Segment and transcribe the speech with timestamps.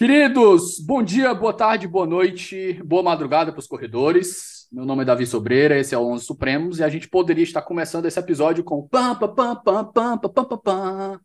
[0.00, 4.59] Queridos, bom dia, boa tarde, boa noite, boa madrugada para os corredores.
[4.70, 7.60] Meu nome é Davi Sobreira, esse é o Onze Supremos e a gente poderia estar
[7.60, 11.20] começando esse episódio com pam pam pam pam pam pam pam pam,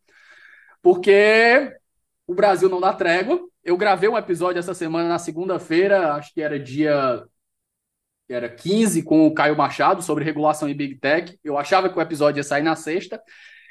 [0.82, 1.72] porque
[2.26, 3.40] o Brasil não dá trégua.
[3.62, 7.24] Eu gravei um episódio essa semana na segunda-feira, acho que era dia
[8.28, 11.38] era 15 com o Caio Machado sobre regulação em Big Tech.
[11.44, 13.22] Eu achava que o episódio ia sair na sexta.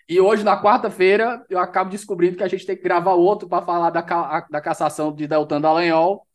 [0.07, 3.65] E hoje, na quarta-feira, eu acabo descobrindo que a gente tem que gravar outro para
[3.65, 4.01] falar da,
[4.49, 6.25] da cassação de Deltan Dallagnol.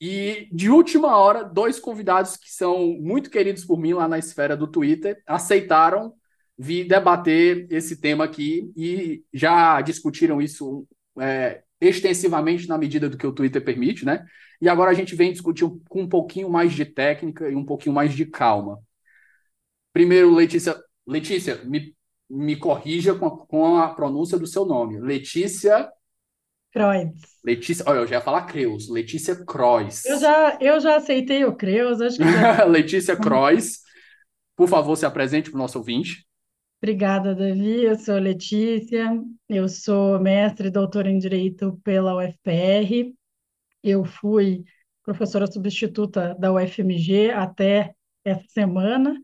[0.00, 4.56] E, de última hora, dois convidados que são muito queridos por mim lá na esfera
[4.56, 6.12] do Twitter aceitaram
[6.58, 10.86] vir debater esse tema aqui e já discutiram isso
[11.20, 14.24] é, extensivamente na medida do que o Twitter permite, né?
[14.60, 17.94] E agora a gente vem discutir com um pouquinho mais de técnica e um pouquinho
[17.94, 18.80] mais de calma.
[19.92, 21.94] Primeiro, Letícia, Letícia, me
[22.28, 24.98] me corrija com a, com a pronúncia do seu nome.
[24.98, 25.90] Letícia.
[27.44, 28.88] Letícia, olha, eu já ia falar Creus.
[28.88, 30.04] Letícia Croix.
[30.04, 32.64] Eu já, eu já aceitei o Creus, acho que já...
[32.66, 33.80] Letícia Croix.
[34.56, 36.26] Por favor, se apresente para o nosso ouvinte.
[36.82, 37.84] Obrigada, Davi.
[37.84, 43.14] Eu sou Letícia, eu sou mestre e doutora em Direito pela UFPR.
[43.82, 44.64] Eu fui
[45.02, 49.14] professora substituta da UFMG até essa semana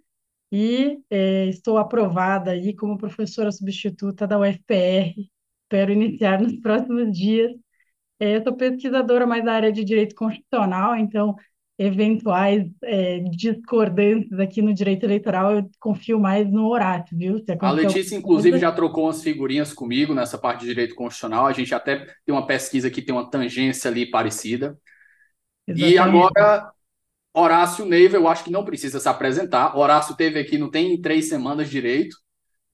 [0.52, 5.14] e é, estou aprovada aí como professora substituta da UFPR.
[5.70, 7.52] Espero iniciar nos próximos dias.
[8.18, 11.36] É, eu sou pesquisadora mais da área de direito constitucional, então
[11.78, 17.42] eventuais é, discordâncias aqui no direito eleitoral, eu confio mais no Horácio, viu?
[17.60, 21.46] a Letícia, inclusive, já trocou umas figurinhas comigo nessa parte de direito constitucional.
[21.46, 24.76] A gente até tem uma pesquisa que tem uma tangência ali parecida.
[25.68, 25.94] Exatamente.
[25.94, 26.72] E agora
[27.32, 29.78] Horácio Neiva, eu acho que não precisa se apresentar.
[29.78, 32.16] Horácio teve aqui, não tem três semanas direito.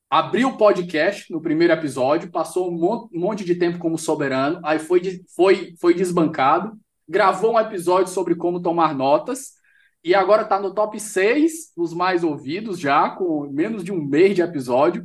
[0.09, 5.25] Abriu o podcast no primeiro episódio, passou um monte de tempo como soberano, aí foi,
[5.35, 6.79] foi, foi desbancado,
[7.09, 9.55] gravou um episódio sobre como tomar notas,
[10.05, 14.37] e agora está no top 6 dos mais ouvidos já, com menos de um mês
[14.37, 15.05] de episódio.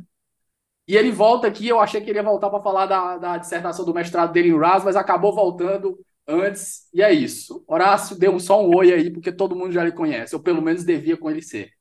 [0.86, 3.84] E ele volta aqui, eu achei que ele ia voltar para falar da, da dissertação
[3.84, 5.98] do mestrado dele em RAS, mas acabou voltando
[6.28, 7.64] antes, e é isso.
[7.66, 10.84] Horácio deu só um oi aí, porque todo mundo já lhe conhece, ou pelo menos
[10.84, 11.72] devia conhecer.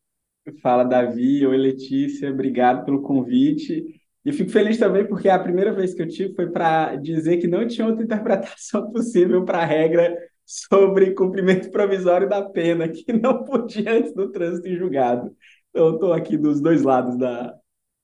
[0.62, 1.46] Fala, Davi.
[1.46, 2.32] Oi, Letícia.
[2.32, 3.86] Obrigado pelo convite.
[4.24, 7.48] E fico feliz também porque a primeira vez que eu tive foi para dizer que
[7.48, 13.44] não tinha outra interpretação possível para a regra sobre cumprimento provisório da pena, que não
[13.44, 15.36] podia antes do trânsito em julgado.
[15.70, 17.56] Então, eu estou aqui dos dois lados da,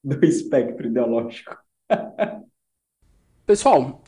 [0.03, 1.57] do espectro ideológico.
[3.45, 4.01] Pessoal,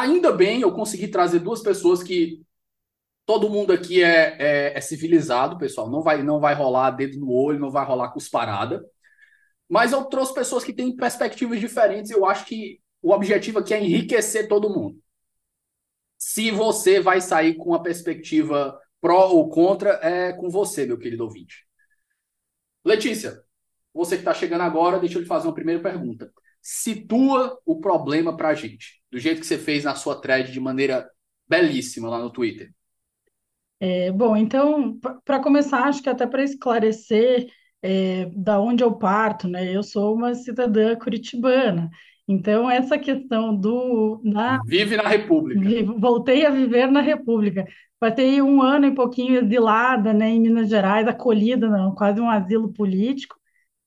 [0.00, 2.42] Ainda bem eu consegui trazer duas pessoas que
[3.26, 5.88] todo mundo aqui é, é, é, civilizado, pessoal.
[5.90, 8.84] Não vai, não vai rolar dedo no olho, não vai rolar cusparada.
[9.68, 12.10] Mas eu trouxe pessoas que têm perspectivas diferentes.
[12.10, 14.98] Eu acho que o objetivo aqui é enriquecer todo mundo.
[16.18, 21.24] Se você vai sair com uma perspectiva pró ou contra, é com você, meu querido
[21.24, 21.66] ouvinte.
[22.84, 23.42] Letícia,
[23.94, 26.32] você que está chegando agora, deixa eu lhe fazer uma primeira pergunta.
[26.62, 30.60] Situa o problema para a gente, do jeito que você fez na sua thread de
[30.60, 31.08] maneira
[31.48, 32.72] belíssima lá no Twitter.
[33.80, 37.46] É, bom, então, para começar, acho que até para esclarecer
[37.82, 39.74] é, da onde eu parto, né?
[39.74, 41.90] Eu sou uma cidadã curitibana.
[42.28, 44.20] Então, essa questão do.
[44.22, 45.60] Na, Vive na República.
[45.98, 47.66] voltei a viver na República.
[47.98, 52.72] Passei um ano e pouquinho exilada, né, em Minas Gerais, acolhida, não, quase um asilo
[52.72, 53.36] político,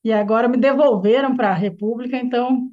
[0.04, 2.70] e agora me devolveram para a República, então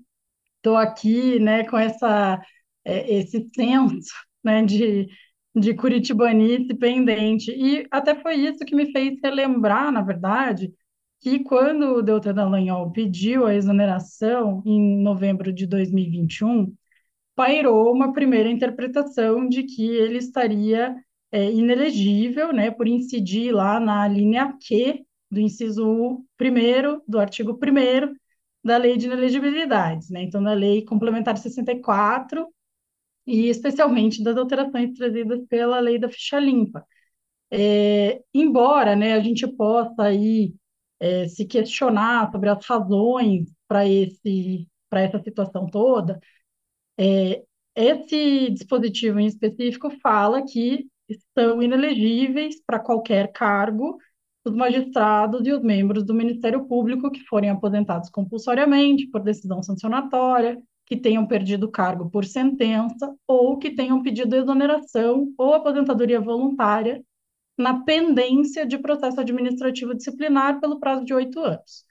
[0.57, 2.42] estou aqui, né, com essa,
[2.86, 4.13] é, esse senso,
[4.44, 5.07] né, de,
[5.56, 7.51] de curitibanice pendente.
[7.51, 10.74] E até foi isso que me fez relembrar, na verdade,
[11.22, 16.74] que quando o Deltan Dallagnol pediu a exoneração em novembro de 2021,
[17.36, 20.95] pairou uma primeira interpretação de que ele estaria
[21.31, 25.88] é, inelegível, né, por incidir lá na linha Q do inciso
[26.39, 28.16] 1 do artigo 1
[28.63, 32.48] da Lei de Inelegibilidades, né, então da Lei Complementar 64
[33.25, 36.86] e especialmente das alterações trazidas pela Lei da Ficha Limpa.
[37.51, 40.54] É, embora, né, a gente possa aí
[41.00, 46.19] é, se questionar sobre as razões para esse para essa situação toda,
[46.98, 47.44] é,
[47.75, 53.98] esse dispositivo em específico fala que estão inelegíveis para qualquer cargo
[54.44, 60.62] os magistrados e os membros do Ministério Público que forem aposentados compulsoriamente por decisão sancionatória,
[60.86, 67.02] que tenham perdido cargo por sentença ou que tenham pedido exoneração ou aposentadoria voluntária
[67.58, 71.86] na pendência de processo administrativo disciplinar pelo prazo de oito anos.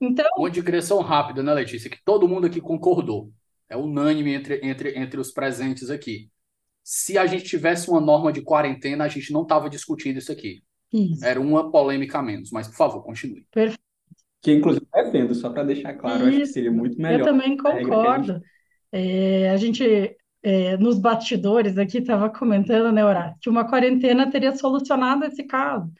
[0.00, 3.32] Então, uma digressão rápida, né, Letícia, que todo mundo aqui concordou.
[3.68, 6.30] É unânime entre, entre, entre os presentes aqui.
[6.82, 10.62] Se a gente tivesse uma norma de quarentena, a gente não estava discutindo isso aqui.
[10.92, 11.24] Isso.
[11.24, 13.46] Era uma polêmica a menos, mas por favor, continue.
[13.52, 13.80] Perfeito.
[14.42, 16.28] Que inclusive defendo, só para deixar claro, isso.
[16.28, 17.20] acho que seria muito melhor.
[17.20, 18.32] Eu também concordo.
[18.32, 18.44] A gente...
[18.92, 24.54] É, a gente é, nos bastidores aqui estava comentando, né, Horácio, que uma quarentena teria
[24.54, 25.90] solucionado esse caso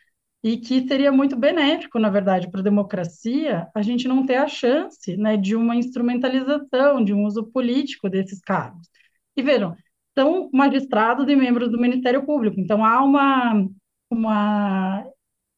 [0.41, 4.47] e que seria muito benéfico, na verdade, para a democracia a gente não ter a
[4.47, 8.89] chance né, de uma instrumentalização, de um uso político desses cargos.
[9.37, 9.75] E vejam,
[10.17, 13.67] são magistrados e membros do Ministério Público, então há uma,
[14.11, 15.07] uma,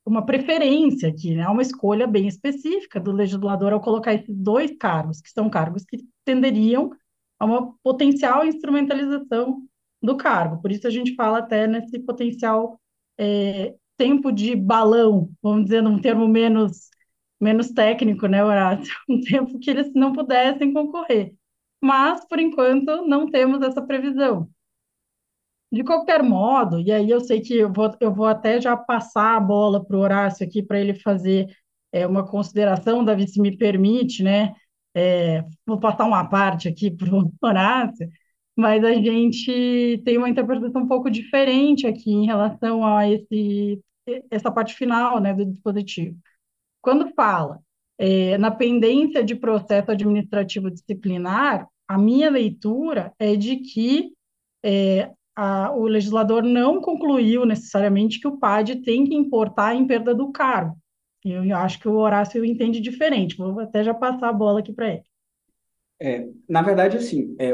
[0.04, 5.20] uma preferência aqui, né, uma escolha bem específica do legislador ao colocar esses dois cargos,
[5.20, 6.90] que são cargos que tenderiam
[7.38, 9.62] a uma potencial instrumentalização
[10.02, 10.60] do cargo.
[10.60, 12.80] Por isso a gente fala até nesse potencial
[13.18, 16.88] é, tempo de balão, vamos dizer num termo menos,
[17.40, 18.94] menos técnico, né, Horácio?
[19.08, 21.34] Um tempo que eles não pudessem concorrer.
[21.80, 24.48] Mas, por enquanto, não temos essa previsão.
[25.70, 29.36] De qualquer modo, e aí eu sei que eu vou, eu vou até já passar
[29.36, 31.46] a bola para o Horácio aqui para ele fazer
[31.92, 34.54] é, uma consideração, Davi, se me permite, né?
[34.94, 38.08] É, vou passar uma parte aqui para o Horácio,
[38.56, 43.80] mas a gente tem uma interpretação um pouco diferente aqui em relação a esse,
[44.30, 46.16] essa parte final né, do dispositivo.
[46.80, 47.60] Quando fala
[47.98, 54.12] é, na pendência de processo administrativo disciplinar, a minha leitura é de que
[54.64, 60.12] é, a, o legislador não concluiu necessariamente que o PAD tem que importar em perda
[60.12, 60.76] do cargo.
[61.24, 63.36] Eu acho que o Horácio entende diferente.
[63.36, 65.02] Vou até já passar a bola aqui para ele.
[66.00, 67.52] É, na verdade, assim, é,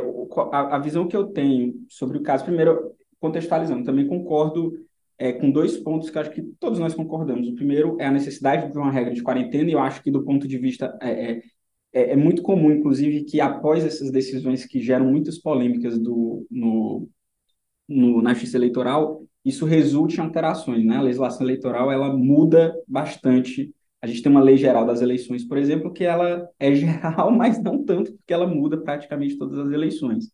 [0.51, 4.73] a, a, visão que eu tenho sobre o caso, primeiro, contextualizando, também concordo
[5.19, 7.49] é, com dois pontos que acho que todos nós concordamos.
[7.49, 10.25] O primeiro é a necessidade de uma regra de quarentena, e eu acho que, do
[10.25, 10.97] ponto de vista.
[11.03, 11.43] É, é,
[11.93, 17.09] é, é muito comum, inclusive, que após essas decisões que geram muitas polêmicas do, no,
[17.89, 20.97] no, na justiça eleitoral, isso resulte em alterações, né?
[20.97, 23.75] A legislação eleitoral, ela muda bastante.
[24.01, 27.63] A gente tem uma lei geral das eleições, por exemplo, que ela é geral, mas
[27.63, 30.33] não tanto, porque ela muda praticamente todas as eleições.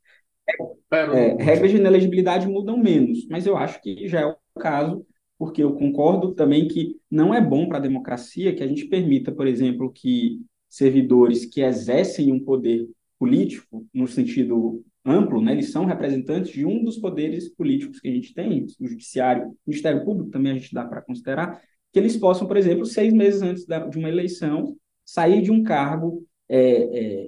[0.92, 5.06] É, regras de inelegibilidade mudam menos, mas eu acho que já é o caso,
[5.38, 9.30] porque eu concordo também que não é bom para a democracia que a gente permita,
[9.30, 12.88] por exemplo, que servidores que exercem um poder
[13.18, 15.52] político, no sentido amplo, né?
[15.52, 19.56] Eles são representantes de um dos poderes políticos que a gente tem, o judiciário, o
[19.66, 21.60] Ministério Público também a gente dá para considerar,
[21.92, 25.62] que eles possam, por exemplo, seis meses antes da, de uma eleição, sair de um
[25.62, 26.58] cargo é,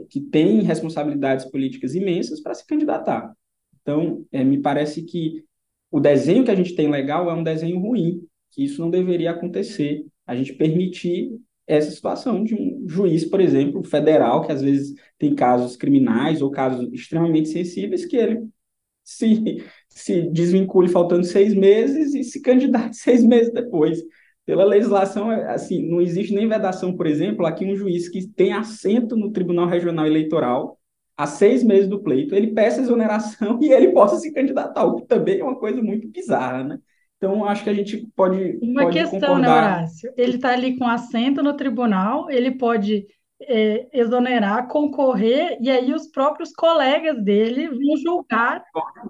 [0.00, 3.32] é, que tem responsabilidades políticas imensas para se candidatar.
[3.80, 5.44] Então, é, me parece que
[5.90, 9.32] o desenho que a gente tem legal é um desenho ruim, que isso não deveria
[9.32, 10.06] acontecer.
[10.26, 15.34] A gente permitir essa situação de um juiz, por exemplo, federal, que às vezes tem
[15.34, 18.48] casos criminais ou casos extremamente sensíveis, que ele
[19.04, 24.02] se, se desvincule faltando seis meses e se candidate seis meses depois.
[24.44, 29.16] Pela legislação, assim, não existe nem vedação, por exemplo, aqui um juiz que tem assento
[29.16, 30.78] no Tribunal Regional Eleitoral,
[31.16, 35.06] a seis meses do pleito, ele peça exoneração e ele possa se candidatar, o que
[35.06, 36.78] também é uma coisa muito bizarra, né?
[37.22, 38.58] Então, acho que a gente pode.
[38.60, 39.78] Uma pode questão, né, concordar.
[39.78, 40.12] Horácio?
[40.16, 43.06] Ele está ali com assento no tribunal, ele pode
[43.42, 48.64] é, exonerar, concorrer, e aí os próprios colegas dele vão julgar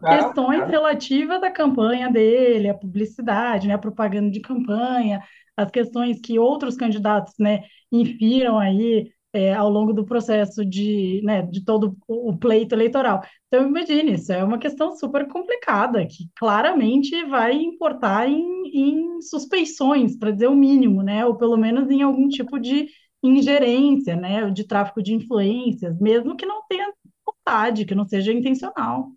[0.05, 5.23] questões relativas à campanha dele, à publicidade, né, à propaganda de campanha,
[5.57, 11.43] as questões que outros candidatos, né, infiram aí é, ao longo do processo de, né,
[11.43, 13.23] de todo o pleito eleitoral.
[13.49, 18.43] Então, imagine, isso é uma questão super complicada, que claramente vai importar em,
[18.75, 22.89] em suspeições, para dizer o mínimo, né, ou pelo menos em algum tipo de
[23.23, 26.93] ingerência, né, de tráfico de influências, mesmo que não tenha
[27.27, 29.13] vontade, que não seja intencional.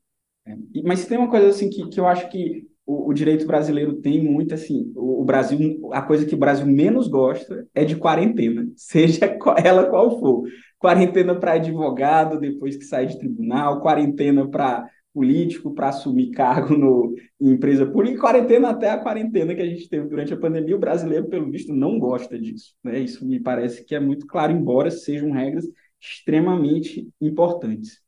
[0.48, 3.96] É, mas tem uma coisa assim que, que eu acho que o, o direito brasileiro
[3.96, 7.96] tem muito assim, o, o, Brasil, a coisa que o Brasil menos gosta é de
[7.96, 10.48] quarentena, seja ela qual for.
[10.78, 17.16] Quarentena para advogado depois que sai de tribunal, quarentena para político para assumir cargo no,
[17.40, 20.76] em empresa pública, e quarentena até a quarentena que a gente teve durante a pandemia,
[20.76, 22.76] o brasileiro, pelo visto, não gosta disso.
[22.84, 23.00] Né?
[23.00, 25.66] Isso me parece que é muito claro, embora sejam regras
[26.02, 28.02] extremamente importantes.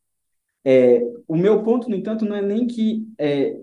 [0.66, 3.58] É, o meu ponto, no entanto, não é nem que é,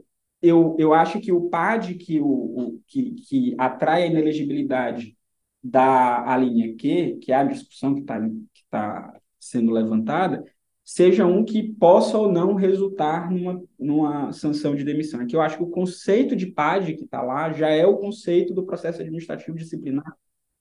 [0.46, 5.16] eu, eu acho que o PAD que, o, o, que, que atrai a inelegibilidade
[5.62, 10.44] da linha Q, que é a discussão que está que tá sendo levantada,
[10.84, 13.30] seja um que possa ou não resultar
[13.78, 15.22] numa, sanção de demissão.
[15.22, 17.96] É que eu acho que o conceito de PAD que está lá já é o
[17.96, 20.14] conceito do processo administrativo disciplinar.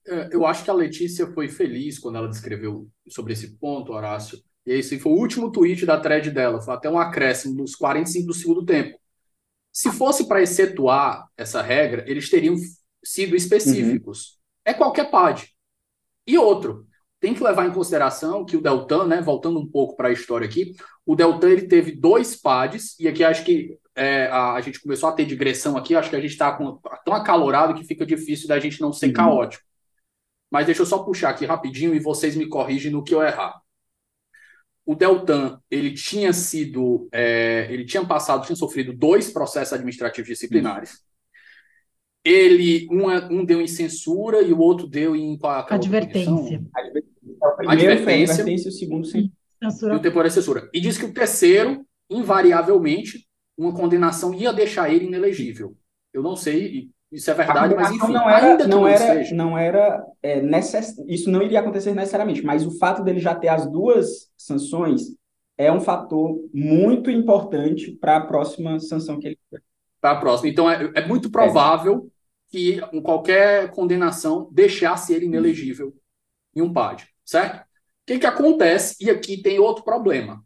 [0.06, 4.38] É, eu acho que a Letícia foi feliz quando ela descreveu sobre esse ponto, Horácio.
[4.66, 8.26] E esse foi o último tweet da thread dela, foi até um acréscimo dos 45
[8.26, 8.98] do segundo tempo.
[9.74, 12.54] Se fosse para excetuar essa regra, eles teriam
[13.02, 14.28] sido específicos.
[14.28, 14.34] Uhum.
[14.66, 15.48] É qualquer PAD.
[16.24, 16.86] E outro,
[17.18, 20.46] tem que levar em consideração que o Deltan, né, voltando um pouco para a história
[20.46, 24.80] aqui, o Deltan ele teve dois pads, e aqui acho que é, a, a, gente
[24.80, 26.56] começou a ter digressão aqui, acho que a gente está
[27.04, 29.12] tão acalorado que fica difícil da gente não ser uhum.
[29.12, 29.64] caótico.
[30.50, 33.60] Mas deixa eu só puxar aqui rapidinho e vocês me corrigem no que eu errar.
[34.86, 40.92] O Deltan, ele tinha sido, é, ele tinha passado, tinha sofrido dois processos administrativos disciplinares.
[40.92, 40.96] Uhum.
[42.24, 46.62] Ele, um, um deu em censura e o outro deu em qual, advertência.
[46.74, 49.32] Advertência é o primeiro advertência, advertência e o segundo sim.
[49.62, 50.68] E o temporário é censura.
[50.72, 53.26] E diz que o terceiro, invariavelmente,
[53.56, 55.76] uma condenação ia deixar ele inelegível.
[56.12, 59.34] Eu não sei, isso é verdade, mas enfim, não era, ainda não, era, seja.
[59.34, 60.96] não era é, necess...
[61.06, 65.02] isso não iria acontecer necessariamente, mas o fato dele já ter as duas sanções
[65.56, 69.38] é um fator muito importante para a próxima sanção que ele
[70.00, 70.50] para a próxima.
[70.50, 72.50] Então é, é muito provável é.
[72.50, 75.94] que qualquer condenação deixasse ele inelegível
[76.54, 77.62] em um PAD certo?
[77.62, 77.66] O
[78.06, 78.96] que, que acontece?
[79.00, 80.44] E aqui tem outro problema.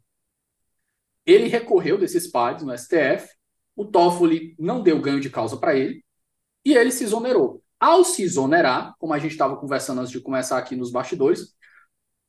[1.26, 3.28] Ele recorreu desses PADs no STF,
[3.76, 6.02] o Toffoli não deu ganho de causa para ele,
[6.64, 7.62] e ele se exonerou.
[7.78, 11.54] Ao se exonerar, como a gente estava conversando antes de começar aqui nos bastidores,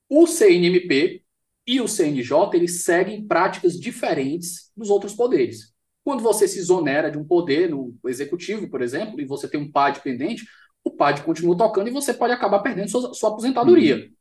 [0.07, 1.24] o CNMP
[1.65, 5.74] e o CNJ eles seguem práticas diferentes dos outros poderes.
[6.03, 9.71] Quando você se exonera de um poder, no executivo, por exemplo, e você tem um
[9.71, 10.45] PAD pendente,
[10.83, 13.95] o PAD continua tocando e você pode acabar perdendo sua, sua aposentadoria.
[13.98, 14.19] Uhum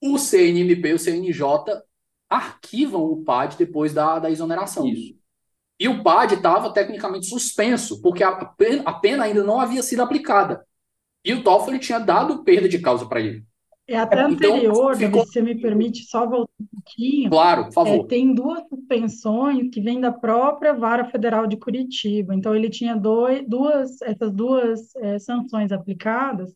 [0.00, 1.42] o CNMP e o CNJ
[2.28, 4.86] arquivam o PAD depois da, da exoneração.
[4.86, 5.14] Isso.
[5.78, 10.02] E o PAD estava tecnicamente suspenso, porque a pena, a pena, ainda não havia sido
[10.02, 10.64] aplicada.
[11.24, 13.44] E o Toffoli tinha dado perda de causa para ele.
[13.88, 15.24] É até então, anterior, ficou...
[15.24, 17.30] se você me permite só voltar um pouquinho.
[17.30, 18.04] Claro, por favor.
[18.04, 22.34] É, tem duas suspensões que vêm da própria Vara Federal de Curitiba.
[22.34, 26.52] Então, ele tinha dois, duas, essas duas é, sanções aplicadas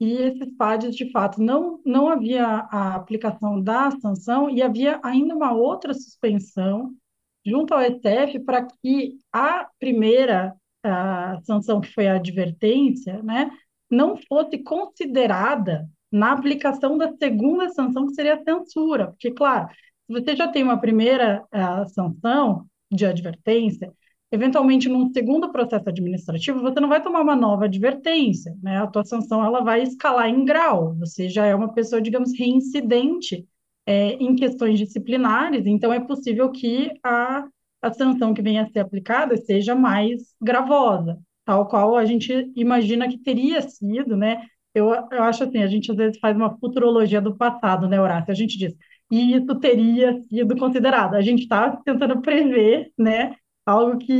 [0.00, 5.36] e esses PADs, de fato, não, não havia a aplicação da sanção e havia ainda
[5.36, 6.94] uma outra suspensão
[7.44, 13.50] junto ao STF para que a primeira a sanção, que foi a advertência, né,
[13.90, 19.08] não fosse considerada na aplicação da segunda sanção, que seria a censura.
[19.08, 19.68] Porque, claro,
[20.06, 23.92] se você já tem uma primeira a, sanção de advertência,
[24.32, 28.78] eventualmente num segundo processo administrativo, você não vai tomar uma nova advertência, né?
[28.78, 30.94] A tua sanção ela vai escalar em grau.
[30.96, 33.46] Você já é uma pessoa, digamos, reincidente
[33.86, 37.46] é, em questões disciplinares, então é possível que a,
[37.82, 43.08] a sanção que venha a ser aplicada seja mais gravosa, tal qual a gente imagina
[43.08, 44.46] que teria sido, né?
[44.74, 48.30] Eu, eu acho assim, a gente às vezes faz uma futurologia do passado, né, Horácio?
[48.30, 48.74] A gente diz,
[49.10, 51.14] e isso teria sido considerado.
[51.14, 53.34] A gente está tentando prever, né,
[53.66, 54.12] algo que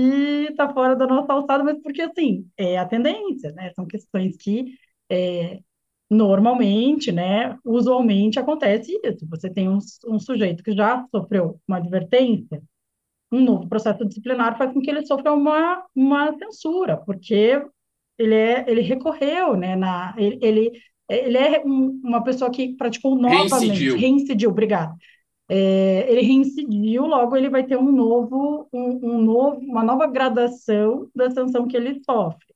[0.50, 3.72] está fora da nossa alçada, mas porque, assim, é a tendência, né?
[3.74, 4.74] São questões que
[5.08, 5.60] é,
[6.10, 9.26] normalmente, né, usualmente acontece isso.
[9.28, 12.60] Você tem um, um sujeito que já sofreu uma advertência,
[13.32, 17.62] um novo processo disciplinar faz com que ele sofra uma, uma censura, porque
[18.18, 20.72] ele, é, ele recorreu, né, na, ele, ele,
[21.08, 23.96] ele é um, uma pessoa que praticou novamente, Reincidiu.
[23.96, 24.96] reincidiu, obrigado.
[25.48, 31.08] É, ele reincidiu, logo ele vai ter um novo, um, um novo, uma nova gradação
[31.14, 32.50] da sanção que ele sofre.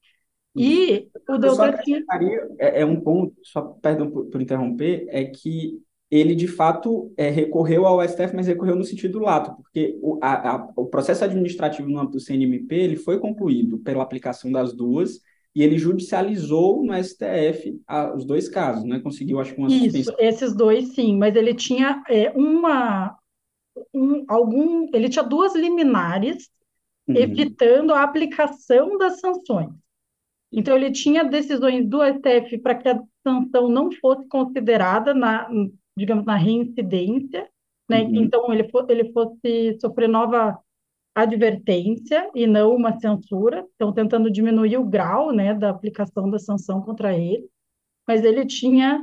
[0.56, 5.06] E o Eu só doutor acrescentaria, é, é um ponto, só perdão por, por interromper,
[5.08, 5.80] é que
[6.10, 10.50] ele de fato é, recorreu ao STF, mas recorreu no sentido lato, porque o, a,
[10.54, 15.20] a, o processo administrativo no âmbito do CNMP ele foi concluído pela aplicação das duas
[15.54, 19.00] e ele judicializou no STF a, os dois casos, né?
[19.00, 20.14] Conseguiu, acho que uma Isso, suspensão.
[20.18, 23.16] esses dois sim, mas ele tinha é, uma,
[23.92, 26.48] um, algum, ele tinha duas liminares
[27.06, 27.16] Uhum.
[27.16, 29.68] evitando a aplicação das sanções.
[30.56, 35.48] Então ele tinha decisões do STF para que a sanção não fosse considerada na,
[35.96, 37.48] digamos, na reincidência,
[37.90, 38.02] né?
[38.02, 38.14] Uhum.
[38.16, 40.56] Então ele, fo ele fosse sofrer nova
[41.14, 46.82] advertência e não uma censura, então tentando diminuir o grau, né, da aplicação da sanção
[46.82, 47.48] contra ele,
[48.06, 49.00] mas ele tinha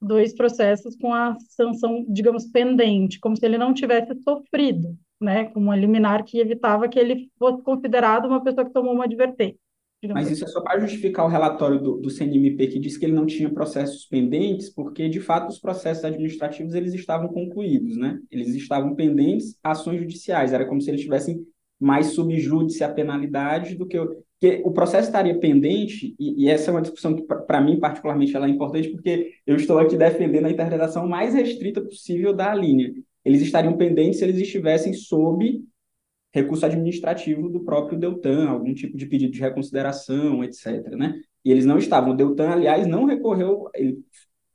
[0.00, 5.60] dois processos com a sanção, digamos, pendente, como se ele não tivesse sofrido, né, com
[5.60, 9.63] uma liminar que evitava que ele fosse considerado uma pessoa que tomou uma advertência.
[10.12, 13.14] Mas isso é só para justificar o relatório do, do CNMP que diz que ele
[13.14, 18.18] não tinha processos pendentes, porque de fato os processos administrativos eles estavam concluídos, né?
[18.30, 20.52] Eles estavam pendentes ações judiciais.
[20.52, 21.44] Era como se eles tivessem
[21.80, 26.70] mais subjúdice à penalidade do que o, que o processo estaria pendente e, e essa
[26.70, 30.46] é uma discussão que para mim particularmente ela é importante porque eu estou aqui defendendo
[30.46, 32.92] a interpretação mais restrita possível da linha.
[33.24, 35.62] Eles estariam pendentes se eles estivessem sob
[36.34, 40.96] recurso administrativo do próprio Deltan, algum tipo de pedido de reconsideração, etc.
[40.96, 41.20] Né?
[41.44, 42.12] E eles não estavam.
[42.12, 43.98] O Deltan, aliás, não recorreu, ele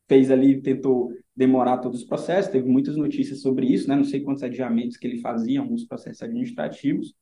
[0.08, 3.96] fez ali, tentou demorar todos os processos, teve muitas notícias sobre isso, né?
[3.96, 7.16] não sei quantos adiamentos que ele fazia, alguns processos administrativos,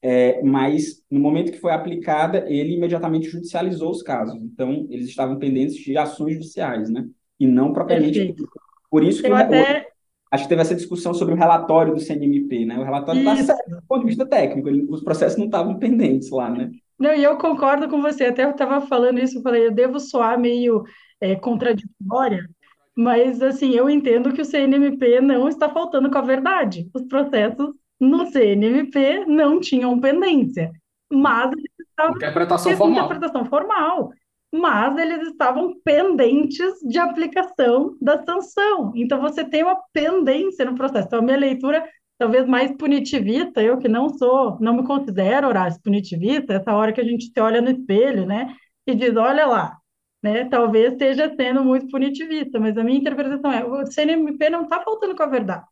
[0.00, 4.40] é, mas no momento que foi aplicada, ele imediatamente judicializou os casos.
[4.42, 7.06] Então, eles estavam pendentes de ações judiciais, né?
[7.38, 8.18] E não propriamente.
[8.18, 8.48] Perfeito.
[8.90, 9.91] Por isso que Eu o- até
[10.32, 12.78] acho que teve essa discussão sobre o relatório do CNMP, né?
[12.78, 16.30] O relatório está certo do ponto de vista técnico, ele- os processos não estavam pendentes
[16.30, 16.70] lá, né?
[16.98, 18.24] Não, e eu concordo com você.
[18.26, 20.84] Até eu estava falando isso, eu falei, eu devo soar meio
[21.20, 22.48] é, contraditória,
[22.96, 26.88] mas assim, eu entendo que o CNMP não está faltando com a verdade.
[26.94, 30.72] Os processos no CNMP não tinham pendência,
[31.12, 33.04] mas eles estavam Interpretação formal.
[33.04, 34.10] interpretação formal,
[34.52, 38.92] mas eles estavam pendentes de aplicação da sanção.
[38.94, 41.06] Então você tem uma pendência no processo.
[41.06, 41.84] Então a minha leitura
[42.22, 47.00] talvez mais punitivista, eu que não sou, não me considero Horácio punitivista, essa hora que
[47.00, 48.54] a gente se olha no espelho, né,
[48.86, 49.76] e diz, olha lá,
[50.22, 54.80] né, talvez esteja sendo muito punitivista, mas a minha interpretação é, o CNMP não está
[54.82, 55.64] faltando com a verdade.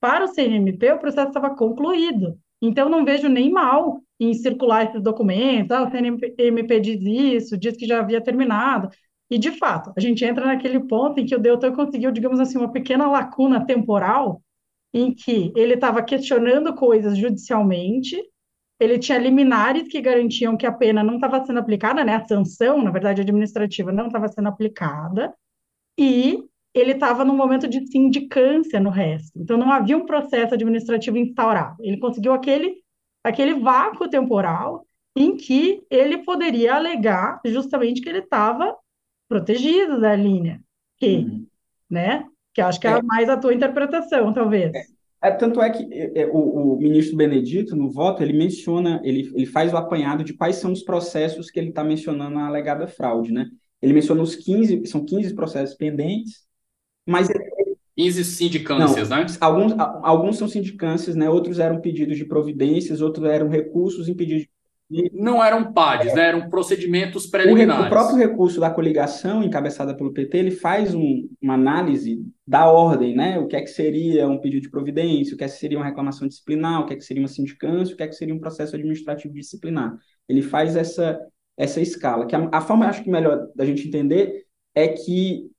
[0.00, 5.02] Para o CNMP, o processo estava concluído, então não vejo nem mal em circular esses
[5.02, 8.88] documentos, ah, o CNMP diz isso, diz que já havia terminado,
[9.30, 12.58] e de fato, a gente entra naquele ponto em que o Deltan conseguiu, digamos assim,
[12.58, 14.42] uma pequena lacuna temporal,
[14.92, 18.22] em que ele estava questionando coisas judicialmente,
[18.78, 22.16] ele tinha liminares que garantiam que a pena não estava sendo aplicada, né?
[22.16, 25.34] A sanção, na verdade, administrativa não estava sendo aplicada,
[25.98, 29.32] e ele estava num momento de sindicância no resto.
[29.36, 31.76] Então, não havia um processo administrativo instaurado.
[31.80, 32.76] Ele conseguiu aquele,
[33.22, 38.74] aquele vácuo temporal em que ele poderia alegar justamente que ele estava
[39.28, 40.62] protegido da linha,
[40.98, 41.46] que, Uhum.
[41.90, 42.24] né?
[42.54, 44.72] Que acho que é mais a tua interpretação, talvez.
[45.22, 49.30] É, tanto é que é, é, o, o ministro Benedito, no voto, ele menciona, ele,
[49.34, 52.86] ele faz o apanhado de quais são os processos que ele está mencionando na alegada
[52.88, 53.46] fraude, né?
[53.80, 56.42] Ele menciona os 15, são 15 processos pendentes,
[57.06, 57.28] mas
[57.96, 59.26] 15 sindicâncias, né?
[59.40, 61.28] alguns, alguns são sindicâncias, né?
[61.28, 64.42] Outros eram pedidos de providências, outros eram recursos em pedidos
[64.90, 66.28] de Não eram PADs, né?
[66.28, 67.86] Eram procedimentos O, re- preliminares.
[67.86, 73.14] o próprio recurso da coligação, encabeçada pelo PT, ele faz um- uma análise da ordem,
[73.16, 73.38] né?
[73.38, 75.86] O que é que seria um pedido de providência, o que é que seria uma
[75.86, 78.40] reclamação disciplinar, o que é que seria uma sindicância, o que é que seria um
[78.40, 79.96] processo administrativo disciplinar.
[80.28, 81.18] Ele faz essa,
[81.58, 85.50] essa escala, que a, a forma, acho que melhor da gente entender é que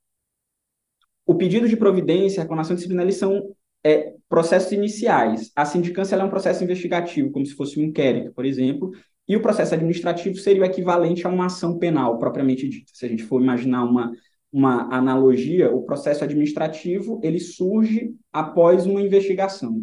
[1.26, 5.52] o pedido de providência e a reclamação disciplinar, eles são é, processos iniciais.
[5.56, 8.92] A sindicância é um processo investigativo, como se fosse um inquérito, por exemplo,
[9.28, 12.92] e o processo administrativo seria o equivalente a uma ação penal, propriamente dita.
[12.94, 14.12] Se a gente for imaginar uma,
[14.52, 19.82] uma analogia, o processo administrativo ele surge após uma investigação.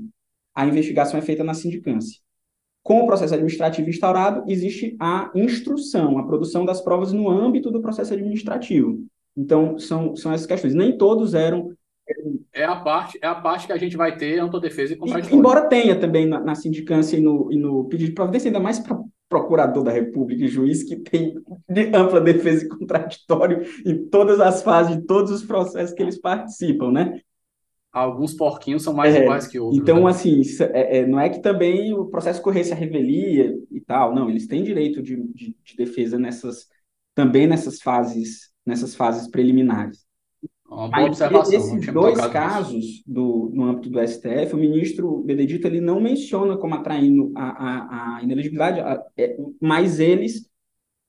[0.54, 2.20] A investigação é feita na sindicância.
[2.82, 7.80] Com o processo administrativo instaurado, existe a instrução, a produção das provas no âmbito do
[7.80, 9.04] processo administrativo.
[9.36, 10.74] Então, são, são essas questões.
[10.74, 11.74] Nem todos eram
[12.52, 15.38] é a parte, é a parte que a gente vai ter autodefesa e contraditório.
[15.38, 18.80] Embora tenha também na, na sindicância e no, e no pedido de providência, ainda mais
[18.80, 24.40] para procurador da República e juiz que tem de ampla defesa e contraditório em todas
[24.40, 27.20] as fases de todos os processos que eles participam, né?
[27.92, 29.80] Alguns porquinhos são mais é, iguais que outros.
[29.80, 30.10] Então, né?
[30.10, 34.28] assim, é, é, não é que também o processo corresse a revelia e tal, não,
[34.28, 36.66] eles têm direito de, de, de defesa nessas
[37.14, 40.06] também nessas fases, nessas fases preliminares.
[40.66, 41.52] Uma boa observação.
[41.52, 46.74] Esses dois casos do, no âmbito do STF, o ministro Benedito ele não menciona como
[46.74, 50.48] atraindo a, a, a inelegibilidade, a, é, mas eles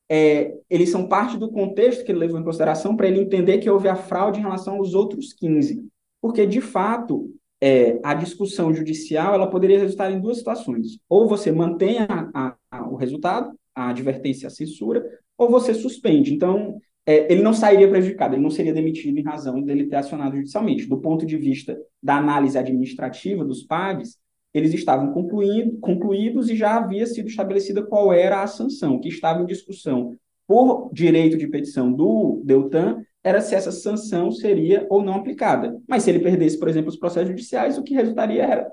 [0.10, 3.70] é, eles são parte do contexto que ele levou em consideração para ele entender que
[3.70, 5.88] houve a fraude em relação aos outros 15.
[6.20, 11.00] Porque, de fato, é, a discussão judicial ela poderia resultar em duas situações.
[11.08, 15.02] Ou você mantém a, a, o resultado, a advertência, a censura,
[15.38, 16.34] ou você suspende.
[16.34, 16.78] Então,
[17.12, 20.88] é, ele não sairia prejudicado, ele não seria demitido em razão dele ter acionado judicialmente.
[20.88, 24.18] Do ponto de vista da análise administrativa dos PAGs,
[24.54, 29.46] eles estavam concluídos e já havia sido estabelecida qual era a sanção, que estava em
[29.46, 30.16] discussão
[30.48, 35.78] por direito de petição do Deltan, era se essa sanção seria ou não aplicada.
[35.88, 38.72] Mas se ele perdesse, por exemplo, os processos judiciais, o que resultaria era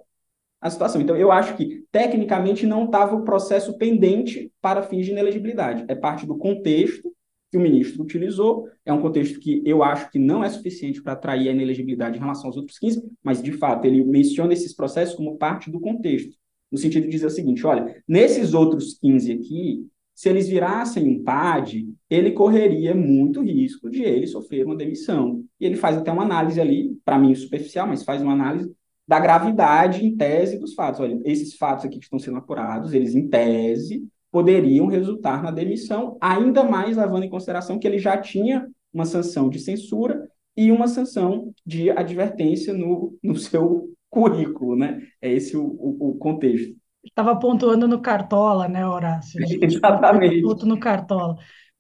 [0.61, 1.01] a situação.
[1.01, 5.85] Então, eu acho que, tecnicamente, não estava o processo pendente para fins de inelegibilidade.
[5.87, 7.13] É parte do contexto
[7.51, 8.69] que o ministro utilizou.
[8.85, 12.21] É um contexto que eu acho que não é suficiente para atrair a inelegibilidade em
[12.21, 16.37] relação aos outros 15, mas, de fato, ele menciona esses processos como parte do contexto,
[16.71, 21.23] no sentido de dizer o seguinte: olha, nesses outros 15 aqui, se eles virassem um
[21.23, 25.45] PAD, ele correria muito risco de ele sofrer uma demissão.
[25.61, 28.75] E ele faz até uma análise ali, para mim superficial, mas faz uma análise
[29.07, 31.01] da gravidade em tese dos fatos.
[31.01, 36.17] Olha, esses fatos aqui que estão sendo apurados, eles em tese poderiam resultar na demissão,
[36.21, 40.89] ainda mais levando em consideração que ele já tinha uma sanção de censura e uma
[40.89, 45.01] sanção de advertência no, no seu currículo, né?
[45.21, 46.75] É esse o, o, o contexto.
[47.05, 49.41] Estava pontuando no Cartola, né, Horácio?
[49.63, 50.43] Exatamente.
[50.43, 51.37] Ponto no Cartola.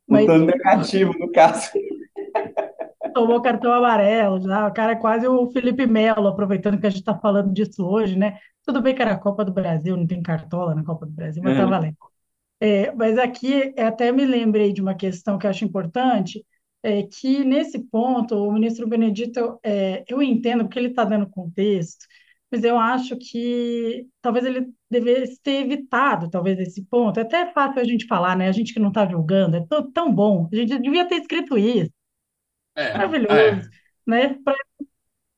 [0.07, 0.23] Mas...
[0.23, 1.71] Pontuando negativo, no caso.
[3.15, 4.69] Tomou cartão amarelo, já.
[4.69, 8.17] o cara é quase o Felipe Melo, aproveitando que a gente está falando disso hoje,
[8.17, 8.39] né?
[8.65, 11.43] Tudo bem que era a Copa do Brasil, não tem cartola na Copa do Brasil,
[11.43, 11.61] mas é.
[11.61, 11.97] tá valendo.
[12.61, 16.45] É, mas aqui até me lembrei de uma questão que eu acho importante,
[16.83, 22.07] é que nesse ponto o ministro Benedito, é, eu entendo porque ele está dando contexto,
[22.51, 27.19] mas eu acho que talvez ele devesse ter evitado talvez esse ponto.
[27.19, 28.49] É até fácil a gente falar, né?
[28.49, 30.49] A gente que não está julgando, é tão, tão bom.
[30.53, 31.93] A gente devia ter escrito isso.
[32.75, 33.61] É, Maravilhoso, é.
[34.07, 34.39] né?
[34.43, 34.55] Pra...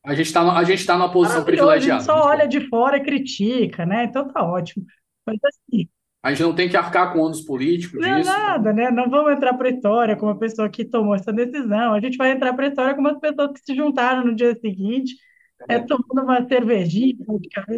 [0.04, 1.96] A gente está a gente tá numa posição privilegiada.
[1.96, 4.04] A gente só olha de fora e critica, né?
[4.04, 4.86] Então tá ótimo.
[5.26, 5.88] Mas assim,
[6.22, 8.30] a gente não tem que arcar com ônus políticos não é disso.
[8.30, 8.90] nada, né?
[8.90, 11.94] Não vamos entrar para a história como a pessoa que tomou essa decisão.
[11.94, 14.54] A gente vai entrar para a história como as pessoas que se juntaram no dia
[14.60, 15.16] seguinte,
[15.68, 17.16] é, tomando uma cervejinha,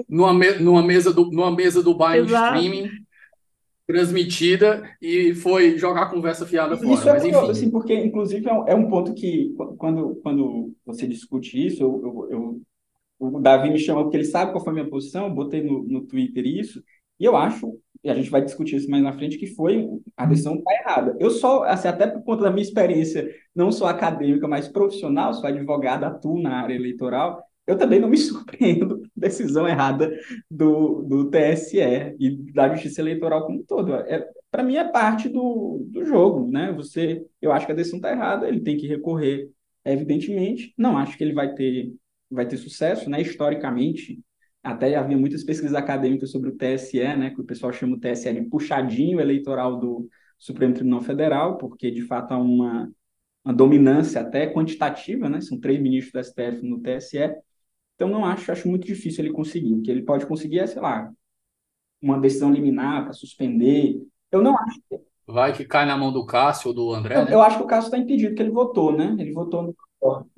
[0.09, 2.91] numa, me numa mesa do numa mesa do bar em streaming
[3.87, 6.95] transmitida e foi jogar a conversa fiada fora.
[6.95, 10.73] Isso é mas, curioso, assim, porque inclusive é um, é um, ponto que quando, quando
[10.87, 12.63] você discute isso, eu, eu, eu,
[13.19, 15.83] o Davi me chamou porque ele sabe qual foi a minha posição, eu botei no,
[15.83, 16.83] no Twitter isso,
[17.19, 20.27] e eu acho e a gente vai discutir isso mais na frente, que foi a
[20.27, 21.17] decisão está errada.
[21.21, 25.47] Eu só, assim, até por conta da minha experiência, não sou acadêmica, mas profissional, sou
[25.47, 30.13] advogado, atuo na área eleitoral, eu também não me surpreendo decisão errada
[30.51, 31.79] do, do TSE
[32.19, 33.95] e da Justiça Eleitoral como um todo.
[33.95, 36.73] É, Para mim é parte do, do jogo, né?
[36.73, 39.49] Você, eu acho que a decisão está errada, ele tem que recorrer,
[39.85, 40.75] evidentemente.
[40.77, 41.95] Não acho que ele vai ter,
[42.31, 43.21] vai ter sucesso, né?
[43.21, 44.21] Historicamente,
[44.63, 48.33] até havia muitas pesquisas acadêmicas sobre o TSE, né, que o pessoal chama o TSE
[48.33, 52.91] de puxadinho eleitoral do Supremo Tribunal Federal, porque de fato há uma,
[53.45, 57.35] uma dominância até quantitativa, né, são três ministros do STF no TSE,
[57.97, 60.81] então não acho, acho muito difícil ele conseguir, o que ele pode conseguir é, sei
[60.81, 61.11] lá,
[62.01, 64.81] uma decisão liminar para suspender, eu não acho
[65.25, 67.35] Vai que cai na mão do Cássio ou do André, eu, né?
[67.35, 69.75] eu acho que o Cássio está impedido, que ele votou, né, ele votou no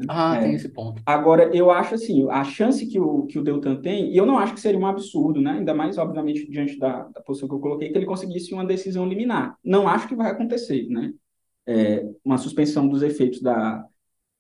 [0.09, 0.40] ah, é.
[0.40, 1.03] tem esse ponto.
[1.07, 4.38] Agora, eu acho assim, a chance que o, que o Deltan tem, e eu não
[4.38, 5.53] acho que seria um absurdo, né?
[5.53, 9.07] Ainda mais, obviamente, diante da, da posição que eu coloquei, que ele conseguisse uma decisão
[9.07, 9.57] liminar.
[9.64, 11.12] Não acho que vai acontecer, né?
[11.66, 13.85] É, uma suspensão dos efeitos da,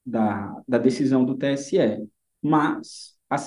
[0.04, 2.06] da, da decisão do TSE.
[2.42, 3.38] Mas a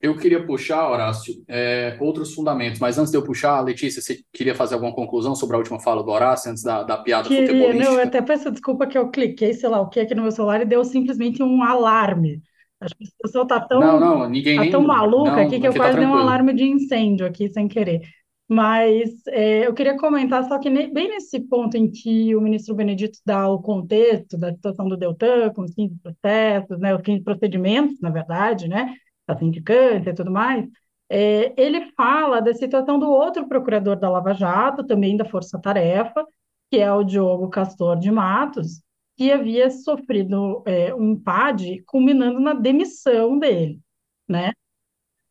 [0.00, 4.54] eu queria puxar, Horácio, é, outros fundamentos, mas antes de eu puxar, Letícia, você queria
[4.54, 7.84] fazer alguma conclusão sobre a última fala do Horácio, antes da, da piada queria, futebolística?
[7.84, 10.32] Não, eu até peço desculpa que eu cliquei, sei lá o que aqui no meu
[10.32, 12.40] celular e deu simplesmente um alarme.
[12.80, 14.70] Acho que a pessoa tá tão, não, não, ninguém tá nem...
[14.70, 18.00] tão maluca não, aqui que eu quase dei um alarme de incêndio aqui sem querer.
[18.48, 23.18] Mas é, eu queria comentar só que bem nesse ponto em que o ministro Benedito
[23.24, 28.00] dá o contexto da situação do Deltan, com os 15 processos, né, os 15 procedimentos,
[28.00, 28.94] na verdade, né,
[29.26, 30.66] a sindicância e tudo mais,
[31.08, 36.24] é, ele fala da situação do outro procurador da Lava Jato, também da Força Tarefa,
[36.70, 38.80] que é o Diogo Castor de Matos,
[39.16, 43.80] que havia sofrido é, um PAD culminando na demissão dele,
[44.28, 44.52] né?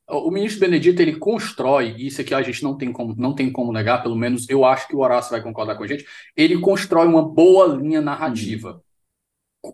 [0.10, 3.72] O ministro Benedito ele constrói, isso aqui a gente não tem como, não tem como
[3.72, 7.08] negar, pelo menos eu acho que o Horácio vai concordar com a gente, ele constrói
[7.08, 8.82] uma boa linha narrativa.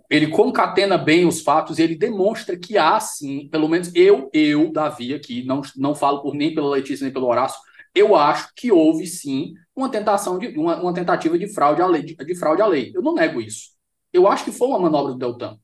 [0.10, 4.72] Ele concatena bem os fatos e ele demonstra que há sim, pelo menos eu, eu,
[4.72, 7.60] Davi, aqui, não, não falo por nem pela Letícia nem pelo Horácio,
[7.94, 12.02] eu acho que houve sim uma tentação de uma, uma tentativa de fraude à lei,
[12.02, 12.92] de, de fraude à lei.
[12.96, 13.70] Eu não nego isso.
[14.12, 15.58] Eu acho que foi uma manobra do Deltan.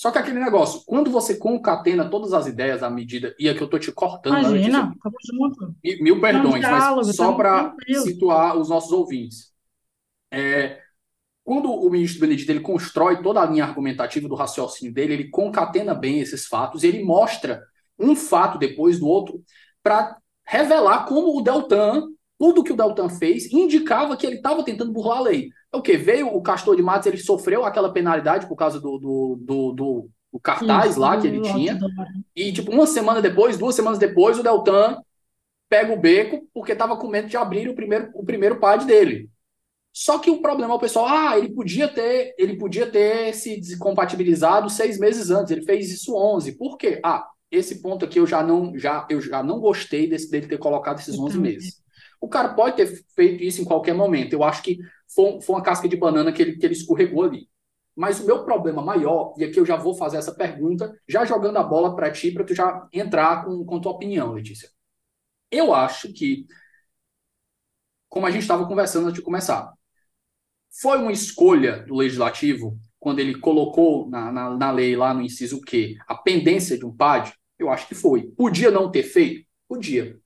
[0.00, 3.68] Só que aquele negócio, quando você concatena todas as ideias à medida, e aqui eu
[3.68, 5.74] tô te cortando, né, Imagina, tamo junto.
[6.00, 9.52] Mil perdões, diálogo, mas só para situar os nossos ouvintes.
[10.30, 10.80] É,
[11.50, 15.92] quando o ministro Benedito ele constrói toda a linha argumentativa do raciocínio dele, ele concatena
[15.96, 17.60] bem esses fatos, ele mostra
[17.98, 19.42] um fato depois do outro
[19.82, 22.06] para revelar como o Deltan,
[22.38, 25.48] tudo que o Deltan fez, indicava que ele estava tentando burlar a lei.
[25.72, 25.96] É o que?
[25.96, 30.40] Veio o Castor de Matos, ele sofreu aquela penalidade por causa do, do, do, do,
[30.40, 31.76] cartaz Isso, lá que ele tinha.
[32.36, 35.02] E, tipo, uma semana depois, duas semanas depois, o Deltan
[35.68, 39.28] pega o beco porque estava com medo de abrir o primeiro, o primeiro pad dele.
[39.92, 43.60] Só que o problema é o pessoal, ah, ele podia ter, ele podia ter se
[43.60, 46.56] descompatibilizado seis meses antes, ele fez isso 11.
[46.56, 47.00] Por quê?
[47.04, 50.58] Ah, esse ponto aqui eu já não, já, eu já não gostei desse, dele ter
[50.58, 51.82] colocado esses 11 meses.
[52.20, 54.32] O cara pode ter feito isso em qualquer momento.
[54.32, 54.78] Eu acho que
[55.14, 57.48] foi, foi uma casca de banana que ele, que ele escorregou ali.
[57.96, 61.56] Mas o meu problema maior, e aqui eu já vou fazer essa pergunta, já jogando
[61.58, 64.70] a bola para ti, para tu já entrar com, com tua opinião, Letícia.
[65.50, 66.46] Eu acho que,
[68.08, 69.72] como a gente estava conversando antes de começar,
[70.70, 75.60] foi uma escolha do legislativo quando ele colocou na, na, na lei lá no inciso
[75.60, 77.32] Q a pendência de um PAD?
[77.58, 78.30] Eu acho que foi.
[78.36, 79.46] Podia não ter feito?
[79.68, 80.18] Podia.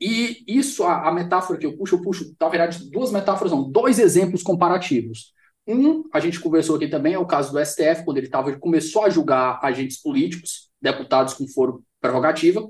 [0.00, 3.70] E isso, a, a, metáfora que eu puxo, eu puxo, na verdade, duas metáforas, não,
[3.70, 5.32] dois exemplos comparativos.
[5.64, 9.04] Um, a gente conversou aqui também, é o caso do STF, quando ele, tava, começou
[9.04, 12.68] a julgar agentes políticos, deputados com foro prerrogativa,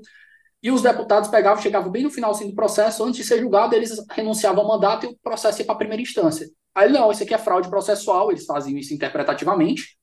[0.61, 3.91] e os deputados pegavam, chegavam bem no finalzinho do processo, antes de ser julgado, eles
[4.11, 6.47] renunciavam ao mandato e o processo ia para a primeira instância.
[6.75, 9.97] Aí, não, isso aqui é fraude processual, eles faziam isso interpretativamente,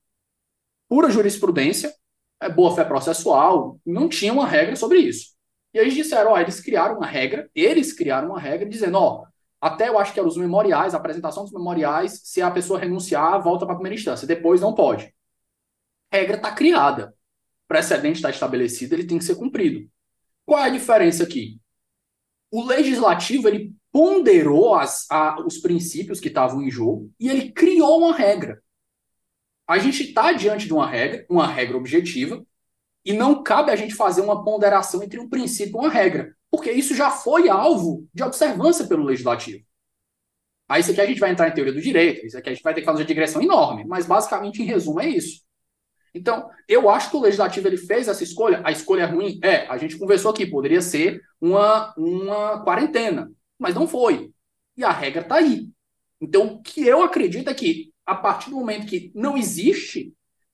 [0.87, 1.93] pura jurisprudência,
[2.41, 5.31] é boa fé processual, não tinha uma regra sobre isso.
[5.73, 9.25] E aí eles disseram, ó, eles criaram uma regra, eles criaram uma regra dizendo, ó,
[9.59, 13.41] até eu acho que eram os memoriais, a apresentação dos memoriais, se a pessoa renunciar,
[13.41, 15.13] volta para a primeira instância, depois não pode.
[16.11, 17.15] Regra está criada,
[17.67, 19.87] precedente está estabelecido, ele tem que ser cumprido.
[20.45, 21.61] Qual é a diferença aqui?
[22.49, 27.99] O legislativo ele ponderou as, a, os princípios que estavam em jogo e ele criou
[27.99, 28.61] uma regra.
[29.67, 32.45] A gente está diante de uma regra, uma regra objetiva,
[33.05, 36.71] e não cabe a gente fazer uma ponderação entre um princípio e uma regra, porque
[36.71, 39.65] isso já foi alvo de observância pelo legislativo.
[40.69, 42.63] Aí isso aqui a gente vai entrar em teoria do direito, isso aqui a gente
[42.63, 45.41] vai ter que fazer uma digressão enorme, mas basicamente, em resumo, é isso.
[46.13, 48.61] Então, eu acho que o legislativo ele fez essa escolha.
[48.63, 49.39] A escolha é ruim?
[49.43, 54.33] É, a gente conversou aqui, poderia ser uma, uma quarentena, mas não foi.
[54.75, 55.69] E a regra está aí.
[56.19, 60.13] Então, o que eu acredito é que, a partir do momento que não existe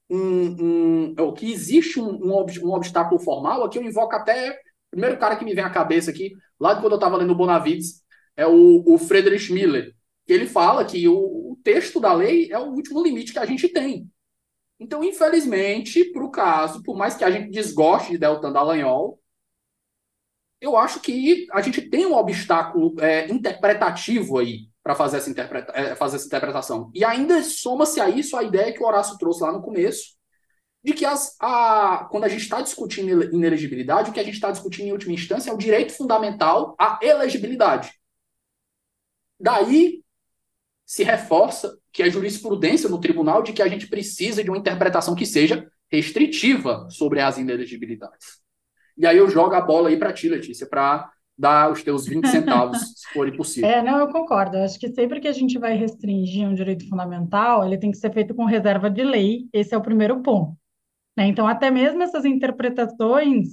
[0.10, 5.18] um, um que existe um, um, um, obstáculo formal, aqui eu invoco até o primeiro
[5.18, 8.04] cara que me vem à cabeça aqui, lá de quando eu estava lendo o Bonavides,
[8.36, 9.94] é o, o Friedrich Miller,
[10.26, 13.46] que ele fala que o, o texto da lei é o último limite que a
[13.46, 14.10] gente tem.
[14.80, 19.20] Então, infelizmente, para o caso, por mais que a gente desgoste de Deltan Dallagnol,
[20.60, 25.72] eu acho que a gente tem um obstáculo é, interpretativo aí para fazer, essa interpreta
[25.74, 26.92] é, fazer essa interpretação.
[26.94, 30.16] E ainda soma-se a isso a ideia que o Horácio trouxe lá no começo,
[30.84, 34.50] de que as, a, quando a gente está discutindo inelegibilidade, o que a gente está
[34.52, 37.92] discutindo em última instância é o direito fundamental à elegibilidade.
[39.40, 40.04] Daí
[40.86, 45.14] se reforça que a jurisprudência no tribunal de que a gente precisa de uma interpretação
[45.14, 48.47] que seja restritiva sobre as inelegibilidades.
[48.98, 52.26] E aí eu jogo a bola aí para ti, Letícia, para dar os teus 20
[52.28, 53.70] centavos, se for possível.
[53.70, 54.58] É, não, eu concordo.
[54.58, 57.98] Eu acho que sempre que a gente vai restringir um direito fundamental, ele tem que
[57.98, 59.48] ser feito com reserva de lei.
[59.54, 60.58] Esse é o primeiro ponto.
[61.16, 61.28] Né?
[61.28, 63.50] Então, até mesmo essas interpretações,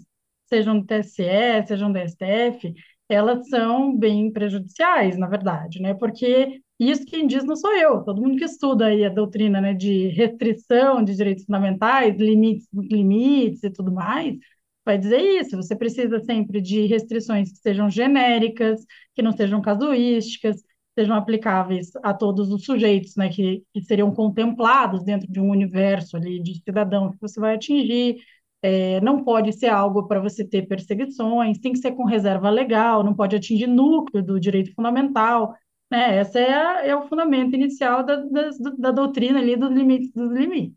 [0.47, 2.75] sejam do TSE, sejam do STF,
[3.09, 5.95] elas são bem prejudiciais, na verdade, né?
[5.95, 9.75] Porque isso quem diz não sou eu, todo mundo que estuda aí a doutrina, né,
[9.75, 14.37] de restrição de direitos fundamentais, limites, limites e tudo mais,
[14.85, 15.57] vai dizer isso.
[15.57, 20.63] Você precisa sempre de restrições que sejam genéricas, que não sejam casuísticas,
[20.95, 26.17] sejam aplicáveis a todos os sujeitos, né, que, que seriam contemplados dentro de um universo
[26.17, 28.19] ali de cidadãos que você vai atingir.
[28.63, 33.05] É, não pode ser algo para você ter perseguições, tem que ser com reserva legal,
[33.05, 35.55] não pode atingir núcleo do direito fundamental.
[35.91, 36.21] Né?
[36.21, 40.75] Esse é, é o fundamento inicial da, da, da, doutrina ali dos limites dos limites.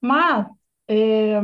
[0.00, 0.46] Mas,
[0.88, 1.40] é,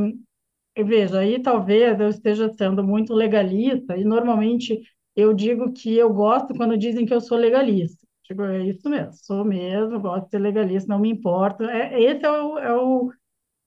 [0.83, 4.81] veja, aí talvez eu esteja sendo muito legalista, e normalmente
[5.15, 8.05] eu digo que eu gosto quando dizem que eu sou legalista.
[8.29, 11.65] Digo, é isso mesmo, sou mesmo, gosto de ser legalista, não me importa.
[11.71, 13.11] É, esse é o, é o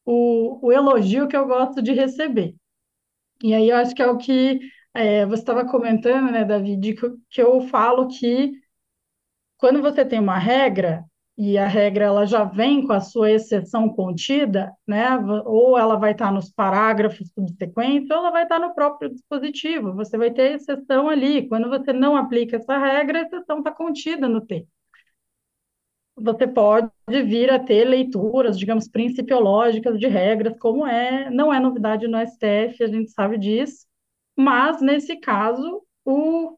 [0.06, 2.56] o, o elogio que eu gosto de receber.
[3.44, 4.60] E aí eu acho que é o que
[4.94, 8.54] é, você estava comentando, né, David, que, que eu falo que
[9.58, 11.04] quando você tem uma regra,
[11.38, 15.18] e a regra ela já vem com a sua exceção contida, né?
[15.46, 19.94] Ou ela vai estar nos parágrafos subsequentes, ou ela vai estar no próprio dispositivo.
[19.94, 21.48] Você vai ter exceção ali.
[21.48, 24.78] Quando você não aplica essa regra, a exceção está contida no texto
[26.18, 32.08] você pode vir a ter leituras, digamos, principiológicas de regras, como é, não é novidade
[32.08, 33.86] no STF, a gente sabe disso,
[34.36, 36.58] mas nesse caso, o,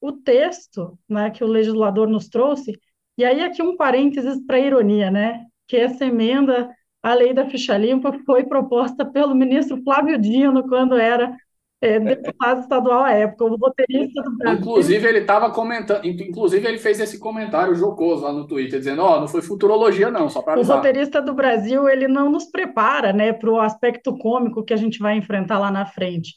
[0.00, 2.78] o texto né, que o legislador nos trouxe,
[3.20, 6.70] e aí aqui um parênteses para ironia, né, que essa emenda
[7.02, 11.36] à lei da ficha limpa foi proposta pelo ministro Flávio Dino quando era
[11.82, 14.60] é, deputado estadual à época, o roteirista do Brasil.
[14.60, 19.16] Inclusive, ele estava comentando, inclusive, ele fez esse comentário jocoso lá no Twitter, dizendo: Ó,
[19.16, 23.12] oh, não foi futurologia, não, só para O roteirista do Brasil, ele não nos prepara,
[23.12, 26.34] né, para o aspecto cômico que a gente vai enfrentar lá na frente.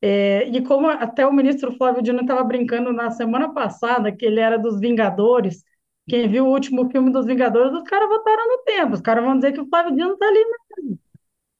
[0.00, 4.38] É, e como até o ministro Flávio Dino estava brincando na semana passada, que ele
[4.38, 5.62] era dos Vingadores,
[6.08, 9.36] quem viu o último filme dos Vingadores, os caras votaram no tempo, os caras vão
[9.36, 10.98] dizer que o Flávio Dino está ali mesmo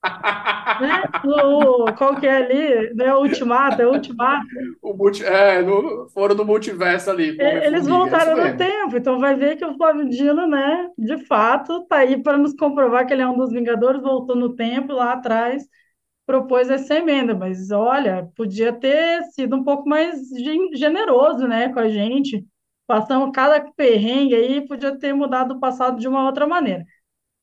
[0.81, 1.03] né?
[1.25, 2.95] No, qual que é ali?
[2.95, 4.47] Não é o Ultimato, é o Ultimato.
[4.83, 7.37] O multi, é, no, foram do multiverso ali.
[7.41, 11.87] Eles voltaram é no tempo, então vai ver que o Flávio Dino, né, de fato,
[11.87, 15.13] tá aí para nos comprovar que ele é um dos Vingadores, voltou no tempo lá
[15.15, 15.67] atrás,
[16.27, 20.21] propôs essa emenda, mas olha, podia ter sido um pouco mais
[20.75, 22.45] generoso, né, com a gente.
[22.87, 26.85] Passamos cada perrengue aí, podia ter mudado o passado de uma outra maneira.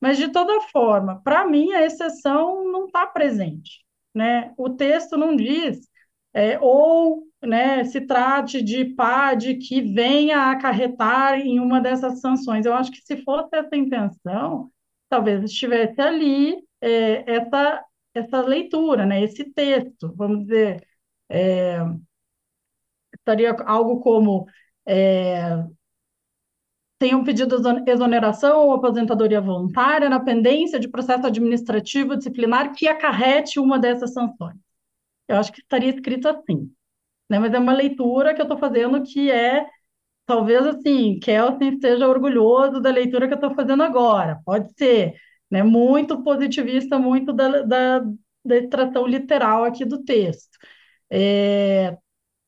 [0.00, 3.84] Mas, de toda forma, para mim, a exceção não está presente.
[4.14, 4.52] Né?
[4.58, 5.88] O texto não diz
[6.34, 12.66] é, ou né, se trate de PAD que venha acarretar em uma dessas sanções.
[12.66, 14.70] Eu acho que se fosse essa intenção,
[15.08, 20.86] talvez estivesse ali é, essa, essa leitura, né, esse texto, vamos dizer,
[21.28, 21.78] é,
[23.14, 24.46] estaria algo como
[24.86, 25.64] é,
[26.98, 32.86] tem um pedido de exoneração ou aposentadoria voluntária na pendência de processo administrativo disciplinar que
[32.86, 34.56] acarrete uma dessas sanções.
[35.28, 36.70] Eu acho que estaria escrito assim,
[37.30, 37.38] né?
[37.38, 39.66] Mas é uma leitura que eu estou fazendo que é,
[40.26, 45.14] talvez assim, Kelsen esteja orgulhoso da leitura que eu estou fazendo agora, pode ser,
[45.50, 45.62] né?
[45.62, 48.00] Muito positivista, muito da, da,
[48.44, 50.58] da extração literal aqui do texto.
[51.10, 51.96] É,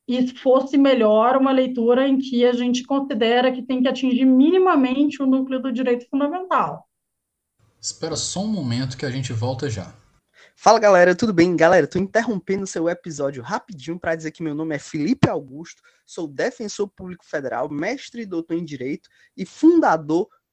[0.07, 5.23] e fosse melhor uma leitura em que a gente considera que tem que atingir minimamente
[5.23, 6.87] o núcleo do direito fundamental.
[7.81, 9.95] Espera só um momento que a gente volta já.
[10.57, 11.57] Fala galera, tudo bem?
[11.57, 16.29] Galera, tô interrompendo seu episódio rapidinho para dizer que meu nome é Felipe Augusto, sou
[16.29, 20.29] defensor público federal, mestre e doutor em direito e fundador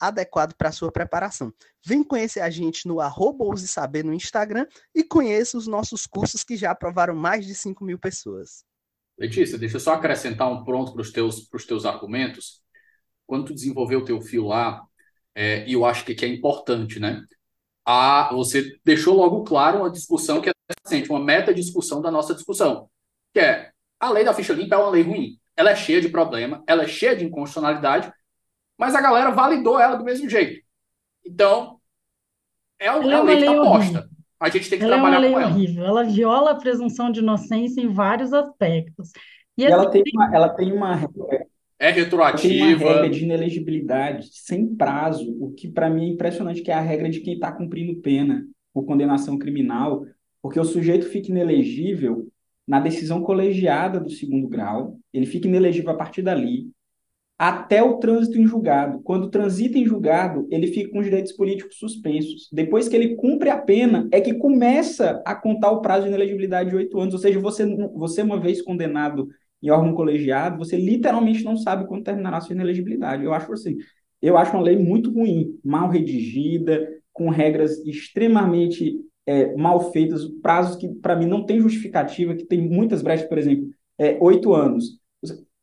[0.00, 1.52] adequado para sua preparação.
[1.84, 6.56] Vem conhecer a gente no arroba Saber no Instagram e conheça os nossos cursos que
[6.56, 8.64] já aprovaram mais de 5 mil pessoas.
[9.18, 12.62] Letícia, deixa eu só acrescentar um pronto para os teus, teus argumentos.
[13.26, 14.84] Quando tu desenvolveu o teu fio lá,
[15.34, 17.24] é, e eu acho que, que é importante, né?
[17.84, 20.52] A, você deixou logo claro uma discussão que é
[20.84, 22.90] recente, uma meta-discussão da nossa discussão,
[23.32, 25.38] que é a lei da ficha limpa é uma lei ruim.
[25.56, 28.12] Ela é cheia de problema, ela é cheia de inconstitucionalidade,
[28.78, 30.64] mas a galera validou ela do mesmo jeito.
[31.24, 31.78] Então,
[32.78, 34.10] é, uma, é uma lei que está posta.
[34.38, 35.50] A gente tem que ela trabalhar é uma lei com ela.
[35.50, 35.84] horrível.
[35.84, 39.10] Ela viola a presunção de inocência em vários aspectos.
[39.56, 41.08] E, e ela, assim, tem uma, ela tem uma
[41.78, 42.48] é retroativa.
[42.48, 46.74] Tem uma regra de inelegibilidade sem prazo, o que para mim é impressionante, que é
[46.74, 50.04] a regra de quem está cumprindo pena por condenação criminal,
[50.42, 52.28] porque o sujeito fica inelegível
[52.66, 56.68] na decisão colegiada do segundo grau, ele fica inelegível a partir dali,
[57.38, 59.00] até o trânsito em julgado.
[59.02, 62.48] Quando transita em julgado, ele fica com os direitos políticos suspensos.
[62.50, 66.70] Depois que ele cumpre a pena, é que começa a contar o prazo de inelegibilidade
[66.70, 67.12] de oito anos.
[67.12, 69.28] Ou seja, você, você uma vez condenado
[69.62, 73.24] em órgão colegiado, você literalmente não sabe quando terminará a sua inelegibilidade.
[73.24, 73.76] Eu acho assim,
[74.22, 80.76] eu acho uma lei muito ruim, mal redigida, com regras extremamente é, mal feitas, prazos
[80.76, 83.68] que, para mim, não tem justificativa, que tem muitas brechas, por exemplo,
[83.98, 84.98] é, oito anos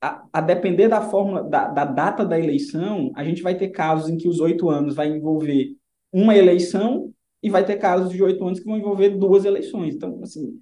[0.04, 4.10] a, a depender da fórmula, da, da data da eleição, a gente vai ter casos
[4.10, 5.78] em que os oito anos vai envolver
[6.12, 7.10] uma eleição
[7.42, 9.96] e vai ter casos de oito anos que vão envolver duas eleições.
[9.96, 10.60] Então, assim,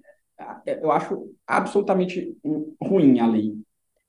[0.80, 2.36] eu acho absolutamente
[2.80, 3.52] ruim a lei.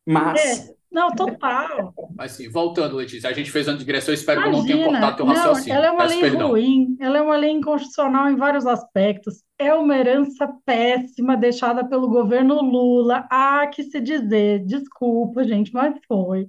[0.05, 0.75] Mas é.
[0.93, 1.91] Não, total.
[2.15, 4.91] Mas sim, voltando, Letícia, a gente fez uma digressão, espero Imagina, que eu não tenha
[4.91, 5.75] cortado teu raciocínio.
[5.75, 6.47] Ela é uma Peço lei perdão.
[6.49, 9.43] ruim, ela é uma lei inconstitucional em vários aspectos.
[9.57, 13.27] É uma herança péssima deixada pelo governo Lula.
[13.31, 16.47] Há que se dizer, desculpa, gente, mas foi.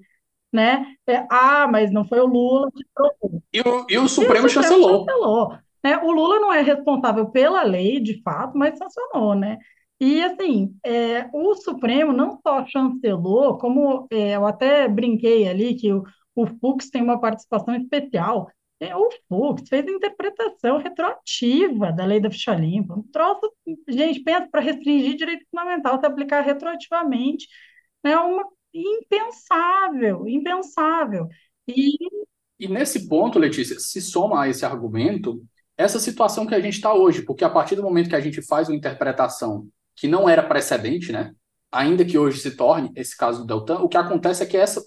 [0.52, 0.94] Né?
[1.06, 3.42] É, ah, mas não foi o Lula que trocou.
[3.50, 4.98] E o, e o Supremo, e o Supremo chancelou.
[5.00, 5.58] chancelou.
[5.82, 5.98] Né?
[5.98, 9.58] O Lula não é responsável pela lei, de fato, mas sancionou, né?
[10.00, 15.92] E, assim, é, o Supremo não só chancelou, como é, eu até brinquei ali que
[15.92, 18.50] o, o Fux tem uma participação especial.
[18.80, 22.94] É, o Fux fez a interpretação retroativa da lei da ficha limpa.
[22.94, 23.52] Um troço,
[23.88, 27.48] gente, pensa para restringir direito fundamental, se aplicar retroativamente,
[28.04, 31.28] é né, uma impensável, impensável.
[31.68, 31.96] E,
[32.58, 35.42] e nesse ponto, Letícia, se soma a esse argumento
[35.76, 38.40] essa situação que a gente está hoje, porque a partir do momento que a gente
[38.42, 41.32] faz uma interpretação que não era precedente, né?
[41.72, 44.82] Ainda que hoje se torne esse caso do Deltan, o que acontece é que essa,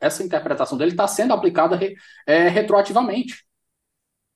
[0.00, 1.94] essa interpretação dele está sendo aplicada re,
[2.26, 3.44] é, retroativamente.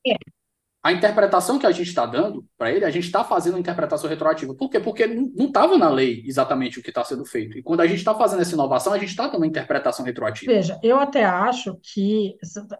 [0.06, 0.37] É
[0.80, 4.08] a interpretação que a gente está dando para ele, a gente está fazendo uma interpretação
[4.08, 4.54] retroativa.
[4.54, 4.78] Por quê?
[4.78, 7.58] Porque não estava na lei exatamente o que está sendo feito.
[7.58, 10.52] E quando a gente está fazendo essa inovação, a gente está dando uma interpretação retroativa.
[10.52, 12.36] Veja, eu até acho que.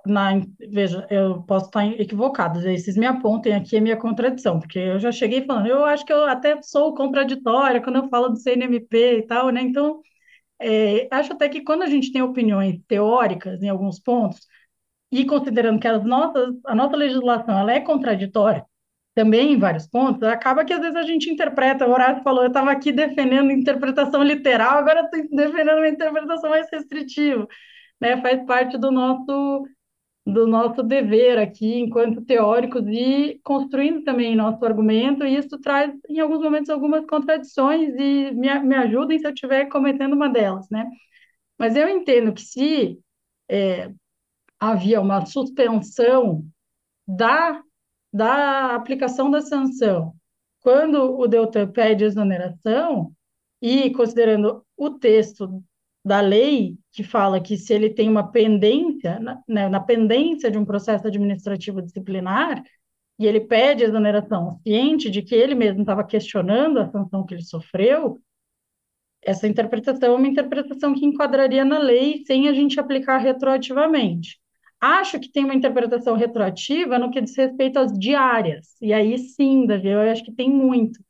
[0.07, 0.41] Na,
[0.71, 5.11] veja, eu posso estar equivocado, vocês me apontem aqui a minha contradição, porque eu já
[5.11, 9.27] cheguei falando, eu acho que eu até sou contraditória quando eu falo do CNMP e
[9.27, 9.61] tal, né?
[9.61, 10.01] Então,
[10.61, 14.47] é, acho até que quando a gente tem opiniões teóricas em alguns pontos
[15.11, 18.65] e considerando que as nossas, a nossa legislação ela é contraditória
[19.15, 22.49] também em vários pontos, acaba que às vezes a gente interpreta, o Horácio falou, eu
[22.49, 27.45] estava aqui defendendo interpretação literal, agora estou defendendo uma interpretação mais restritiva,
[28.01, 28.21] né?
[28.23, 29.67] Faz parte do nosso
[30.27, 36.21] do nosso dever aqui, enquanto teóricos, e construindo também nosso argumento, e isso traz, em
[36.21, 40.87] alguns momentos, algumas contradições, e me, me ajudem se eu estiver cometendo uma delas, né?
[41.59, 42.99] Mas eu entendo que se
[43.49, 43.91] é,
[44.61, 46.45] havia uma suspensão
[47.07, 47.63] da,
[48.13, 50.15] da aplicação da sanção.
[50.61, 53.13] Quando o Deltan pede exoneração,
[53.61, 55.63] e considerando o texto
[56.05, 60.59] da lei, que fala que se ele tem uma pendência, na, né, na pendência de
[60.59, 62.63] um processo administrativo disciplinar,
[63.19, 67.43] e ele pede exoneração, ciente de que ele mesmo estava questionando a sanção que ele
[67.43, 68.21] sofreu,
[69.21, 74.41] essa interpretação é uma interpretação que enquadraria na lei sem a gente aplicar retroativamente.
[74.81, 78.77] Acho que tem uma interpretação retroativa no que diz respeito às diárias.
[78.81, 81.01] E aí sim, Davi, eu acho que tem muito.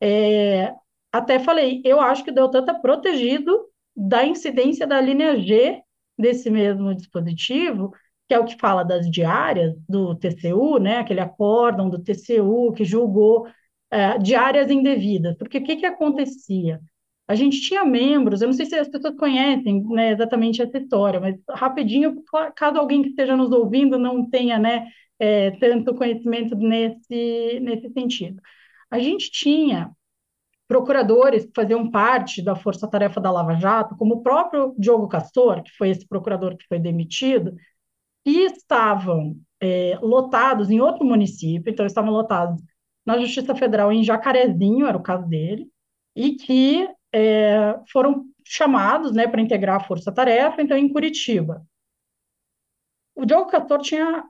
[0.00, 0.74] É,
[1.12, 3.66] até falei, eu acho que o Deltan está protegido
[3.96, 5.82] da incidência da linha G
[6.18, 7.92] desse mesmo dispositivo,
[8.28, 12.84] que é o que fala das diárias do TCU, né, aquele acórdão do TCU que
[12.84, 13.46] julgou
[13.90, 15.36] é, diárias indevidas.
[15.38, 16.80] Porque o que, que acontecia?
[17.26, 21.20] A gente tinha membros, eu não sei se as pessoas conhecem né, exatamente essa história,
[21.20, 22.22] mas rapidinho,
[22.54, 28.40] caso alguém que esteja nos ouvindo não tenha né, é, tanto conhecimento nesse, nesse sentido.
[28.90, 29.90] A gente tinha
[30.68, 35.70] procuradores que faziam parte da força-tarefa da Lava Jato, como o próprio Diogo Castor, que
[35.72, 37.54] foi esse procurador que foi demitido,
[38.24, 42.62] e estavam é, lotados em outro município, então estavam lotados
[43.04, 45.68] na Justiça Federal em Jacarezinho, era o caso dele,
[46.16, 51.64] e que é, foram chamados né, para integrar a força-tarefa, então, em Curitiba.
[53.14, 54.24] O Diogo Castor tinha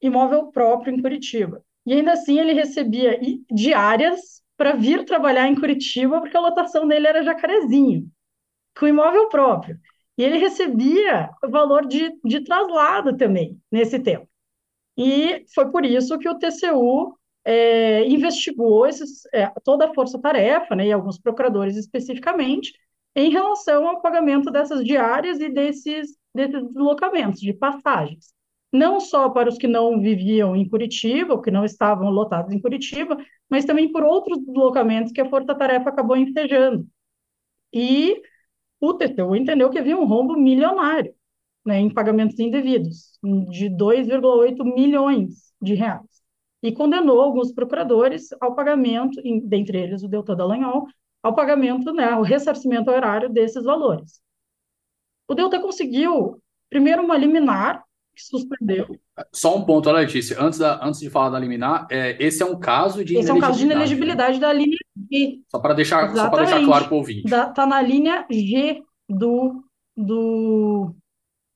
[0.00, 1.62] imóvel próprio em Curitiba.
[1.84, 3.20] E ainda assim ele recebia
[3.52, 8.10] diárias para vir trabalhar em Curitiba, porque a lotação dele era Jacarezinho,
[8.78, 9.78] com imóvel próprio.
[10.16, 14.26] E ele recebia valor de, de traslado também, nesse tempo.
[14.96, 17.14] E foi por isso que o TCU
[17.46, 22.72] é, investigou esses, é, toda a força-tarefa, né, e alguns procuradores especificamente,
[23.14, 28.34] em relação ao pagamento dessas diárias e desses, desses deslocamentos, de passagens.
[28.72, 32.60] não só para os que não viviam em Curitiba, ou que não estavam lotados em
[32.60, 33.16] Curitiba,
[33.48, 36.86] mas também por outros deslocamentos que a Força Tarefa acabou ensejando.
[37.72, 38.22] E
[38.80, 41.14] o TCU entendeu que havia um rombo milionário
[41.64, 43.18] né, em pagamentos indevidos,
[43.50, 46.15] de 2,8 milhões de reais.
[46.66, 50.88] E condenou alguns procuradores ao pagamento, dentre eles o Deltan Dallagnol,
[51.22, 54.20] ao pagamento, né, ao ressarcimento horário desses valores.
[55.28, 58.98] O Deltan conseguiu, primeiro, uma liminar, que suspendeu.
[59.32, 62.58] Só um ponto, Letícia, antes, da, antes de falar da liminar, é, esse é um
[62.58, 64.76] caso de Esse é um caso de inelegibilidade da linha
[65.12, 65.40] G.
[65.48, 67.26] Só para deixar, só deixar claro para o ouvinte.
[67.32, 69.62] Está na linha G do,
[69.96, 70.96] do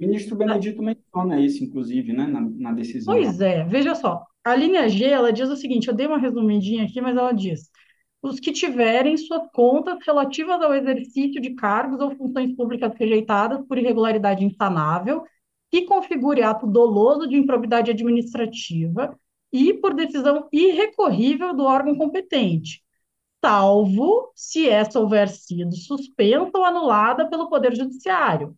[0.01, 3.13] o ministro Benedito menciona isso, inclusive, né, na, na decisão.
[3.13, 4.25] Pois é, veja só.
[4.45, 7.71] A linha G, ela diz o seguinte, eu dei uma resumidinha aqui, mas ela diz,
[8.23, 13.79] os que tiverem suas contas relativas ao exercício de cargos ou funções públicas rejeitadas por
[13.79, 15.25] irregularidade insanável,
[15.71, 19.17] que configure ato doloso de improbidade administrativa
[19.53, 22.83] e por decisão irrecorrível do órgão competente,
[23.45, 28.57] salvo se essa houver sido suspensa ou anulada pelo Poder Judiciário,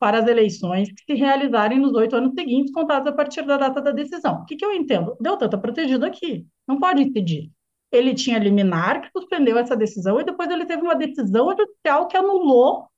[0.00, 3.82] para as eleições que se realizarem nos oito anos seguintes, contados a partir da data
[3.82, 4.36] da decisão.
[4.36, 5.14] O que, que eu entendo?
[5.20, 7.52] Deltan está protegido aqui, não pode impedir.
[7.92, 12.16] Ele tinha liminar que suspendeu essa decisão e depois ele teve uma decisão judicial que
[12.16, 12.88] anulou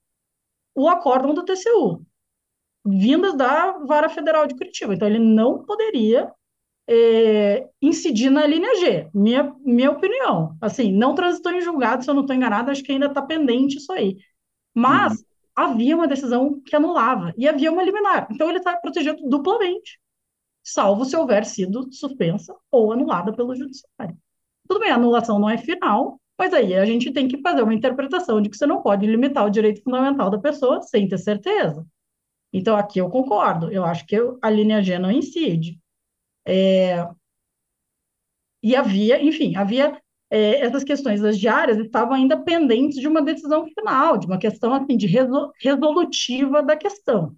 [0.77, 2.07] o acórdão do TCU,
[2.87, 4.95] vindas da Vara Federal de Curitiba.
[4.95, 6.31] Então, ele não poderia
[6.89, 10.57] é, incidir na linha G, minha, minha opinião.
[10.61, 13.79] Assim, não transitou em julgado, se eu não estou enganado, acho que ainda está pendente
[13.79, 14.19] isso aí.
[14.75, 15.25] Mas,
[15.55, 18.29] havia uma decisão que anulava e havia uma liminar.
[18.31, 20.01] Então ele está protegido duplamente,
[20.63, 24.17] salvo se houver sido suspensa ou anulada pelo judiciário.
[24.69, 27.75] Tudo bem, a anulação não é final, mas aí a gente tem que fazer uma
[27.75, 31.87] interpretação de que você não pode limitar o direito fundamental da pessoa sem ter certeza.
[32.53, 35.79] Então aqui eu concordo, eu acho que a linha G não incide.
[36.47, 37.07] É...
[38.63, 40.01] E havia, enfim, havia
[40.33, 44.73] é, essas questões das diárias estavam ainda pendentes de uma decisão final, de uma questão
[44.73, 47.37] assim de resolutiva da questão,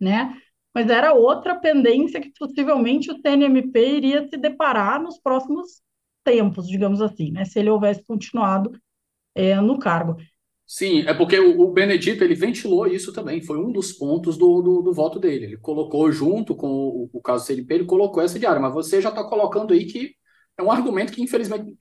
[0.00, 0.34] né?
[0.74, 5.82] Mas era outra pendência que possivelmente o CNMP iria se deparar nos próximos
[6.24, 7.44] tempos, digamos assim, né?
[7.44, 8.72] Se ele houvesse continuado
[9.34, 10.16] é, no cargo.
[10.66, 14.80] Sim, é porque o, Benedito ele ventilou isso também, foi um dos pontos do, do,
[14.80, 15.44] do voto dele.
[15.44, 19.10] Ele colocou junto com o, o caso CNP, ele colocou essa diária, mas você já
[19.10, 20.14] está colocando aí que
[20.56, 21.76] é um argumento que, infelizmente,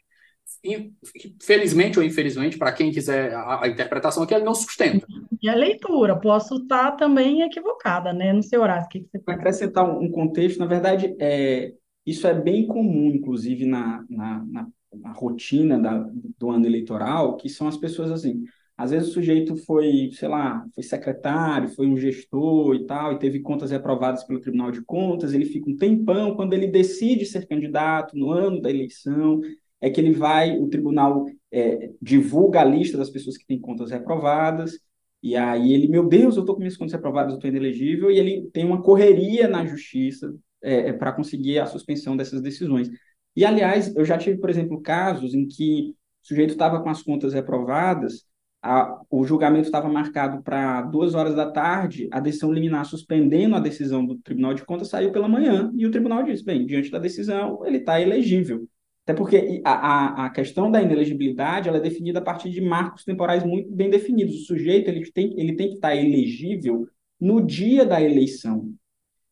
[1.42, 5.06] felizmente ou infelizmente, para quem quiser a, a, interpretação aqui, ele não sustenta.
[5.42, 8.32] E a leitura, posso estar também equivocada, né?
[8.32, 11.74] Não sei, Horácio, o que você Para acrescentar um, contexto, na verdade, é,
[12.06, 17.50] isso é bem comum, inclusive, na, na, na, na rotina da, do ano eleitoral, que
[17.50, 18.44] são as pessoas assim.
[18.76, 23.20] Às vezes o sujeito foi, sei lá, foi secretário, foi um gestor e tal, e
[23.20, 27.48] teve contas reprovadas pelo Tribunal de Contas, ele fica um tempão, quando ele decide ser
[27.48, 29.42] candidato no ano da eleição,
[29.84, 33.92] é que ele vai, o tribunal é, divulga a lista das pessoas que têm contas
[33.92, 34.80] reprovadas,
[35.22, 38.18] e aí ele, meu Deus, eu estou com minhas contas reprovadas, eu estou inelegível, e
[38.18, 42.90] ele tem uma correria na justiça é, é para conseguir a suspensão dessas decisões.
[43.36, 47.04] E, aliás, eu já tive, por exemplo, casos em que o sujeito estava com as
[47.04, 48.26] contas reprovadas,
[48.62, 53.60] a, o julgamento estava marcado para duas horas da tarde, a decisão liminar suspendendo a
[53.60, 57.00] decisão do Tribunal de Contas saiu pela manhã, e o tribunal disse, bem, diante da
[57.00, 58.66] decisão, ele está elegível.
[59.04, 63.44] Até porque a, a, questão da inelegibilidade ela é definida a partir de marcos temporais
[63.44, 64.36] muito bem definidos.
[64.36, 66.88] O sujeito ele tem, ele tem que estar elegível
[67.20, 68.74] no dia da eleição.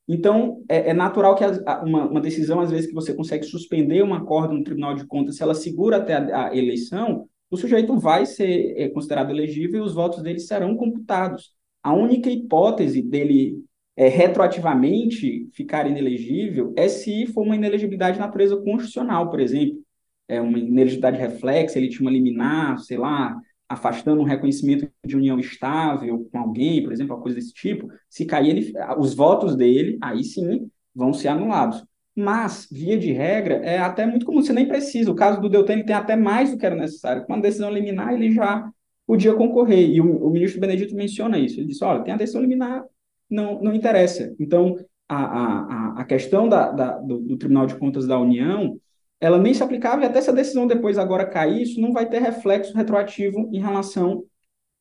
[0.07, 4.01] Então, é, é natural que a, uma, uma, decisão, às vezes, que você consegue suspender
[4.01, 7.97] uma acordo no Tribunal de Contas, se ela segura até a, a eleição, o sujeito
[7.97, 11.53] vai ser é, considerado elegível e os votos dele serão computados.
[11.81, 13.63] A única hipótese dele
[13.95, 19.79] é, retroativamente ficar inelegível é se for uma inelegibilidade de natureza constitucional, por exemplo.
[20.27, 23.35] É uma inelegibilidade reflexa, ele tinha uma liminar, sei lá,
[23.67, 27.89] afastando um reconhecimento de união estável com alguém, por exemplo, uma coisa desse tipo.
[28.09, 31.83] Se cair ele, os votos dele, aí sim vão ser anulados.
[32.15, 35.11] Mas, via de regra, é até muito comum, você nem precisa.
[35.11, 37.25] O caso do Deltan ele tem até mais do que era necessário.
[37.25, 38.69] Com a decisão liminar, ele já
[39.07, 39.89] podia concorrer.
[39.89, 41.59] E o, o ministro Benedito menciona isso.
[41.59, 42.83] Ele disse: olha, tem a decisão liminar,
[43.31, 44.35] não, não interessa.
[44.39, 44.77] Então,
[45.07, 48.79] a, a, a questão da, da do, do, Tribunal de Contas da União,
[49.19, 52.09] ela nem se aplicava, e até se a decisão depois agora cair, isso não vai
[52.09, 54.23] ter reflexo retroativo em relação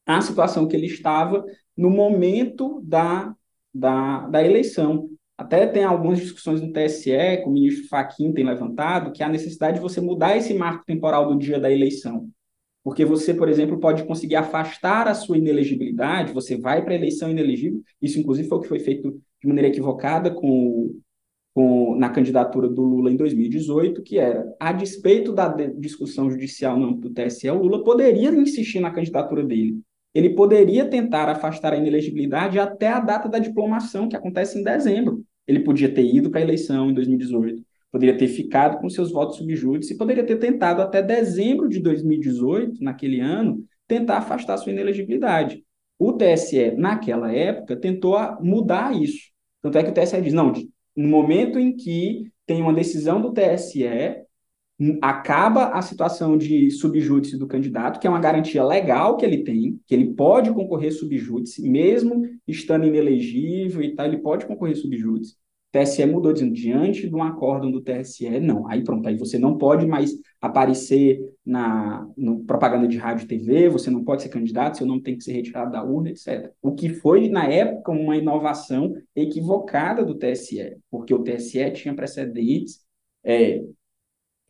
[0.07, 1.45] à situação que ele estava
[1.77, 3.35] no momento da,
[3.73, 5.09] da, da eleição.
[5.37, 9.77] Até tem algumas discussões no TSE, que o ministro Fachin tem levantado, que há necessidade
[9.77, 12.29] de você mudar esse marco temporal do dia da eleição.
[12.83, 17.31] Porque você, por exemplo, pode conseguir afastar a sua inelegibilidade, você vai para a eleição
[17.31, 20.99] inelegível, isso inclusive foi o que foi feito de maneira equivocada com,
[21.55, 26.87] com, na candidatura do Lula em 2018, que era, a despeito da discussão judicial no
[26.87, 29.81] âmbito do TSE, o Lula poderia insistir na candidatura dele.
[30.15, 35.25] Ele poderia tentar afastar a inelegibilidade até a data da diplomação, que acontece em dezembro.
[35.47, 39.37] Ele podia ter ido para a eleição em 2018, poderia ter ficado com seus votos
[39.37, 45.65] subjúdice e poderia ter tentado até dezembro de 2018, naquele ano, tentar afastar sua inelegibilidade.
[45.99, 49.31] O TSE, naquela época, tentou mudar isso.
[49.61, 50.53] Tanto é que o TSE diz, não,
[50.97, 53.85] no momento em que tem uma decisão do TSE,
[55.03, 59.79] acaba a situação de subjúdice do candidato, que é uma garantia legal que ele tem,
[59.87, 65.37] que ele pode concorrer subjúdice, mesmo estando inelegível e tal, ele pode concorrer subjúdice.
[65.73, 68.69] TSE mudou dizendo, diante de um acórdão do TSE, não.
[68.69, 73.69] Aí pronto, aí você não pode mais aparecer na no propaganda de rádio e TV,
[73.69, 76.53] você não pode ser candidato, seu nome tem que ser retirado da urna, etc.
[76.61, 82.81] O que foi, na época, uma inovação equivocada do TSE, porque o TSE tinha precedentes
[83.25, 83.63] é,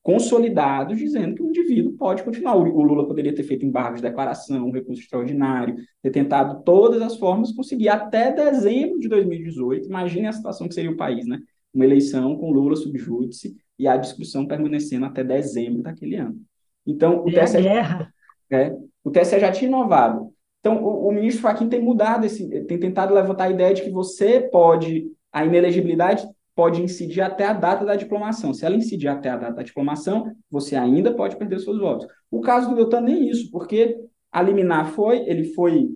[0.02, 2.56] consolidados dizendo que indivíduo pode continuar.
[2.56, 7.16] O Lula poderia ter feito embargo de declaração, um recurso extraordinário, ter tentado todas as
[7.16, 9.88] formas, conseguir até dezembro de 2018.
[9.88, 11.40] Imagine a situação que seria o país, né?
[11.72, 16.40] Uma eleição com Lula subjúdice e a discussão permanecendo até dezembro daquele ano.
[16.86, 18.12] Então, o TSE, guerra.
[18.50, 20.32] É, o TSE já tinha inovado.
[20.60, 23.90] Então, o, o ministro Fachin tem mudado, esse, tem tentado levantar a ideia de que
[23.90, 26.26] você pode, a inelegibilidade
[26.60, 28.52] pode incidir até a data da diplomação.
[28.52, 32.06] Se ela incidir até a data da diplomação, você ainda pode perder seus votos.
[32.30, 33.98] O caso do Deltan nem isso, porque
[34.30, 35.88] a liminar foi, ele foi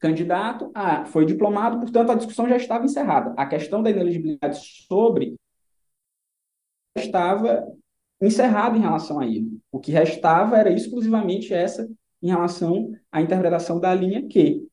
[0.00, 3.32] candidato, ah, foi diplomado, portanto a discussão já estava encerrada.
[3.36, 5.36] A questão da inelegibilidade sobre
[6.96, 7.64] estava
[8.20, 9.56] encerrada em relação a ele.
[9.70, 11.88] O que restava era exclusivamente essa
[12.20, 14.68] em relação à interpretação da linha Q,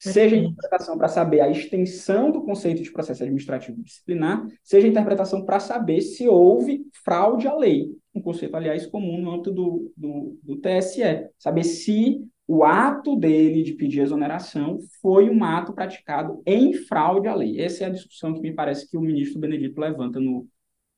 [0.00, 4.90] seja a interpretação para saber a extensão do conceito de processo administrativo disciplinar, seja a
[4.90, 9.92] interpretação para saber se houve fraude à lei, um conceito, aliás, comum no âmbito do,
[9.96, 16.42] do, do TSE, saber se o ato dele de pedir exoneração foi um ato praticado
[16.44, 17.60] em fraude à lei.
[17.60, 20.48] Essa é a discussão que me parece que o ministro Benedito levanta no,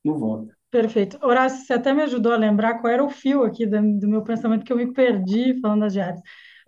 [0.03, 0.51] no voto.
[0.71, 1.19] Perfeito.
[1.21, 4.23] Horácio, você até me ajudou a lembrar qual era o fio aqui do, do meu
[4.23, 6.19] pensamento, que eu me perdi falando das diárias.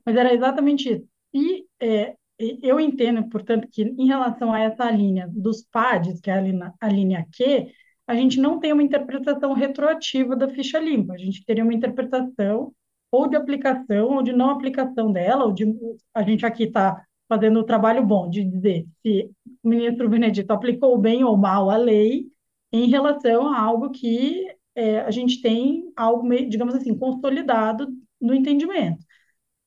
[0.05, 1.07] Mas era exatamente isso.
[1.33, 6.33] E é, eu entendo, portanto, que em relação a essa linha dos PADs, que é
[6.33, 7.71] a linha, a linha Q,
[8.07, 12.73] a gente não tem uma interpretação retroativa da ficha limpa, a gente teria uma interpretação
[13.11, 15.65] ou de aplicação ou de não aplicação dela, ou de
[16.13, 19.31] a gente aqui está fazendo o trabalho bom de dizer se
[19.63, 22.27] o ministro Benedito aplicou bem ou mal a lei
[22.71, 27.87] em relação a algo que é, a gente tem algo, digamos assim, consolidado
[28.19, 29.04] no entendimento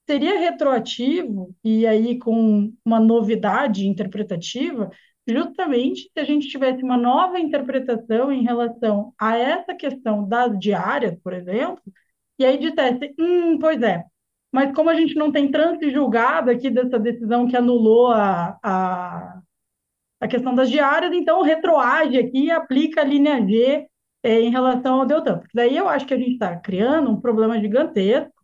[0.08, 4.90] seria retroativo, e aí com uma novidade interpretativa,
[5.28, 11.14] justamente se a gente tivesse uma nova interpretação em relação a essa questão das diárias,
[11.22, 11.82] por exemplo,
[12.38, 14.02] e aí dissesse, hum, pois é,
[14.50, 19.40] mas como a gente não tem trânsito julgado aqui dessa decisão que anulou a, a,
[20.20, 23.86] a questão das diárias, então retroage aqui e aplica a linha G
[24.22, 25.38] é, em relação ao Deltan.
[25.38, 28.37] Porque daí eu acho que a gente está criando um problema gigantesco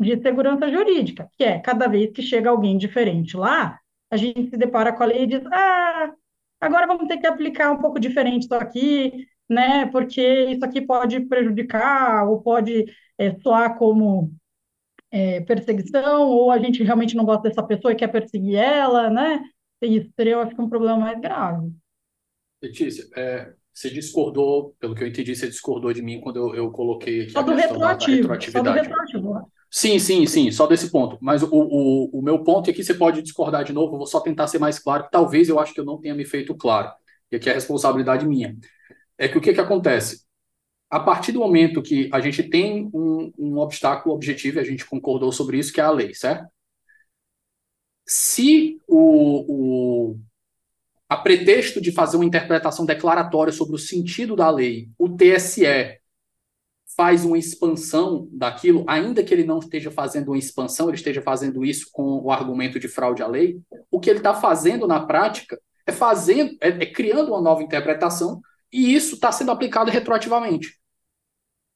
[0.00, 3.78] de segurança jurídica, que é cada vez que chega alguém diferente lá,
[4.10, 6.12] a gente se depara com a lei e diz: ah,
[6.60, 9.86] agora vamos ter que aplicar um pouco diferente isso aqui, né?
[9.86, 12.86] Porque isso aqui pode prejudicar ou pode
[13.18, 14.32] é, soar como
[15.10, 19.42] é, perseguição, ou a gente realmente não gosta dessa pessoa e quer perseguir ela, né?
[19.82, 21.72] Isso seria, eu acho que, um problema mais grave.
[22.62, 26.70] Letícia, é, você discordou, pelo que eu entendi, você discordou de mim quando eu, eu
[26.70, 29.50] coloquei aqui só a do questão retroativo, da só do retroativo.
[29.72, 31.16] Sim, sim, sim, só desse ponto.
[31.20, 34.06] Mas o, o, o meu ponto, e aqui você pode discordar de novo, eu vou
[34.06, 36.54] só tentar ser mais claro, que talvez eu acho que eu não tenha me feito
[36.56, 36.92] claro,
[37.30, 38.56] e aqui é responsabilidade minha.
[39.18, 40.22] É que o que, que acontece?
[40.90, 44.86] A partir do momento que a gente tem um, um obstáculo objetivo, e a gente
[44.86, 46.48] concordou sobre isso, que é a lei, certo?
[48.06, 50.18] Se o, o,
[51.08, 55.99] a pretexto de fazer uma interpretação declaratória sobre o sentido da lei, o TSE
[56.96, 61.64] faz uma expansão daquilo, ainda que ele não esteja fazendo uma expansão, ele esteja fazendo
[61.64, 63.60] isso com o argumento de fraude à lei,
[63.90, 68.40] o que ele está fazendo na prática é fazendo, é, é, criando uma nova interpretação
[68.72, 70.78] e isso está sendo aplicado retroativamente.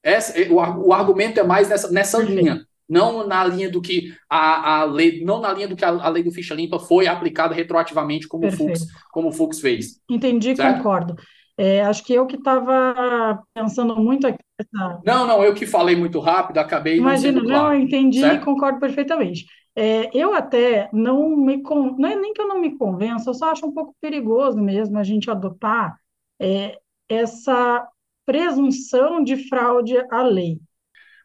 [0.03, 4.13] Essa, é, o, o argumento é mais nessa, nessa linha, não na linha do que
[4.29, 7.07] a, a lei, não na linha do que a, a lei do ficha limpa foi
[7.07, 9.99] aplicada retroativamente como o Fux, como o Fux fez.
[10.09, 10.77] Entendi, certo?
[10.77, 11.15] concordo.
[11.57, 14.39] É, acho que eu que estava pensando muito aqui.
[14.59, 15.01] Essa...
[15.05, 16.97] Não, não, eu que falei muito rápido, acabei.
[16.97, 18.41] Imagina, não, claro, não entendi certo?
[18.41, 19.45] e concordo perfeitamente.
[19.75, 21.95] É, eu até não me con...
[21.97, 24.97] não é nem que eu não me convenço, eu só acho um pouco perigoso mesmo
[24.97, 25.97] a gente adotar
[26.39, 26.77] é,
[27.09, 27.85] essa
[28.25, 30.59] presunção de fraude à lei.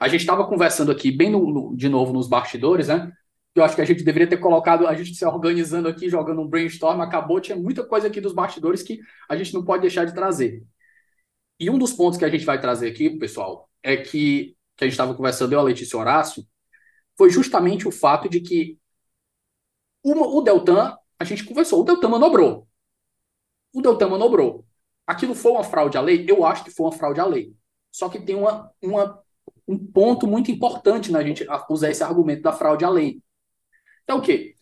[0.01, 3.13] A gente estava conversando aqui, bem no, no, de novo nos bastidores, né?
[3.55, 6.47] Eu acho que a gente deveria ter colocado, a gente se organizando aqui, jogando um
[6.47, 10.15] brainstorm, acabou, tinha muita coisa aqui dos bastidores que a gente não pode deixar de
[10.15, 10.63] trazer.
[11.59, 14.87] E um dos pontos que a gente vai trazer aqui, pessoal, é que, que a
[14.87, 16.47] gente estava conversando, eu, a Letícia Horácio,
[17.19, 18.79] foi justamente o fato de que
[20.03, 22.67] uma, o Deltan, a gente conversou, o Deltan manobrou.
[23.73, 24.65] O Deltan manobrou.
[25.07, 26.25] Aquilo foi uma fraude à lei?
[26.29, 27.55] Eu acho que foi uma fraude à lei.
[27.91, 29.21] Só que tem uma, uma,
[29.67, 33.21] um ponto muito importante na gente usar esse argumento da fraude à lei.
[34.11, 34.57] Então, o quê?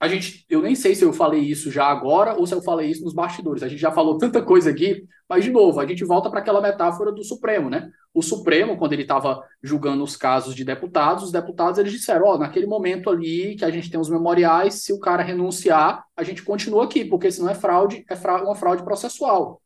[0.00, 2.90] A gente, eu nem sei se eu falei isso já agora ou se eu falei
[2.90, 3.62] isso nos bastidores.
[3.62, 6.60] A gente já falou tanta coisa aqui, mas de novo, a gente volta para aquela
[6.60, 7.90] metáfora do Supremo, né?
[8.14, 12.34] O Supremo, quando ele estava julgando os casos de deputados, os deputados eles disseram: ó,
[12.34, 16.22] oh, naquele momento ali que a gente tem os memoriais, se o cara renunciar, a
[16.22, 19.60] gente continua aqui, porque senão é fraude, é uma fraude processual.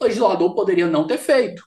[0.00, 1.66] O legislador poderia não ter feito,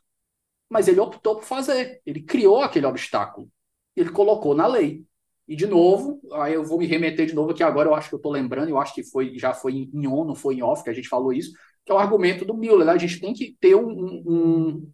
[0.69, 2.01] mas ele optou por fazer.
[2.05, 3.49] Ele criou aquele obstáculo.
[3.95, 5.05] Ele colocou na lei.
[5.49, 8.13] E de novo, aí eu vou me remeter de novo aqui agora, eu acho que
[8.13, 10.83] eu estou lembrando, eu acho que foi já foi em on, não foi em off
[10.83, 11.51] que a gente falou isso,
[11.83, 12.85] que é o argumento do Miller.
[12.85, 12.93] Né?
[12.93, 14.91] A gente tem que ter um, um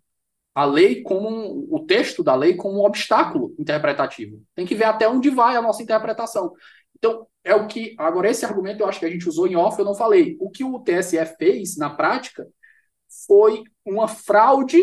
[0.56, 4.42] a lei como um, o texto da lei como um obstáculo interpretativo.
[4.56, 6.54] Tem que ver até onde vai a nossa interpretação.
[6.96, 7.94] Então, é o que.
[7.98, 10.38] Agora, esse argumento eu acho que a gente usou em off, eu não falei.
[10.40, 12.48] O que o TSE fez na prática
[13.28, 14.82] foi uma fraude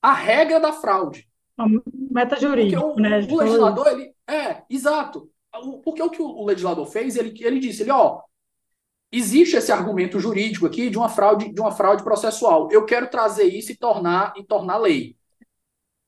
[0.00, 1.28] à regra da fraude.
[1.56, 3.20] Uma meta jurídica, o, né?
[3.30, 5.30] O legislador, ele, é, exato.
[5.84, 8.20] Porque o que o legislador fez, ele, ele disse, ele, ó,
[9.12, 12.68] existe esse argumento jurídico aqui de uma fraude, de uma fraude processual.
[12.72, 15.16] Eu quero trazer isso e tornar e tornar lei.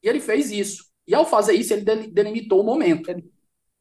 [0.03, 0.87] E ele fez isso.
[1.07, 3.09] E ao fazer isso, ele delimitou o momento.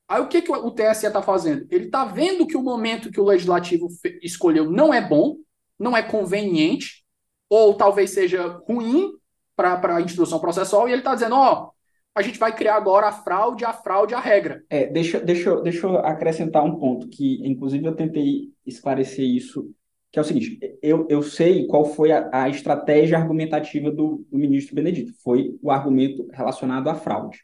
[0.07, 1.65] Aí o que, que o TSE está fazendo?
[1.71, 3.87] Ele está vendo que o momento que o legislativo
[4.21, 5.37] escolheu não é bom,
[5.79, 7.03] não é conveniente,
[7.49, 9.11] ou talvez seja ruim
[9.55, 11.71] para a instrução processual, e ele está dizendo, ó,
[12.15, 14.63] a gente vai criar agora a fraude, a fraude, a regra.
[14.69, 19.69] É, deixa, deixa, deixa eu acrescentar um ponto, que inclusive eu tentei esclarecer isso,
[20.11, 24.37] que é o seguinte, eu, eu sei qual foi a, a estratégia argumentativa do, do
[24.37, 27.39] ministro Benedito, foi o argumento relacionado à fraude.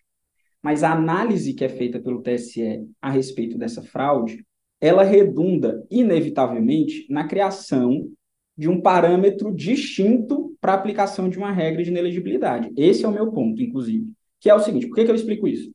[0.62, 4.46] Mas a análise que é feita pelo TSE a respeito dessa fraude,
[4.80, 8.08] ela redunda, inevitavelmente, na criação
[8.62, 12.72] de um parâmetro distinto para aplicação de uma regra de inelegibilidade.
[12.78, 14.06] Esse é o meu ponto, inclusive
[14.42, 15.72] que é o seguinte, por que, que eu explico isso?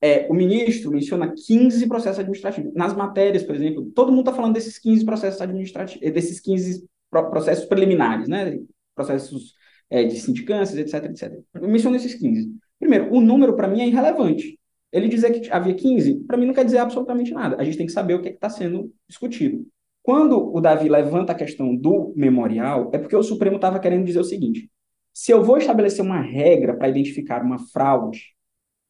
[0.00, 2.74] É, o ministro menciona 15 processos administrativos.
[2.74, 6.86] Nas matérias, por exemplo, todo mundo está falando desses 15 processos administrativos, eh, desses 15
[7.08, 8.58] processos preliminares, né?
[8.94, 9.54] Processos
[9.88, 11.40] é, de sindicâncias, etc, etc.
[11.54, 12.52] Eu menciono esses 15.
[12.78, 14.58] Primeiro, o número para mim é irrelevante.
[14.90, 17.56] Ele dizer que havia 15, para mim não quer dizer absolutamente nada.
[17.58, 19.66] A gente tem que saber o que é está sendo discutido.
[20.02, 24.20] Quando o Davi levanta a questão do memorial, é porque o Supremo estava querendo dizer
[24.20, 24.70] o seguinte:
[25.12, 28.34] se eu vou estabelecer uma regra para identificar uma fraude,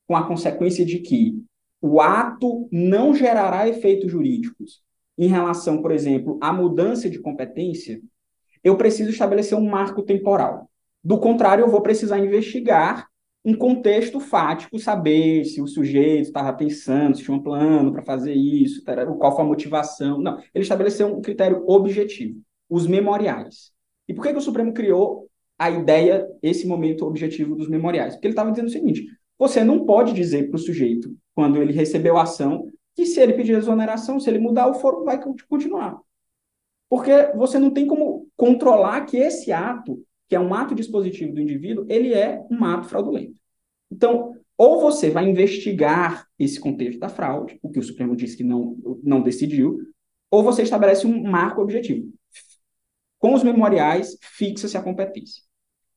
[0.06, 1.34] com a consequência de que
[1.80, 4.82] o ato não gerará efeitos jurídicos
[5.18, 8.00] em relação, por exemplo, à mudança de competência,
[8.64, 10.70] eu preciso estabelecer um marco temporal.
[11.02, 13.08] Do contrário, eu vou precisar investigar
[13.44, 18.34] um contexto fático, saber se o sujeito estava pensando, se tinha um plano para fazer
[18.34, 18.84] isso,
[19.18, 20.20] qual foi a motivação.
[20.20, 22.40] Não, ele estabeleceu um critério objetivo,
[22.70, 23.72] os memoriais.
[24.08, 25.28] E por que, que o Supremo criou
[25.62, 28.14] a ideia, esse momento objetivo dos memoriais.
[28.14, 29.06] Porque ele estava dizendo o seguinte:
[29.38, 33.34] você não pode dizer para o sujeito, quando ele recebeu a ação, que se ele
[33.34, 36.00] pedir exoneração, se ele mudar, o foro vai continuar.
[36.88, 41.42] Porque você não tem como controlar que esse ato, que é um ato dispositivo do
[41.42, 43.34] indivíduo, ele é um ato fraudulento.
[43.90, 48.42] Então, ou você vai investigar esse contexto da fraude, o que o Supremo disse que
[48.42, 49.78] não, não decidiu,
[50.30, 52.10] ou você estabelece um marco objetivo.
[53.18, 55.42] Com os memoriais, fixa-se a competência.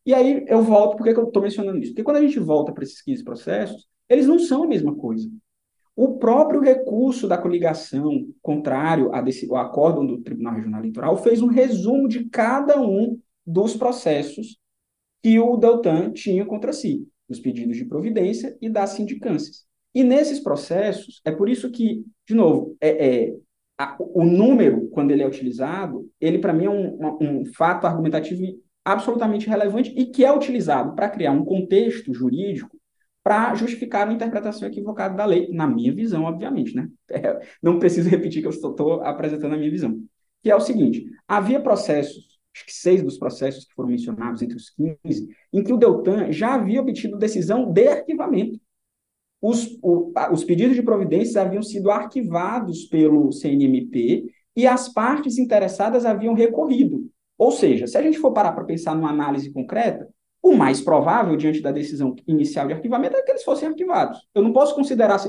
[0.05, 1.91] E aí eu volto, por que, eu estou mencionando isso?
[1.93, 5.31] Porque quando a gente volta para esses 15 processos, eles não são a mesma coisa.
[5.95, 12.09] O próprio recurso da coligação, contrário ao acórdão do Tribunal Regional Eleitoral, fez um resumo
[12.09, 14.57] de cada um dos processos
[15.21, 19.65] que o Deltan tinha contra si, dos pedidos de providência e das sindicâncias.
[19.93, 23.35] E nesses processos, é por isso que, de novo, é, é
[23.77, 28.43] a, o número, quando ele é utilizado, ele para mim é um, um fato argumentativo
[28.83, 32.77] absolutamente relevante e que é utilizado para criar um contexto jurídico
[33.23, 36.87] para justificar uma interpretação equivocada da lei, na minha visão, obviamente, né?
[37.09, 39.99] É, não preciso repetir que eu estou apresentando a minha visão.
[40.43, 44.55] Que é o seguinte: havia processos, acho que seis dos processos que foram mencionados entre
[44.55, 48.59] os 15, em que o Deltan já havia obtido decisão de arquivamento.
[49.41, 56.05] os, o, os pedidos de providências haviam sido arquivados pelo CNMP e as partes interessadas
[56.05, 57.09] haviam recorrido.
[57.37, 60.07] Ou seja, se a gente for parar para pensar numa análise concreta,
[60.41, 64.19] o mais provável, diante da decisão inicial de arquivamento, é que eles fossem arquivados.
[64.33, 65.19] Eu não posso considerar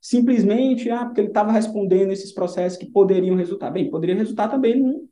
[0.00, 3.70] simplesmente ah, porque ele estava respondendo esses processos que poderiam resultar.
[3.70, 5.08] Bem, poderia resultar também num,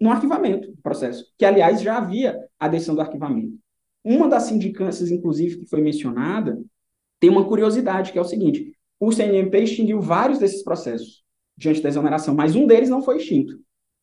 [0.00, 3.58] num arquivamento do processo, que, aliás, já havia a decisão do arquivamento.
[4.02, 6.58] Uma das sindicâncias, inclusive, que foi mencionada,
[7.20, 11.22] tem uma curiosidade, que é o seguinte: o CNMP extinguiu vários desses processos
[11.56, 13.60] diante da exoneração, mas um deles não foi extinto.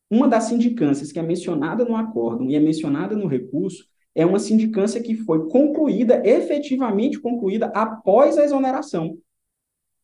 [0.08, 3.84] Uma das sindicâncias que é mencionada no acórdão e é mencionada no recurso
[4.14, 9.18] é uma sindicância que foi concluída, efetivamente concluída, após a exoneração.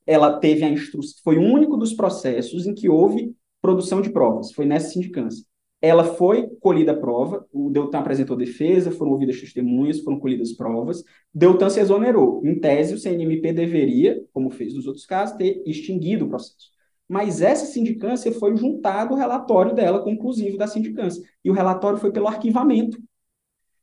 [0.07, 4.53] Ela teve a instrução, foi o único dos processos em que houve produção de provas,
[4.53, 5.45] foi nessa sindicância.
[5.87, 11.05] Ela foi colhida a prova, o Deltan apresentou defesa, foram ouvidas testemunhas, foram colhidas provas,
[11.33, 12.41] Deltan se exonerou.
[12.43, 16.73] Em tese, o CNMP deveria, como fez nos outros casos, ter extinguido o processo.
[17.07, 21.23] Mas essa sindicância foi juntado o relatório dela, conclusivo da sindicância.
[21.45, 22.97] E o relatório foi pelo arquivamento.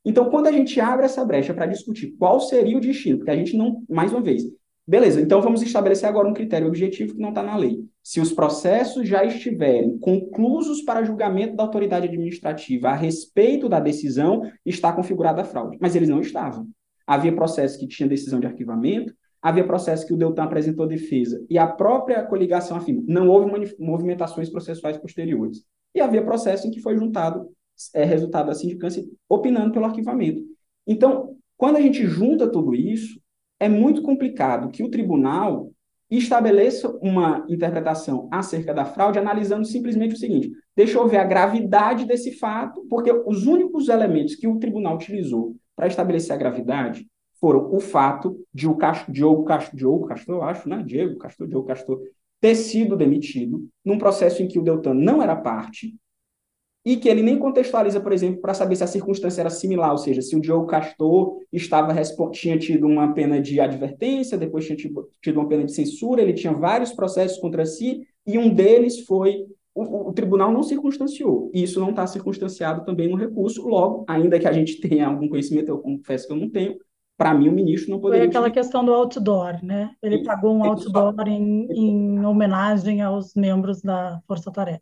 [0.03, 3.35] Então, quando a gente abre essa brecha para discutir qual seria o destino, porque a
[3.35, 4.41] gente não, mais uma vez,
[4.87, 7.85] beleza, então vamos estabelecer agora um critério objetivo que não está na lei.
[8.03, 14.41] Se os processos já estiverem conclusos para julgamento da autoridade administrativa a respeito da decisão,
[14.65, 15.77] está configurada a fraude.
[15.79, 16.67] Mas eles não estavam.
[17.05, 21.57] Havia processos que tinham decisão de arquivamento, havia processo que o Deltan apresentou defesa e
[21.57, 25.63] a própria coligação afirma, não houve movimentações processuais posteriores.
[25.93, 27.49] E havia processo em que foi juntado
[27.93, 30.41] é, resultado da sindicância opinando pelo arquivamento.
[30.87, 33.19] Então, quando a gente junta tudo isso,
[33.59, 35.71] é muito complicado que o tribunal
[36.17, 42.05] estabeleça uma interpretação acerca da fraude analisando simplesmente o seguinte: deixa eu ver a gravidade
[42.05, 47.07] desse fato, porque os únicos elementos que o tribunal utilizou para estabelecer a gravidade
[47.39, 50.83] foram o fato de o Castro, Diogo, Castro, Diogo Castor, eu acho, né?
[50.85, 51.99] Diego Castor, Diogo Castor,
[52.39, 55.95] ter sido demitido num processo em que o Deltan não era parte
[56.83, 59.97] e que ele nem contextualiza, por exemplo, para saber se a circunstância era similar, ou
[59.97, 61.93] seja, se o Diogo Castor estava
[62.31, 66.53] tinha tido uma pena de advertência, depois tinha tido uma pena de censura, ele tinha
[66.53, 71.49] vários processos contra si e um deles foi o, o, tribunal não circunstanciou.
[71.53, 73.65] E isso não está circunstanciado também no recurso.
[73.65, 76.77] Logo, ainda que a gente tenha algum conhecimento, eu confesso que eu não tenho,
[77.17, 78.23] para mim, o ministro não poderia.
[78.23, 79.91] Foi aquela questão do outdoor, né?
[80.01, 80.25] Ele Isso.
[80.25, 84.81] pagou um outdoor em, em, homenagem aos membros da Força Tarefa.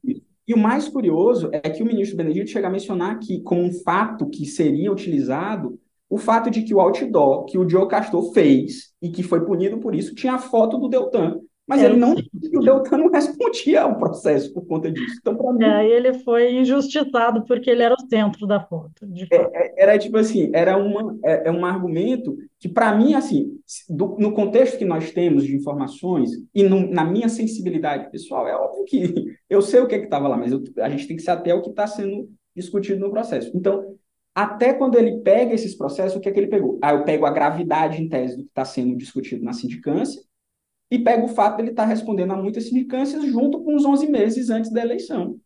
[0.49, 3.71] E o mais curioso é que o ministro Benedito chega a mencionar aqui, como um
[3.71, 5.79] fato que seria utilizado,
[6.09, 9.77] o fato de que o outdoor que o Joe Castor fez e que foi punido
[9.77, 11.39] por isso tinha a foto do Deltan
[11.69, 15.17] mas é, ele não, o Deltan não respondia ao processo por conta disso.
[15.21, 15.63] Então, para mim.
[15.63, 19.07] É, ele foi injustiçado porque ele era o centro da foto.
[19.31, 23.59] É, é, era tipo assim, era uma, é, é um argumento que, para mim, assim,
[23.87, 28.55] do, no contexto que nós temos de informações e no, na minha sensibilidade pessoal, é
[28.55, 29.13] óbvio que
[29.47, 31.53] eu sei o que é estava lá, mas eu, a gente tem que ser até
[31.53, 33.55] o que está sendo discutido no processo.
[33.55, 33.95] Então,
[34.33, 36.79] até quando ele pega esses processos, o que é que ele pegou?
[36.81, 40.19] Ah, eu pego a gravidade em tese do que está sendo discutido na sindicância,
[40.91, 43.85] e pega o fato de ele estar tá respondendo a muitas sindicâncias junto com os
[43.85, 45.39] 11 meses antes da eleição.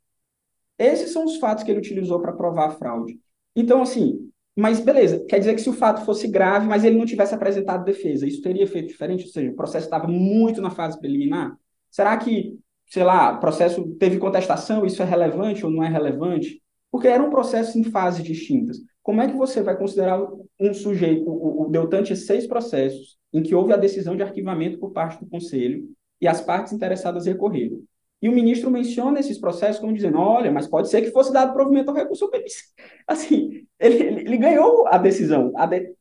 [0.78, 3.20] Esses são os fatos que ele utilizou para provar a fraude.
[3.56, 7.06] Então, assim, mas beleza, quer dizer que se o fato fosse grave, mas ele não
[7.06, 9.26] tivesse apresentado defesa, isso teria feito diferente?
[9.26, 11.58] Ou seja, o processo estava muito na fase preliminar?
[11.90, 16.62] Será que, sei lá, o processo teve contestação, isso é relevante ou não é relevante?
[16.92, 18.78] Porque era um processo em fases distintas.
[19.04, 20.26] Como é que você vai considerar
[20.60, 24.92] um sujeito, o, o Deltan seis processos, em que houve a decisão de arquivamento por
[24.92, 25.88] parte do Conselho
[26.22, 27.84] e as partes interessadas recorreram.
[28.22, 31.54] E o ministro menciona esses processos como dizendo, olha, mas pode ser que fosse dado
[31.54, 32.30] provimento ao recurso.
[33.06, 35.52] Assim, ele, ele ganhou a decisão.
[35.58, 35.94] A, de,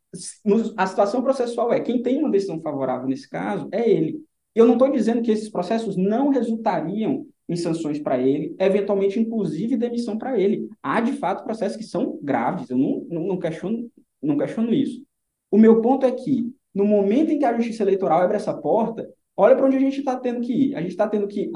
[0.76, 4.22] a situação processual é, quem tem uma decisão favorável nesse caso é ele.
[4.54, 9.76] Eu não estou dizendo que esses processos não resultariam em sanções para ele, eventualmente, inclusive,
[9.76, 10.68] demissão para ele.
[10.82, 13.90] Há, de fato, processos que são graves, eu não, não, não, questiono,
[14.22, 15.02] não questiono isso.
[15.50, 19.08] O meu ponto é que no momento em que a justiça eleitoral abre essa porta,
[19.36, 20.74] olha para onde a gente está tendo que ir.
[20.74, 21.50] A gente está tendo que.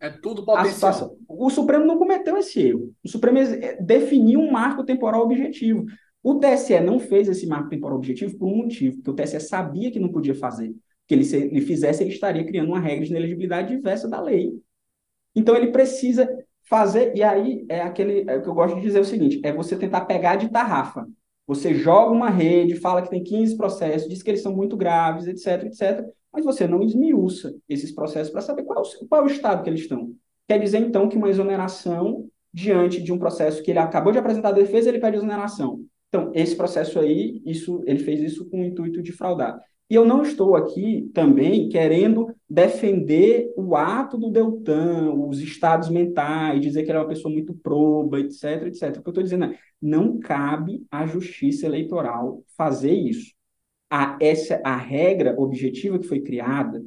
[0.00, 1.16] É tudo potencial.
[1.28, 2.92] O Supremo não cometeu esse erro.
[3.04, 3.38] O Supremo
[3.80, 5.86] definiu um marco temporal objetivo.
[6.22, 9.90] O TSE não fez esse marco temporal objetivo por um motivo, porque o TSE sabia
[9.90, 10.74] que não podia fazer.
[11.06, 14.52] Que ele, se ele fizesse, ele estaria criando uma regra de inelegibilidade diversa da lei.
[15.34, 16.28] Então ele precisa
[16.64, 19.52] fazer, e aí é aquele é o que eu gosto de dizer o seguinte: é
[19.52, 21.06] você tentar pegar de tarrafa.
[21.46, 25.26] Você joga uma rede, fala que tem 15 processos, diz que eles são muito graves,
[25.26, 29.62] etc, etc, mas você não esmiuça esses processos para saber qual, qual é o estado
[29.62, 30.14] que eles estão.
[30.48, 34.50] Quer dizer, então, que uma exoneração diante de um processo que ele acabou de apresentar
[34.50, 35.84] a defesa, ele pede exoneração.
[36.08, 39.58] Então, esse processo aí, isso, ele fez isso com o intuito de fraudar.
[39.92, 46.62] E eu não estou aqui também querendo defender o ato do Deltan, os estados mentais,
[46.62, 48.88] dizer que ele é uma pessoa muito proba, etc, etc.
[48.88, 53.34] O que eu estou dizendo é, não cabe à justiça eleitoral fazer isso.
[53.90, 56.82] A, essa, a regra objetiva que foi criada,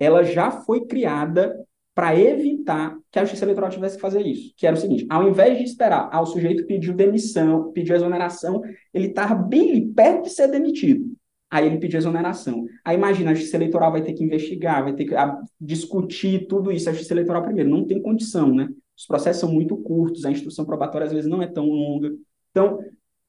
[0.00, 1.54] ela já foi criada
[1.94, 4.54] para evitar que a Justiça Eleitoral tivesse que fazer isso.
[4.56, 8.62] Que era o seguinte: ao invés de esperar, ah, o sujeito pediu demissão, pediu exoneração,
[8.94, 11.17] ele estava bem perto de ser demitido.
[11.50, 12.66] Aí ele pediu exoneração.
[12.84, 16.70] Aí imagina, a Justiça Eleitoral vai ter que investigar, vai ter que ah, discutir tudo
[16.70, 16.88] isso.
[16.88, 18.68] A Justiça Eleitoral, primeiro, não tem condição, né?
[18.96, 22.12] Os processos são muito curtos, a instrução probatória às vezes não é tão longa.
[22.50, 22.78] Então,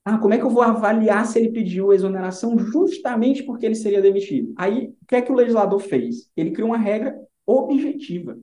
[0.03, 4.01] ah, como é que eu vou avaliar se ele pediu exoneração justamente porque ele seria
[4.01, 4.53] demitido?
[4.57, 6.30] Aí, o que é que o legislador fez?
[6.36, 7.15] Ele criou uma regra
[7.45, 8.38] objetiva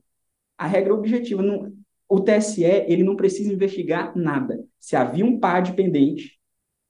[0.56, 1.42] a regra objetiva.
[1.42, 1.72] Não,
[2.08, 4.64] o TSE ele não precisa investigar nada.
[4.78, 6.35] Se havia um PAD pendente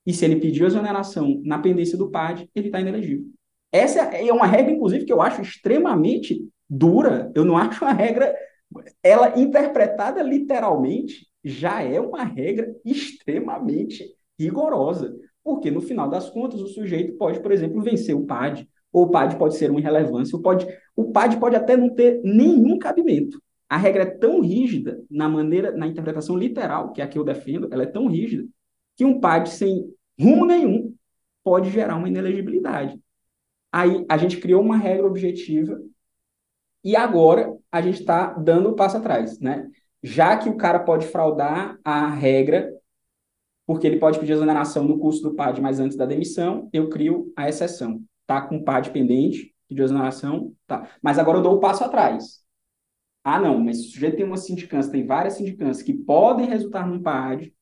[0.07, 3.27] e se ele pediu exoneração na pendência do PAD, ele está inelegível.
[3.73, 6.41] Essa é uma regra, inclusive, que eu acho extremamente
[6.71, 7.31] dura.
[7.35, 8.35] Eu não acho uma regra.
[9.03, 14.05] Ela interpretada literalmente já é uma regra extremamente
[14.39, 15.15] rigorosa.
[15.43, 19.11] Porque, no final das contas, o sujeito pode, por exemplo, vencer o PAD, ou o
[19.11, 23.41] PAD pode ser uma irrelevância, o, pode, o PAD pode até não ter nenhum cabimento.
[23.69, 27.25] A regra é tão rígida na maneira, na interpretação literal, que é a que eu
[27.25, 28.45] defendo, ela é tão rígida,
[28.97, 30.95] que um PAD sem rumo nenhum
[31.45, 33.01] pode gerar uma inelegibilidade.
[33.71, 35.79] Aí a gente criou uma regra objetiva
[36.83, 39.69] e agora a gente está dando o passo atrás, né?
[40.03, 42.73] Já que o cara pode fraudar a regra,
[43.67, 47.33] porque ele pode pedir exoneração no custo do PAD, mas antes da demissão, eu crio
[47.37, 48.01] a exceção.
[48.27, 50.89] Tá com o PAD pendente, de exoneração, tá.
[51.03, 52.41] Mas agora eu dou o passo atrás.
[53.25, 56.87] Ah, não, mas se o sujeito tem uma sindicância, tem várias sindicâncias que podem resultar
[56.87, 57.53] num PAD,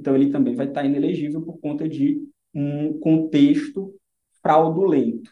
[0.00, 2.20] então ele também vai estar inelegível por conta de
[2.54, 3.94] um contexto
[4.42, 5.30] fraudulento.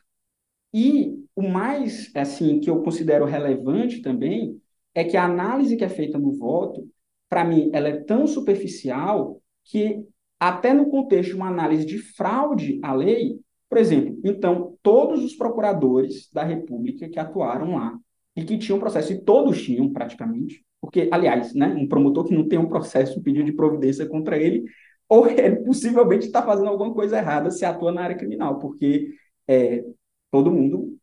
[0.72, 4.60] E o mais, assim, que eu considero relevante também
[4.94, 6.86] é que a análise que é feita no voto,
[7.28, 10.04] para mim, ela é tão superficial que
[10.38, 15.34] até no contexto de uma análise de fraude à lei, por exemplo, então, todos os
[15.34, 17.98] procuradores da República que atuaram lá
[18.38, 22.46] e que tinham processo, e todos tinham praticamente, porque, aliás, né, um promotor que não
[22.46, 24.64] tem um processo, um pedido de providência contra ele,
[25.08, 29.12] ou ele possivelmente está fazendo alguma coisa errada se atua na área criminal, porque
[29.48, 29.84] é,
[30.30, 30.96] todo mundo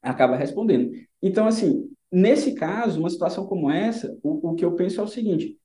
[0.00, 0.92] acaba respondendo.
[1.20, 5.08] Então, assim, nesse caso, uma situação como essa, o, o que eu penso é o
[5.08, 5.58] seguinte: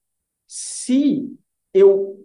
[0.45, 1.33] se
[1.73, 2.21] eu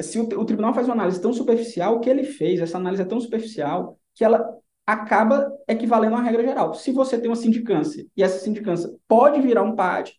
[0.00, 3.02] se o, o, tribunal faz uma análise tão superficial, o que ele fez, essa análise
[3.02, 4.56] é tão superficial que ela
[4.92, 6.74] acaba equivalendo à regra geral.
[6.74, 10.14] Se você tem uma sindicância e essa sindicância pode virar um PAD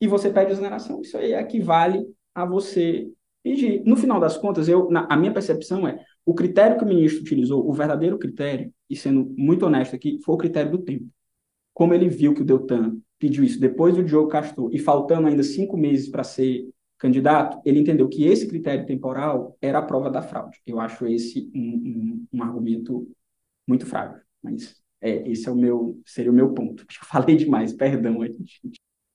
[0.00, 3.10] e você pede exoneração, isso aí equivale a você
[3.42, 3.82] pedir.
[3.84, 7.20] No final das contas, eu, na, a minha percepção é o critério que o ministro
[7.20, 11.06] utilizou, o verdadeiro critério, e sendo muito honesto aqui, foi o critério do tempo.
[11.74, 15.42] Como ele viu que o Deltan pediu isso depois do Diogo Castor e faltando ainda
[15.42, 16.68] cinco meses para ser
[16.98, 20.60] candidato, ele entendeu que esse critério temporal era a prova da fraude.
[20.64, 23.08] Eu acho esse um, um, um argumento
[23.66, 24.20] muito frágil.
[24.42, 26.84] Mas é, esse é o meu, seria o meu ponto.
[26.88, 28.18] Acho que falei demais, perdão.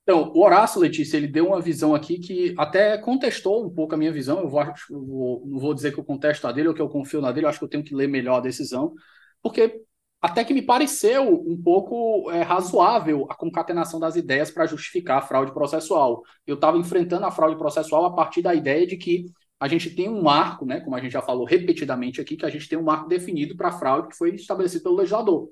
[0.04, 3.98] Então, o Horácio, Letícia, ele deu uma visão aqui que até contestou um pouco a
[3.98, 4.39] minha visão.
[4.39, 6.89] Eu, vou, eu vou, não vou dizer que eu contesto a dele ou que eu
[6.89, 8.93] confio na dele, eu acho que eu tenho que ler melhor a decisão,
[9.41, 9.82] porque
[10.22, 15.22] até que me pareceu um pouco é, razoável a concatenação das ideias para justificar a
[15.22, 16.24] fraude processual.
[16.45, 19.26] Eu estava enfrentando a fraude processual a partir da ideia de que
[19.60, 22.49] a gente tem um marco, né, como a gente já falou repetidamente aqui, que a
[22.49, 25.49] gente tem um marco definido para fraude que foi estabelecido pelo legislador.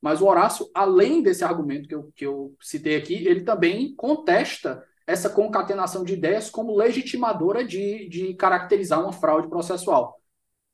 [0.00, 4.82] Mas o Horácio, além desse argumento que eu, que eu citei aqui, ele também contesta
[5.06, 10.10] essa concatenação de ideias como legitimadora de, de caracterizar uma fraude processual.
[10.10, 10.14] O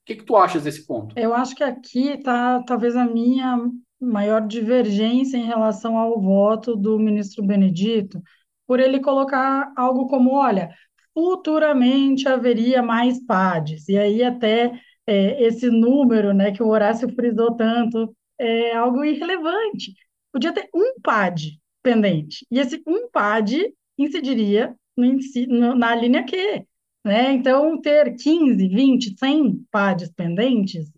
[0.05, 1.19] que, que tu achas desse ponto?
[1.19, 3.59] Eu acho que aqui está talvez a minha
[3.99, 8.21] maior divergência em relação ao voto do ministro Benedito,
[8.67, 10.71] por ele colocar algo como, olha,
[11.15, 13.89] futuramente haveria mais PADs.
[13.89, 19.95] E aí até é, esse número né, que o Horácio frisou tanto é algo irrelevante.
[20.33, 26.67] Podia ter um PAD pendente, e esse um PAD incidiria no, na linha Q.
[27.05, 27.33] Né?
[27.33, 30.91] Então, ter 15, 20, 100 PADs pendentes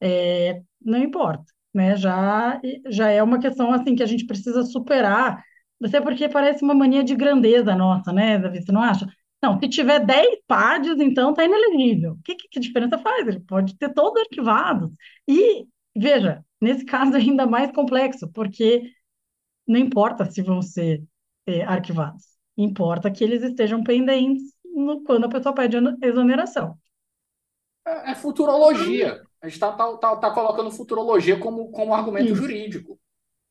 [0.00, 1.44] é, não importa.
[1.74, 1.96] Né?
[1.96, 5.44] Já, já é uma questão assim que a gente precisa superar,
[5.82, 8.62] até porque parece uma mania de grandeza nossa, né, Davi?
[8.62, 9.06] Você não acha?
[9.42, 12.12] Não, se tiver 10 pádios, então está inelegível.
[12.12, 13.26] O que, que, diferença faz?
[13.26, 14.90] Ele pode ter todos arquivados.
[15.26, 15.66] E,
[15.96, 18.82] veja, nesse caso é ainda mais complexo, porque
[19.66, 21.02] não importa se vão ser
[21.46, 22.24] é, arquivados,
[22.56, 26.78] importa que eles estejam pendentes no, quando a pessoa pede exoneração.
[27.86, 29.22] É, é futurologia.
[29.40, 32.36] A gente está tá, tá, tá, colocando futurologia como, como argumento Isso.
[32.36, 32.99] jurídico.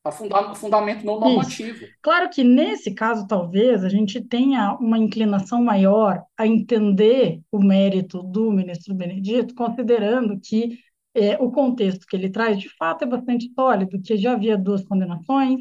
[0.02, 1.84] A funda fundamento não normativo.
[1.84, 1.92] Isso.
[2.00, 8.22] Claro que nesse caso, talvez, a gente tenha uma inclinação maior a entender o mérito
[8.22, 10.78] do ministro Benedito, considerando que
[11.14, 14.84] é, o contexto que ele traz, de fato, é bastante sólido, que já havia duas
[14.84, 15.60] condenações,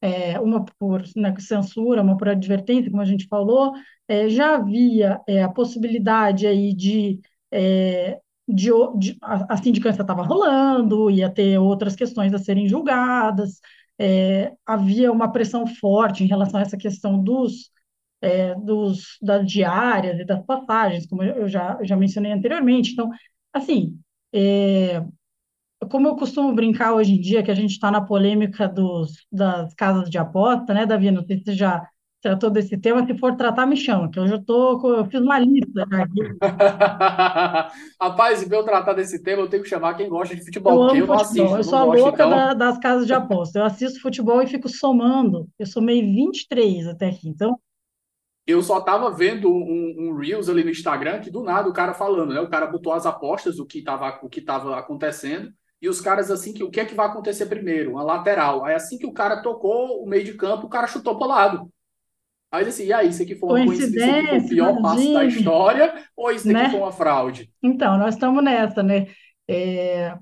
[0.00, 3.72] é, uma por né, censura, uma por advertência, como a gente falou,
[4.06, 7.20] é, já havia é, a possibilidade aí de,
[7.50, 13.60] é, de, de a, a sindicância estava rolando, ia ter outras questões a serem julgadas,
[13.98, 17.70] é, havia uma pressão forte em relação a essa questão dos,
[18.20, 22.92] é, dos das diárias e das passagens, como eu já, já mencionei anteriormente.
[22.92, 23.10] Então,
[23.52, 23.98] assim,
[24.32, 25.02] é,
[25.90, 29.74] como eu costumo brincar hoje em dia, que a gente está na polêmica dos, das
[29.74, 31.10] casas de aposta, né, Davi?
[31.10, 31.88] Não sei se você já
[32.20, 33.06] tratou desse tema.
[33.06, 36.20] Se for tratar, me chama, que eu já tô, eu fiz uma lista aqui.
[38.00, 40.88] Rapaz, se eu tratar desse tema, eu tenho que chamar quem gosta de futebol.
[40.88, 41.16] Eu eu futebol.
[41.16, 42.30] Assisto, eu sou a louca então...
[42.30, 43.58] da, das casas de aposta.
[43.58, 45.48] Eu assisto futebol e fico somando.
[45.58, 47.58] Eu somei 23 até aqui, então.
[48.46, 51.92] Eu só tava vendo um, um Reels ali no Instagram que do nada o cara
[51.92, 52.40] falando, né?
[52.40, 56.30] O cara botou as apostas do que tava, o que tava acontecendo e os caras
[56.30, 57.92] assim que o que é que vai acontecer primeiro?
[57.92, 58.64] Uma lateral.
[58.64, 61.28] Aí assim que o cara tocou o meio de campo, o cara chutou para o
[61.28, 61.72] lado.
[62.50, 65.24] Aí assim, e aí, isso aqui foi uma coincidência, coincidência foi o pior passo da
[65.24, 66.70] história, ou isso aqui né?
[66.70, 67.50] foi uma fraude?
[67.62, 69.06] Então, nós estamos nessa, né?
[69.46, 70.16] É,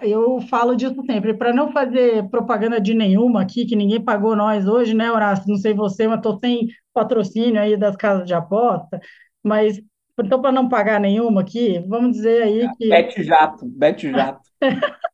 [0.00, 4.68] eu falo disso sempre, para não fazer propaganda de nenhuma aqui, que ninguém pagou nós
[4.68, 5.48] hoje, né, Horácio?
[5.48, 9.00] Não sei você, mas estou sem patrocínio aí das casas de aposta,
[9.42, 9.82] mas
[10.20, 12.88] então, para não pagar nenhuma aqui, vamos dizer aí que.
[12.88, 14.42] Bet jato, bet jato.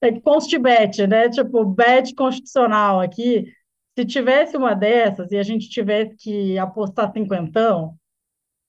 [0.00, 1.28] é constibet, né?
[1.28, 3.52] Tipo, bet constitucional aqui.
[3.96, 7.96] Se tivesse uma dessas e a gente tivesse que apostar cinquentão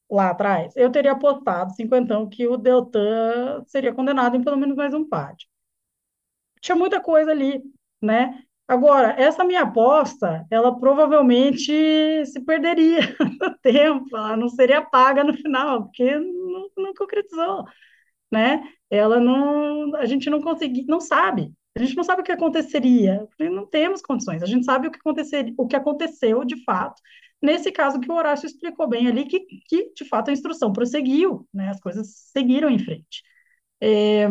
[0.09, 4.93] lá atrás, eu teria apostado cinquentão que o Deltan seria condenado em pelo menos mais
[4.93, 5.47] um pátio.
[6.61, 7.61] Tinha muita coisa ali,
[8.01, 8.43] né?
[8.67, 12.99] Agora, essa minha aposta, ela provavelmente se perderia
[13.41, 17.65] no tempo, ela não seria paga no final, porque não, não concretizou,
[18.32, 18.63] né?
[18.89, 23.28] Ela não, a gente não conseguiu, não sabe, a gente não sabe o que aconteceria,
[23.39, 27.01] não temos condições, a gente sabe o que, acontecer, o que aconteceu de fato,
[27.41, 31.47] nesse caso que o Horácio explicou bem ali, que, que de fato a instrução prosseguiu,
[31.53, 31.69] né?
[31.69, 33.24] As coisas seguiram em frente.
[33.82, 34.28] É,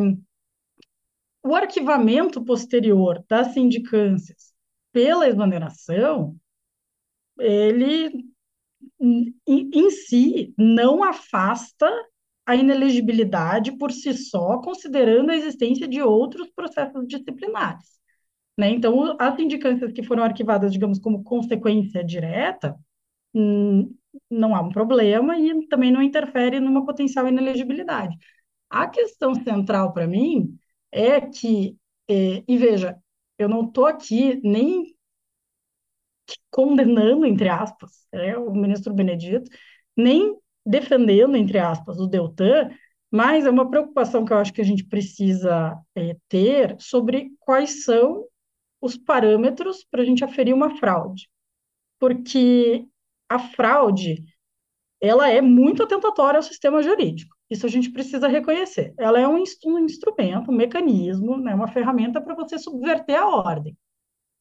[1.42, 4.52] o arquivamento posterior das sindicâncias
[4.92, 6.36] pela exoneração,
[7.38, 8.24] ele
[9.00, 11.90] em, em si não afasta
[12.46, 18.00] a inelegibilidade por si só, considerando a existência de outros processos disciplinares.
[18.58, 18.70] Né?
[18.70, 22.76] Então, as sindicâncias que foram arquivadas, digamos, como consequência direta,
[23.34, 23.94] hum,
[24.30, 28.16] não há um problema e também não interfere numa potencial inelegibilidade.
[28.70, 30.56] A questão central para mim
[30.90, 31.76] é que,
[32.08, 32.98] é, e veja,
[33.38, 34.94] eu não estou aqui nem
[36.50, 39.50] condenando, entre aspas, é, o ministro Benedito,
[39.96, 42.70] nem defendendo, entre aspas, o Deltan,
[43.10, 47.84] mas é uma preocupação que eu acho que a gente precisa é, ter sobre quais
[47.84, 48.24] são
[48.80, 51.28] os parâmetros para a gente aferir uma fraude.
[51.98, 52.86] Porque
[53.28, 54.24] a fraude,
[55.00, 57.36] ela é muito atentatória ao sistema jurídico.
[57.50, 58.94] Isso a gente precisa reconhecer.
[58.98, 63.76] Ela é um, um instrumento, um mecanismo, né, uma ferramenta para você subverter a ordem.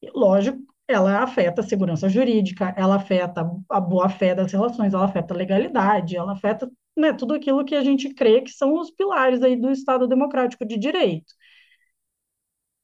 [0.01, 0.59] E, lógico,
[0.92, 6.16] ela afeta a segurança jurídica, ela afeta a boa-fé das relações, ela afeta a legalidade,
[6.16, 9.72] ela afeta né, tudo aquilo que a gente crê que são os pilares aí do
[9.72, 11.34] Estado democrático de direito.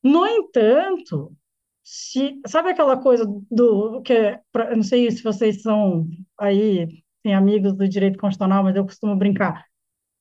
[0.03, 1.36] No entanto,
[1.84, 6.07] se, sabe aquela coisa do que é, eu não sei se vocês são
[6.40, 6.88] aí
[7.23, 9.65] tem amigos do direito constitucional, mas eu costumo brincar.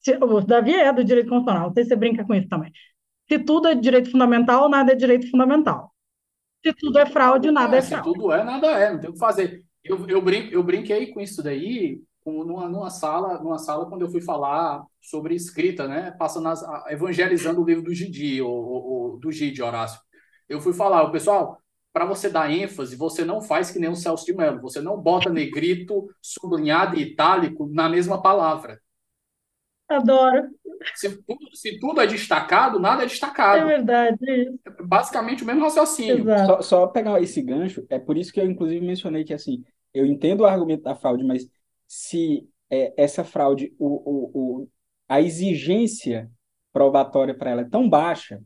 [0.00, 2.72] Se, o Davi é do direito constitucional, não sei se você brinca com isso também.
[3.28, 5.92] Se tudo é direito fundamental, nada é direito fundamental.
[6.66, 8.08] Se tudo é fraude, nada é, é fraude.
[8.08, 9.64] Se tudo é, nada é, não tem o que fazer.
[9.84, 14.10] Eu, eu, brin eu brinquei com isso daí numa, numa, sala, numa sala quando eu
[14.10, 16.10] fui falar sobre escrita, né?
[16.18, 20.00] Passando as, evangelizando o livro do Gidi, o, o, do Gidi, Horácio.
[20.48, 21.60] Eu fui falar, o pessoal,
[21.92, 25.00] para você dar ênfase, você não faz que nem o Celso de Mello, você não
[25.00, 28.80] bota negrito, sublinhado e itálico na mesma palavra.
[29.88, 30.48] Adoro.
[30.94, 33.62] Se tudo, se tudo é destacado, nada é destacado.
[33.62, 34.18] É verdade.
[34.64, 36.24] É basicamente o mesmo raciocínio.
[36.46, 39.62] Só, só, pegar esse gancho, é por isso que eu, inclusive, mencionei que, assim,
[39.94, 41.48] eu entendo o argumento da fraude, mas
[41.86, 44.68] se é, essa fraude, o, o, o,
[45.08, 46.30] a exigência
[46.72, 48.42] probatória para ela é tão baixa,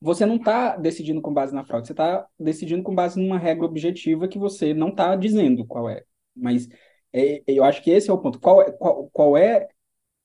[0.00, 3.66] você não está decidindo com base na fraude, você está decidindo com base numa regra
[3.66, 6.02] objetiva que você não está dizendo qual é.
[6.34, 6.66] Mas
[7.12, 8.40] é, eu acho que esse é o ponto.
[8.40, 9.68] Qual é, qual, qual é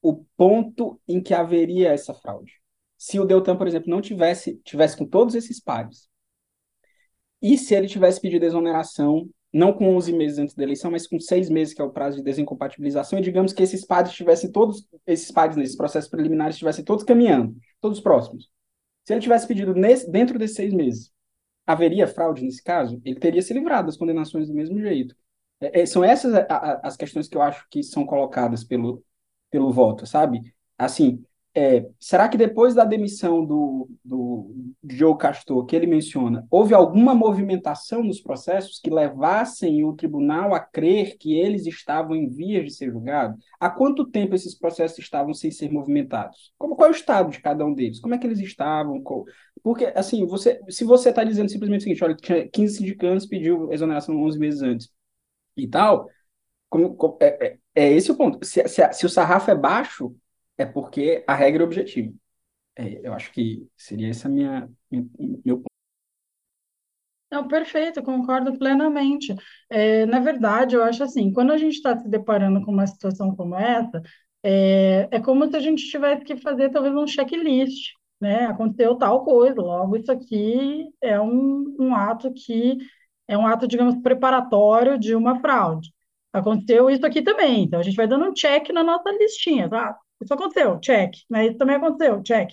[0.07, 2.61] o ponto em que haveria essa fraude.
[2.95, 6.07] Se o Deltan, por exemplo, não tivesse, tivesse com todos esses pares,
[7.41, 11.19] e se ele tivesse pedido exoneração, não com 11 meses antes da eleição, mas com
[11.19, 14.88] seis meses, que é o prazo de desincompatibilização, e digamos que esses pares estivessem todos,
[15.07, 18.52] esses pares nesses processos preliminares estivessem todos caminhando, todos próximos.
[19.06, 21.11] Se ele tivesse pedido nesse, dentro desses seis meses,
[21.65, 23.02] haveria fraude nesse caso?
[23.03, 25.15] Ele teria se livrado das condenações do mesmo jeito.
[25.60, 26.32] É, é são essas
[26.84, 29.03] as questões que eu acho que são colocadas pelo,
[29.56, 30.53] pelo voto, sabe?
[30.77, 31.23] Assim,
[31.57, 34.53] é, será que depois da demissão do, do
[34.84, 40.60] Joe Castor, que ele menciona, houve alguma movimentação nos processos que levassem o tribunal a
[40.60, 43.41] crer que eles estavam em vias de ser julgados?
[43.57, 46.53] Há quanto tempo esses processos estavam sem ser movimentados?
[46.57, 48.02] Como, qual é o estado de cada um deles?
[48.02, 49.02] Como é que eles estavam?
[49.64, 52.18] Porque, assim, você, se você está dizendo simplesmente o seguinte, olha,
[52.52, 54.90] 15 sindicatos pediu exoneração 11 meses antes
[55.56, 56.10] e tal,
[56.76, 58.45] como, como, é, é, é, esse o ponto.
[58.45, 60.15] Se, se, se o sarrafo é baixo,
[60.57, 62.14] é porque a regra é objetiva.
[62.76, 65.69] É, eu acho que seria esse a minha, meu ponto.
[67.31, 69.35] Não, perfeito, concordo plenamente.
[69.69, 73.35] É, na verdade, eu acho assim, quando a gente está se deparando com uma situação
[73.35, 74.02] como essa,
[74.43, 78.45] é, é como se a gente tivesse que fazer talvez um checklist, né?
[78.45, 82.77] Aconteceu tal coisa, logo isso aqui é um, um ato que
[83.27, 85.94] é um ato, digamos, preparatório de uma fraude.
[86.36, 89.98] Aconteceu isso aqui também, então a gente vai dando um check na nossa listinha, tá?
[90.22, 91.14] Isso aconteceu, check.
[91.30, 91.48] Né?
[91.48, 92.52] Isso também aconteceu, check.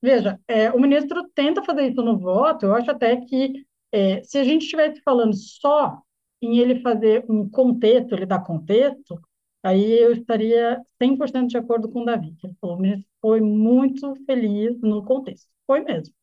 [0.00, 4.38] Veja, é, o ministro tenta fazer isso no voto, eu acho até que é, se
[4.38, 6.00] a gente estivesse falando só
[6.40, 9.20] em ele fazer um contexto, ele dá contexto,
[9.62, 13.40] aí eu estaria 100% de acordo com o Davi, que ele falou, o ministro foi
[13.40, 15.48] muito feliz no contexto.
[15.66, 16.14] Foi mesmo.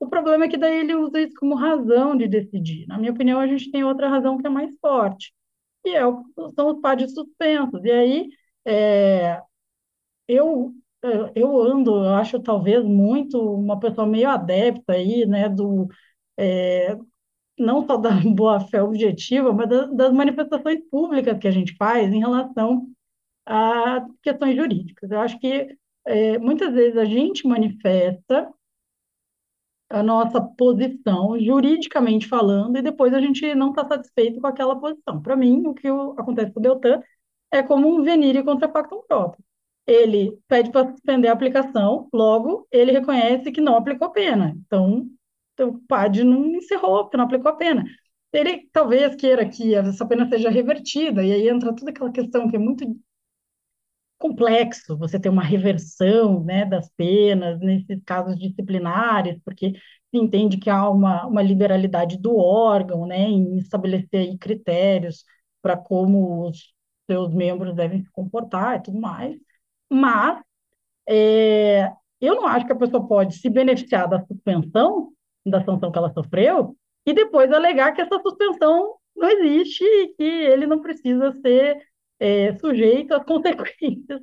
[0.00, 2.86] O problema é que daí ele usa isso como razão de decidir.
[2.86, 5.32] Na minha opinião, a gente tem outra razão que é mais forte,
[5.86, 6.24] que é o,
[6.56, 7.80] são os pádios suspensos.
[7.84, 8.28] E aí,
[8.64, 9.40] é,
[10.28, 10.74] eu,
[11.34, 15.88] eu ando, eu acho talvez muito uma pessoa meio adepta aí, né, do,
[16.38, 16.96] é,
[17.58, 22.20] não só da boa-fé objetiva, mas das, das manifestações públicas que a gente faz em
[22.20, 22.88] relação
[23.46, 25.10] a questões jurídicas.
[25.10, 25.76] Eu acho que
[26.06, 28.52] é, muitas vezes a gente manifesta
[29.88, 35.22] a nossa posição, juridicamente falando, e depois a gente não está satisfeito com aquela posição.
[35.22, 37.00] Para mim, o que acontece com o Deltan
[37.50, 39.44] é como um venire contra factum próprio
[39.86, 44.54] ele pede para suspender a aplicação, logo ele reconhece que não aplicou a pena.
[44.66, 45.08] Então,
[45.60, 47.84] o PAD não encerrou, porque não aplicou a pena.
[48.32, 52.56] Ele talvez queira que essa pena seja revertida, e aí entra toda aquela questão que
[52.56, 52.84] é muito
[54.18, 59.72] complexo você ter uma reversão né, das penas nesses casos disciplinares, porque
[60.10, 65.24] se entende que há uma, uma liberalidade do órgão né, em estabelecer critérios
[65.62, 66.74] para como os
[67.10, 69.36] seus membros devem se comportar e tudo mais.
[69.90, 70.42] Mas
[71.08, 75.12] é, eu não acho que a pessoa pode se beneficiar da suspensão,
[75.44, 76.76] da sanção que ela sofreu,
[77.06, 81.80] e depois alegar que essa suspensão não existe e que ele não precisa ser
[82.18, 84.20] é, sujeito às consequências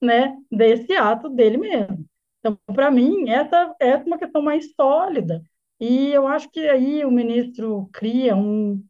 [0.00, 2.06] né, desse ato dele mesmo.
[2.40, 5.42] Então, para mim, essa, é uma questão mais sólida.
[5.78, 8.84] E eu acho que aí o ministro cria um,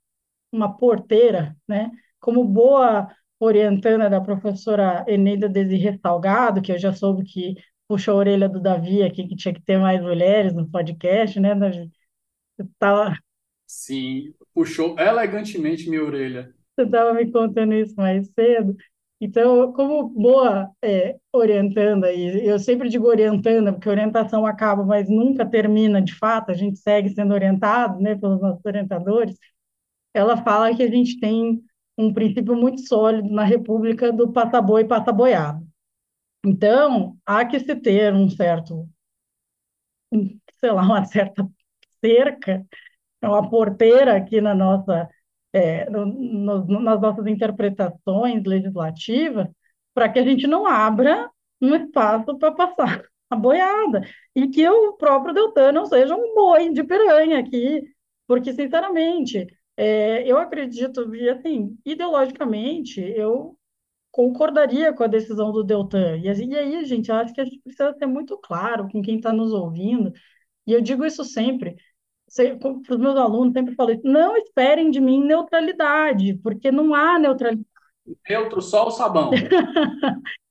[0.50, 1.90] uma porteira, né?
[2.20, 7.54] Como boa orientanda da professora Eneida Desirre Salgado, que eu já soube que
[7.88, 11.54] puxou a orelha do Davi aqui, que tinha que ter mais mulheres no podcast, né,
[11.54, 11.90] Davi?
[12.78, 13.18] Tava...
[13.66, 16.54] Sim, puxou elegantemente minha orelha.
[16.76, 18.76] Você estava me contando isso mais cedo.
[19.20, 25.46] Então, como boa é, orientanda, e eu sempre digo orientanda, porque orientação acaba, mas nunca
[25.48, 29.36] termina de fato, a gente segue sendo orientado né, pelos nossos orientadores,
[30.14, 31.62] ela fala que a gente tem
[31.98, 35.66] um princípio muito sólido na República do pata-boi pata-boiado.
[36.46, 38.88] Então, há que se ter um certo,
[40.60, 41.48] sei lá, uma certa
[42.04, 42.64] cerca,
[43.22, 45.08] uma porteira aqui na nossa,
[45.52, 49.48] é, no, no, nas nossas interpretações legislativas,
[49.94, 51.30] para que a gente não abra
[51.60, 54.02] um espaço para passar a boiada
[54.34, 57.82] e que o próprio Deltan não seja um boi de piranha aqui,
[58.26, 59.46] porque, sinceramente,
[59.76, 63.56] é, eu acredito, e assim, ideologicamente, eu
[64.10, 66.18] concordaria com a decisão do Deltan.
[66.18, 69.16] E, assim, e aí, gente, acho que a gente precisa ser muito claro com quem
[69.16, 70.12] está nos ouvindo,
[70.66, 71.76] e eu digo isso sempre,
[72.58, 77.66] para os meus alunos, sempre falei, não esperem de mim neutralidade, porque não há neutralidade.
[78.28, 79.30] Neutro só o sabão.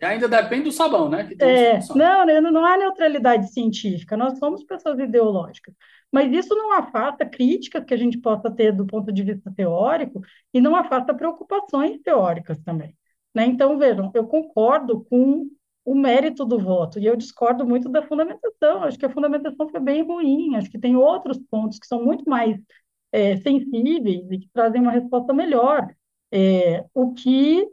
[0.00, 1.30] E ainda depende do sabão, né?
[1.38, 5.72] é, não, não há neutralidade científica, nós somos pessoas ideológicas.
[6.10, 10.20] Mas isso não afasta críticas que a gente possa ter do ponto de vista teórico
[10.52, 12.96] e não afasta preocupações teóricas também.
[13.32, 13.46] Né?
[13.46, 15.48] Então, vejam, eu concordo com
[15.84, 18.84] o mérito do voto, e eu discordo muito da fundamentação.
[18.84, 22.28] Acho que a fundamentação foi bem ruim, acho que tem outros pontos que são muito
[22.28, 22.56] mais
[23.10, 25.88] é, sensíveis e que trazem uma resposta melhor.
[26.30, 27.66] É, o que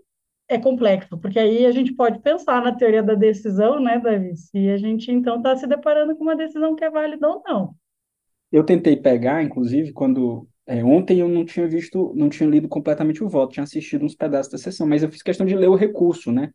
[0.49, 4.35] é complexo, porque aí a gente pode pensar na teoria da decisão, né, Davi?
[4.35, 7.75] Se a gente então está se deparando com uma decisão que é válida ou não.
[8.51, 13.23] Eu tentei pegar, inclusive, quando é, ontem eu não tinha visto, não tinha lido completamente
[13.23, 15.75] o voto, tinha assistido uns pedaços da sessão, mas eu fiz questão de ler o
[15.75, 16.51] recurso, né?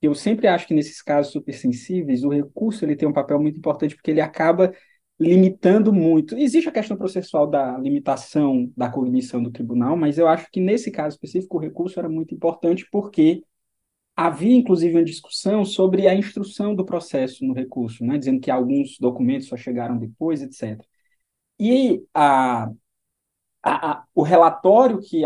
[0.00, 3.94] Eu sempre acho que nesses casos supersensíveis, o recurso ele tem um papel muito importante
[3.94, 4.72] porque ele acaba
[5.18, 6.36] limitando muito.
[6.38, 10.90] Existe a questão processual da limitação da cognição do tribunal, mas eu acho que nesse
[10.90, 13.44] caso específico o recurso era muito importante porque
[14.16, 18.98] havia inclusive uma discussão sobre a instrução do processo no recurso, né, dizendo que alguns
[18.98, 20.86] documentos só chegaram depois, etc.
[21.58, 22.70] E a,
[23.62, 25.22] a, a, o relatório que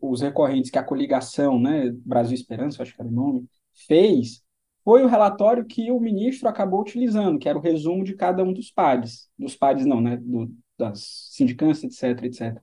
[0.00, 3.46] os recorrentes, que a coligação, né, Brasil Esperança, acho que era o nome,
[3.86, 4.42] fez,
[4.84, 8.52] foi o relatório que o ministro acabou utilizando, que era o resumo de cada um
[8.52, 12.62] dos pares, dos pares não, né, do, das sindicâncias, etc, etc.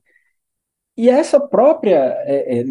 [0.98, 2.64] E essa própria é, é,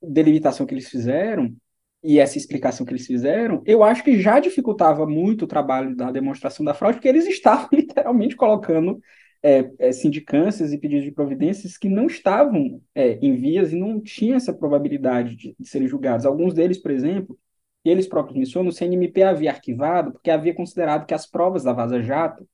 [0.00, 1.54] delimitação que eles fizeram,
[2.02, 6.12] e essa explicação que eles fizeram, eu acho que já dificultava muito o trabalho da
[6.12, 9.00] demonstração da fraude, porque eles estavam literalmente colocando
[9.42, 14.00] é, é, sindicâncias e pedidos de providências que não estavam é, em vias e não
[14.00, 16.26] tinham essa probabilidade de, de serem julgados.
[16.26, 17.38] Alguns deles, por exemplo,
[17.84, 21.72] e eles próprios mencionam, o CNMP havia arquivado porque havia considerado que as provas da
[21.72, 22.48] Vaza Jato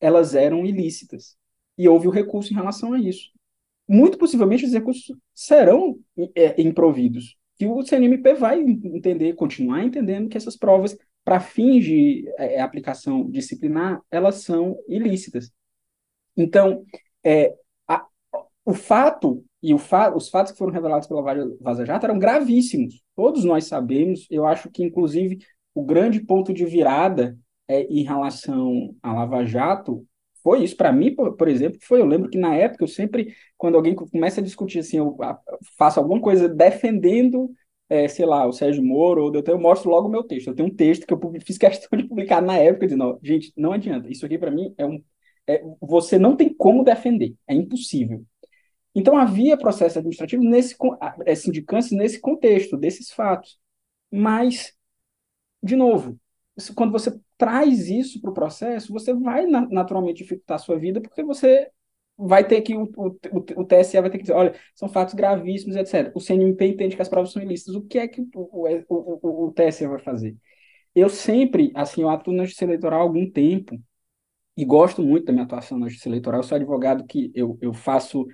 [0.00, 1.36] elas eram ilícitas.
[1.76, 3.30] E houve o recurso em relação a isso.
[3.88, 5.98] Muito possivelmente os recursos serão
[6.34, 7.36] é, improvidos.
[7.58, 13.28] E o CNMP vai entender, continuar entendendo que essas provas, para fins de é, aplicação
[13.30, 15.50] disciplinar, elas são ilícitas.
[16.36, 16.84] Então,
[17.24, 17.54] é,
[18.66, 21.22] o fato e o fa os fatos que foram revelados pela
[21.60, 23.02] Vaza Jato eram gravíssimos.
[23.14, 25.38] Todos nós sabemos, eu acho que, inclusive,
[25.74, 27.38] o grande ponto de virada
[27.68, 30.04] é, em relação à Lava Jato
[30.42, 30.76] foi isso.
[30.76, 33.94] Para mim, por, por, exemplo, foi, eu lembro que na época eu sempre, quando alguém
[33.94, 35.16] começa a discutir assim, eu
[35.78, 37.50] faço alguma coisa defendendo,
[37.88, 40.48] é, sei lá, o Sérgio Moro, ou eu mostro logo o meu texto.
[40.48, 43.72] Eu tenho um texto que eu fiz questão de publicar na época, dizendo, gente, não
[43.72, 45.02] adianta, isso aqui para mim é um.
[45.48, 48.24] É, você não tem como defender, é impossível.
[48.98, 50.74] Então, havia processos administrativos nesse,
[51.26, 53.58] é, sindicâncias nesse contexto, desses fatos.
[54.10, 54.74] Mas,
[55.62, 56.18] de novo,
[56.74, 61.22] quando você traz isso para o processo, você vai naturalmente dificultar a sua vida, porque
[61.22, 61.70] você
[62.16, 63.18] vai ter que, o, o,
[63.60, 66.10] o, TSE vai ter que dizer, olha, são fatos gravíssimos, etc.
[66.14, 67.74] O CNMP entende que as provas são ilícitas.
[67.74, 70.34] O que é que o, o, o TSE vai fazer?
[70.94, 73.78] Eu sempre, assim, eu atuo na justiça eleitoral há algum tempo,
[74.56, 76.40] e gosto muito da minha atuação na justiça eleitoral.
[76.40, 78.26] Eu sou advogado que eu, eu faço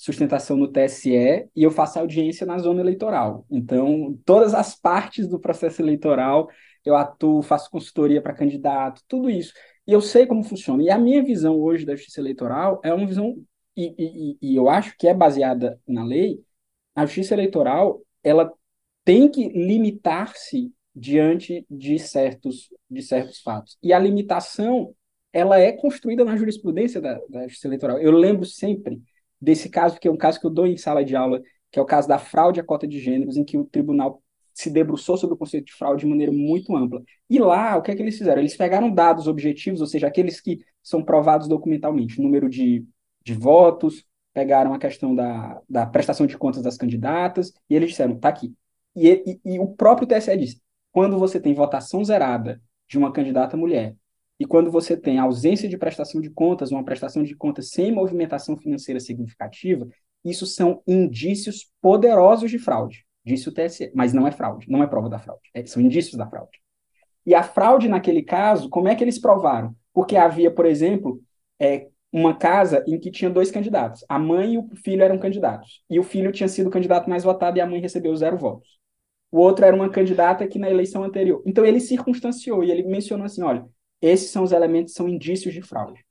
[0.00, 1.10] sustentação no TSE
[1.54, 3.44] e eu faço audiência na zona eleitoral.
[3.50, 6.48] Então, todas as partes do processo eleitoral
[6.82, 9.52] eu atuo, faço consultoria para candidato, tudo isso.
[9.86, 10.82] E eu sei como funciona.
[10.82, 13.36] E a minha visão hoje da justiça eleitoral é uma visão,
[13.76, 16.40] e, e, e eu acho que é baseada na lei,
[16.94, 18.50] a justiça eleitoral ela
[19.04, 23.76] tem que limitar-se diante de certos, de certos fatos.
[23.82, 24.94] E a limitação
[25.30, 27.98] ela é construída na jurisprudência da, da justiça eleitoral.
[27.98, 28.98] Eu lembro sempre
[29.40, 31.40] desse caso, que é um caso que eu dou em sala de aula,
[31.70, 34.22] que é o caso da fraude à cota de gêneros, em que o tribunal
[34.52, 37.02] se debruçou sobre o conceito de fraude de maneira muito ampla.
[37.28, 38.40] E lá, o que é que eles fizeram?
[38.40, 42.84] Eles pegaram dados objetivos, ou seja, aqueles que são provados documentalmente, número de,
[43.24, 48.18] de votos, pegaram a questão da, da prestação de contas das candidatas, e eles disseram,
[48.18, 48.54] tá aqui.
[48.94, 50.60] E, e, e o próprio TSE disse,
[50.92, 53.96] quando você tem votação zerada de uma candidata mulher,
[54.40, 58.56] e quando você tem ausência de prestação de contas, uma prestação de contas sem movimentação
[58.56, 59.86] financeira significativa,
[60.24, 63.04] isso são indícios poderosos de fraude.
[63.22, 66.16] Disse o TSE, mas não é fraude, não é prova da fraude, é, são indícios
[66.16, 66.58] da fraude.
[67.26, 69.76] E a fraude, naquele caso, como é que eles provaram?
[69.92, 71.20] Porque havia, por exemplo,
[71.60, 74.02] é, uma casa em que tinha dois candidatos.
[74.08, 75.82] A mãe e o filho eram candidatos.
[75.90, 78.80] E o filho tinha sido o candidato mais votado e a mãe recebeu zero votos.
[79.30, 81.42] O outro era uma candidata que na eleição anterior.
[81.44, 83.68] Então ele circunstanciou e ele mencionou assim: olha,
[84.00, 86.04] esses são os elementos, são indícios de fraude.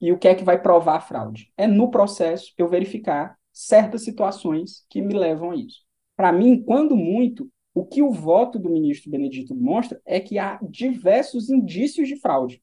[0.00, 1.52] E o que é que vai provar a fraude?
[1.56, 5.82] É no processo eu verificar certas situações que me levam a isso.
[6.16, 10.58] Para mim, quando muito, o que o voto do ministro Benedito mostra é que há
[10.62, 12.62] diversos indícios de fraude,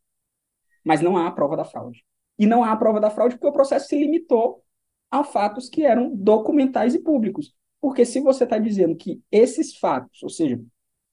[0.83, 2.03] mas não há a prova da fraude.
[2.37, 4.63] E não há a prova da fraude porque o processo se limitou
[5.11, 7.53] a fatos que eram documentais e públicos.
[7.81, 10.61] Porque se você está dizendo que esses fatos, ou seja,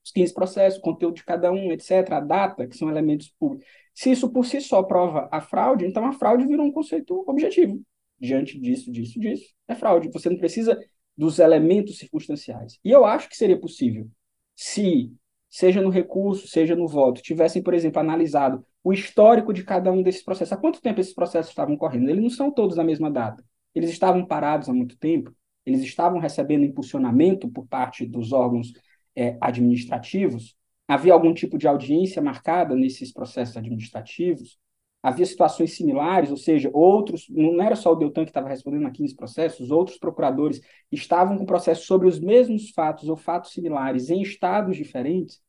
[0.07, 3.66] os 15 processos, o conteúdo de cada um, etc., a data, que são elementos públicos.
[3.93, 7.83] Se isso por si só prova a fraude, então a fraude virou um conceito objetivo.
[8.19, 10.09] Diante disso, disso, disso, é fraude.
[10.11, 10.78] Você não precisa
[11.16, 12.78] dos elementos circunstanciais.
[12.85, 14.09] E eu acho que seria possível
[14.55, 15.12] se,
[15.51, 20.03] seja no recurso, seja no voto, tivessem, por exemplo, analisado o histórico de cada um
[20.03, 22.09] desses processos, há quanto tempo esses processos estavam correndo?
[22.09, 23.45] Eles não são todos na mesma data.
[23.74, 25.35] Eles estavam parados há muito tempo,
[25.65, 28.73] eles estavam recebendo impulsionamento por parte dos órgãos
[29.16, 30.56] é, administrativos,
[30.86, 34.59] havia algum tipo de audiência marcada nesses processos administrativos,
[35.02, 38.90] havia situações similares, ou seja, outros, não era só o Deltan que estava respondendo a
[38.90, 40.60] 15 processos, outros procuradores
[40.90, 45.40] estavam com processos sobre os mesmos fatos ou fatos similares em estados diferentes.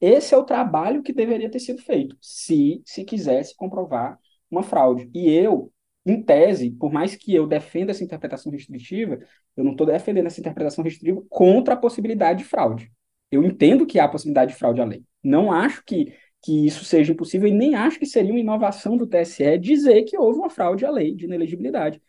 [0.00, 4.18] Esse é o trabalho que deveria ter sido feito, se se quisesse comprovar
[4.50, 5.10] uma fraude.
[5.14, 5.72] E eu,
[6.06, 9.18] em tese, por mais que eu defenda essa interpretação restritiva,
[9.56, 12.90] eu não estou defendendo essa interpretação restritiva contra a possibilidade de fraude.
[13.30, 15.04] Eu entendo que há possibilidade de fraude à lei.
[15.22, 19.06] Não acho que, que isso seja impossível e nem acho que seria uma inovação do
[19.06, 22.02] TSE dizer que houve uma fraude à lei de inelegibilidade.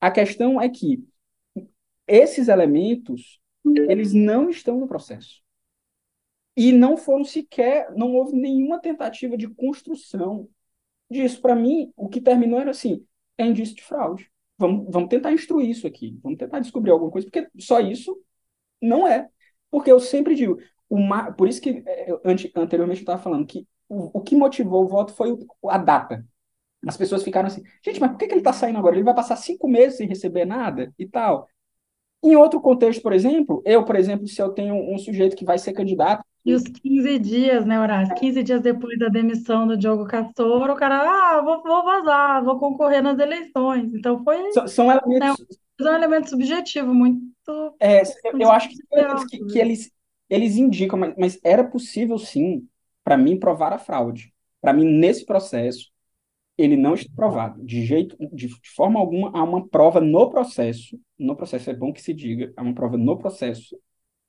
[0.00, 1.04] A questão é que
[2.06, 5.42] esses elementos, eles não estão no processo.
[6.56, 10.48] E não foram sequer, não houve nenhuma tentativa de construção
[11.10, 11.40] disso.
[11.40, 13.04] Para mim, o que terminou era assim:
[13.36, 14.30] é indício de fraude.
[14.58, 18.18] Vamos, vamos tentar instruir isso aqui, vamos tentar descobrir alguma coisa, porque só isso
[18.80, 19.28] não é.
[19.70, 22.20] Porque eu sempre digo, uma, por isso que é, eu,
[22.56, 25.36] anteriormente eu estava falando que o, o que motivou o voto foi
[25.68, 26.24] a data.
[26.86, 28.94] As pessoas ficaram assim, gente, mas por que, que ele está saindo agora?
[28.94, 31.48] Ele vai passar cinco meses sem receber nada e tal.
[32.22, 35.58] Em outro contexto, por exemplo, eu, por exemplo, se eu tenho um sujeito que vai
[35.58, 36.24] ser candidato.
[36.44, 38.14] E os 15 dias, né, Horácio?
[38.14, 42.58] 15 dias depois da demissão do Diogo Castor, o cara, ah, vou, vou vazar, vou
[42.58, 43.92] concorrer nas eleições.
[43.92, 44.52] Então foi.
[44.52, 45.38] São, são elementos.
[45.40, 45.46] Né,
[45.80, 47.20] um elemento subjetivo, muito.
[47.80, 48.76] É, eu, eu acho que,
[49.28, 49.90] que, que, eles,
[50.28, 52.66] eles indicam, mas, mas era possível sim,
[53.04, 54.32] para mim, provar a fraude.
[54.60, 55.90] Para mim, nesse processo,
[56.56, 57.64] ele não está provado.
[57.64, 60.98] De jeito, de, de, forma alguma, há uma prova no processo.
[61.18, 63.78] No processo é bom que se diga, há uma prova no processo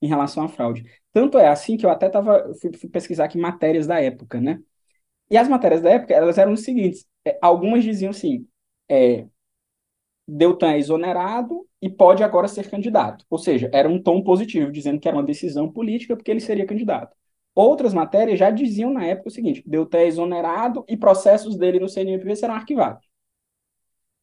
[0.02, 0.84] em relação à fraude.
[1.14, 4.60] Tanto é assim que eu até tava, fui, fui pesquisar aqui matérias da época, né?
[5.30, 7.06] E as matérias da época, elas eram as seguintes.
[7.26, 8.48] É, algumas diziam assim,
[8.90, 9.26] é,
[10.28, 13.26] Deltan é exonerado e pode agora ser candidato.
[13.30, 16.66] Ou seja, era um tom positivo, dizendo que era uma decisão política porque ele seria
[16.66, 17.16] candidato.
[17.56, 21.90] Outras matérias já diziam na época o seguinte: Deltan é exonerado e processos dele no
[21.90, 23.08] CNMP serão arquivados.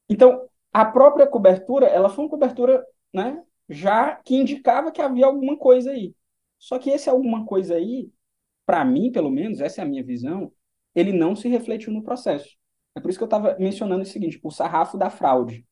[0.08, 5.56] Então, a própria cobertura, ela foi uma cobertura, né, já que indicava que havia alguma
[5.56, 6.14] coisa aí.
[6.58, 8.10] Só que esse alguma coisa aí,
[8.66, 10.52] para mim, pelo menos, essa é a minha visão,
[10.94, 12.56] ele não se refletiu no processo.
[12.94, 15.66] É por isso que eu estava mencionando o seguinte: o sarrafo da fraude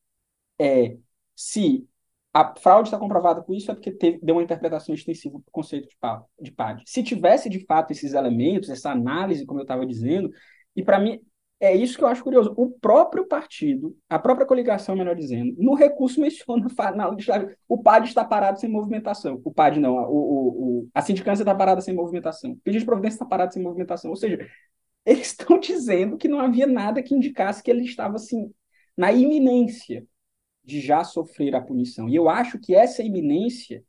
[0.59, 0.97] é
[1.35, 1.87] se
[2.33, 5.87] a fraude está comprovada com isso é porque teve, deu uma interpretação extensiva do conceito
[5.87, 5.95] de,
[6.41, 6.83] de PAD.
[6.87, 10.31] Se tivesse, de fato, esses elementos, essa análise, como eu estava dizendo,
[10.75, 11.19] e para mim
[11.59, 15.75] é isso que eu acho curioso, o próprio partido, a própria coligação, melhor dizendo, no
[15.75, 17.15] recurso menciona na
[17.67, 19.39] o PAD está parado sem movimentação.
[19.45, 22.51] O PAD não, o, o, o a sindicância está parada sem movimentação.
[22.51, 24.09] O pedido de providência está parado sem movimentação.
[24.09, 24.39] Ou seja,
[25.05, 28.51] eles estão dizendo que não havia nada que indicasse que ele estava assim
[28.97, 30.05] na iminência
[30.63, 32.09] de já sofrer a punição.
[32.09, 33.83] E eu acho que essa iminência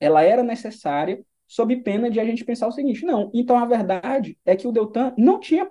[0.00, 4.38] ela era necessária sob pena de a gente pensar o seguinte: não, então a verdade
[4.44, 5.66] é que o Deltan não tinha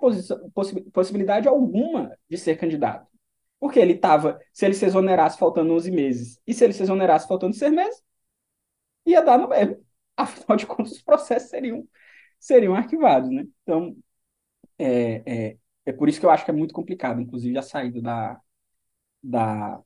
[0.92, 3.10] possibilidade alguma de ser candidato.
[3.58, 7.28] Porque ele estava, se ele se exonerasse faltando 11 meses, e se ele se exonerasse
[7.28, 8.02] faltando 6 meses,
[9.06, 9.84] ia dar no mesmo.
[10.16, 11.88] Afinal de contas, os processos seriam,
[12.38, 13.46] seriam arquivados, né?
[13.62, 13.96] Então,
[14.78, 18.00] é, é, é por isso que eu acho que é muito complicado, inclusive, a saída
[18.02, 18.40] da,
[19.22, 19.82] da,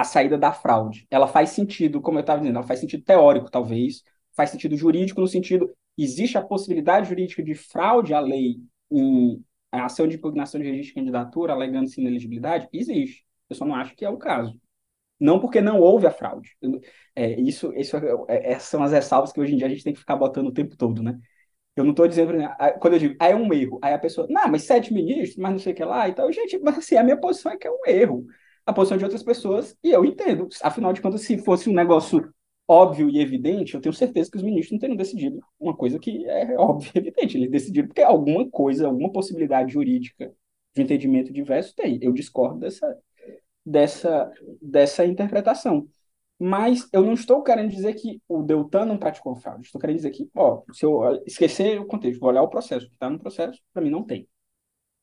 [0.00, 1.06] a saída da fraude.
[1.10, 4.02] Ela faz sentido, como eu estava dizendo, ela faz sentido teórico, talvez,
[4.34, 8.56] faz sentido jurídico no sentido existe a possibilidade jurídica de fraude à lei
[8.90, 12.68] em ação de impugnação de registro de candidatura alegando-se inelegibilidade?
[12.72, 13.24] Existe.
[13.48, 14.58] Eu só não acho que é o caso.
[15.18, 16.56] Não porque não houve a fraude.
[17.14, 17.96] É, isso, isso
[18.28, 20.46] é, é, são as ressalvas que hoje em dia a gente tem que ficar botando
[20.46, 21.18] o tempo todo, né?
[21.76, 22.32] Eu não estou dizendo,
[22.80, 25.52] quando eu digo, ah, é um erro, aí a pessoa, não, mas sete ministros, mas
[25.52, 27.70] não sei o que lá, então, gente, mas assim, a minha posição é que é
[27.70, 28.26] um erro
[28.66, 30.48] a posição de outras pessoas, e eu entendo.
[30.62, 32.32] Afinal de contas, se fosse um negócio
[32.68, 36.24] óbvio e evidente, eu tenho certeza que os ministros não teriam decidido uma coisa que
[36.28, 37.36] é óbvia e evidente.
[37.36, 40.32] Eles decidiram porque alguma coisa, alguma possibilidade jurídica
[40.74, 41.98] de entendimento diverso tem.
[42.02, 42.96] Eu discordo dessa,
[43.64, 44.32] dessa,
[44.62, 45.88] dessa interpretação.
[46.38, 49.66] Mas eu não estou querendo dizer que o Deltan não praticou fraude.
[49.66, 52.94] Estou querendo dizer que, ó, se eu esquecer o contexto, vou olhar o processo, que
[52.94, 54.26] está no processo, para mim não tem.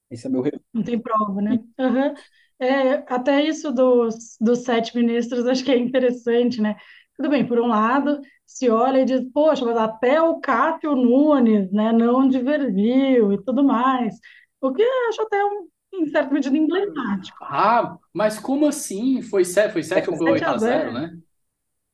[0.10, 0.44] Esse é meu.
[0.74, 1.60] Não tem prova, né?
[1.78, 2.14] Uhum.
[2.60, 6.76] É, até isso dos, dos sete ministros, acho que é interessante, né?
[7.16, 11.72] Tudo bem, por um lado, se olha e diz, poxa, mas até o Cássio Nunes,
[11.72, 14.16] né, não divergiu e tudo mais.
[14.62, 17.44] O que eu acho até, um, em certa medida, emblemático.
[17.46, 19.22] Ah, mas como assim?
[19.22, 21.18] Foi 7, foi 7 ou foi 8 a 0, né?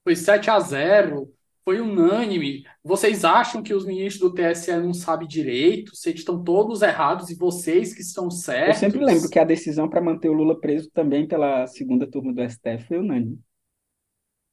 [0.04, 1.34] Foi 7 a 0.
[1.64, 2.64] Foi unânime.
[2.84, 5.96] Vocês acham que os ministros do TSE não sabem direito?
[5.96, 8.82] Vocês estão todos errados e vocês que estão certos?
[8.82, 12.34] Eu sempre lembro que a decisão para manter o Lula preso também pela segunda turma
[12.34, 13.40] do STF foi unânime.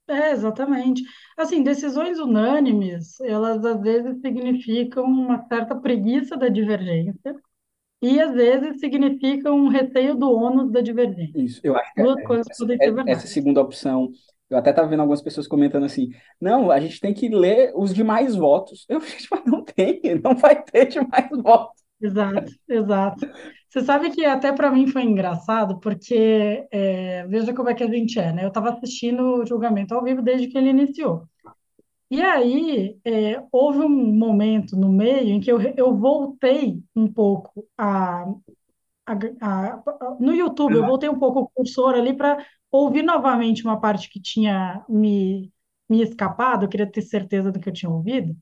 [0.09, 1.03] É, exatamente.
[1.37, 7.37] Assim, decisões unânimes, elas às vezes significam uma certa preguiça da divergência
[8.03, 11.41] e às vezes significam um receio do ônus da divergência.
[11.41, 13.11] Isso, eu acho que Duas é- coisas essa, podem ser é- verdade.
[13.11, 14.11] essa segunda opção,
[14.51, 16.11] eu até estava vendo algumas pessoas comentando assim,
[16.41, 18.85] não, a gente tem que ler os demais votos.
[18.89, 21.81] Eu, gente, mas não tem, não vai ter demais votos.
[22.03, 23.27] Exato, exato.
[23.69, 27.89] Você sabe que até para mim foi engraçado, porque é, veja como é que a
[27.89, 28.45] gente é, né?
[28.45, 31.29] Eu estava assistindo o julgamento ao vivo desde que ele iniciou.
[32.11, 37.67] E aí é, houve um momento no meio em que eu, eu voltei um pouco
[37.79, 38.25] a,
[39.07, 43.81] a- a- no YouTube, eu voltei um pouco o cursor ali para ouvir novamente uma
[43.81, 45.53] parte que tinha me,
[45.89, 48.37] me escapado, eu queria ter certeza do que eu tinha ouvido.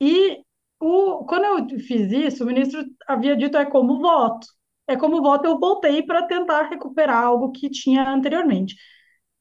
[0.00, 0.42] E
[0.80, 4.46] o, quando eu fiz isso, o ministro havia dito é como voto.
[4.86, 8.76] É como voto, eu voltei para tentar recuperar algo que tinha anteriormente.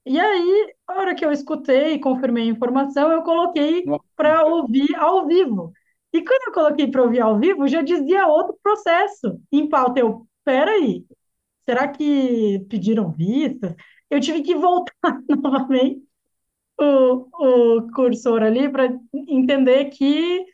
[0.05, 5.27] E aí, a hora que eu escutei, confirmei a informação, eu coloquei para ouvir ao
[5.27, 5.73] vivo.
[6.13, 9.99] E quando eu coloquei para ouvir ao vivo, já dizia outro processo em pauta.
[9.99, 11.05] Eu, peraí,
[11.67, 13.75] será que pediram vistas?
[14.09, 14.93] Eu tive que voltar
[15.29, 16.03] novamente
[16.79, 20.45] o, o cursor ali para entender que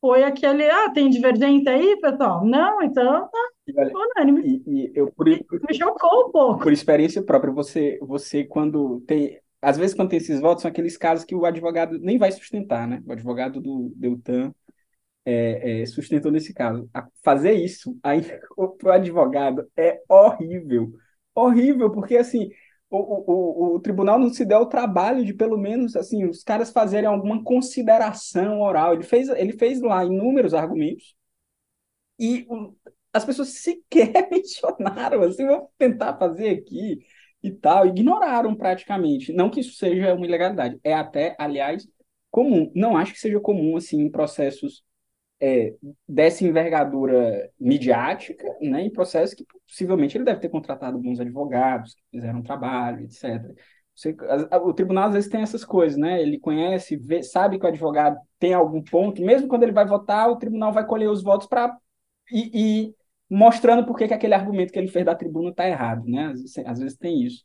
[0.00, 2.44] foi aquele, ah, tem divergência aí, pessoal?
[2.44, 3.38] Não, então tá
[3.76, 4.46] olha, unânime.
[4.66, 6.60] e, e eu, por, Me chocou um pouco.
[6.60, 10.96] por experiência própria, você, você quando tem, às vezes quando tem esses votos, são aqueles
[10.96, 13.02] casos que o advogado nem vai sustentar, né?
[13.06, 14.54] O advogado do Deltan
[15.24, 16.88] é, é, sustentou nesse caso.
[16.94, 18.40] A- fazer isso aí para
[18.90, 20.92] o advogado é horrível,
[21.34, 22.50] horrível, porque assim
[22.90, 26.70] o, o, o, tribunal não se deu o trabalho de pelo menos assim os caras
[26.72, 28.94] fazerem alguma consideração oral.
[28.94, 31.14] Ele fez, ele fez lá inúmeros argumentos
[32.18, 32.74] e o-
[33.12, 37.00] as pessoas sequer mencionaram, assim, vou tentar fazer aqui
[37.42, 39.32] e tal, ignoraram praticamente.
[39.32, 41.88] Não que isso seja uma ilegalidade, é até, aliás,
[42.30, 42.70] comum.
[42.74, 44.84] Não acho que seja comum, assim, em processos
[45.40, 45.74] é,
[46.08, 52.02] dessa envergadura midiática, né, em processos que possivelmente ele deve ter contratado alguns advogados que
[52.12, 53.54] fizeram trabalho, etc.
[53.94, 54.16] Você-
[54.62, 56.22] o tribunal às vezes tem essas coisas, né?
[56.22, 60.30] Ele conhece, vê- sabe que o advogado tem algum ponto, mesmo quando ele vai votar,
[60.30, 61.76] o tribunal vai colher os votos para
[62.32, 62.94] e, e
[63.28, 66.26] mostrando por que que aquele argumento que ele fez da tribuna está errado, né?
[66.28, 67.44] Às vezes, às vezes tem isso.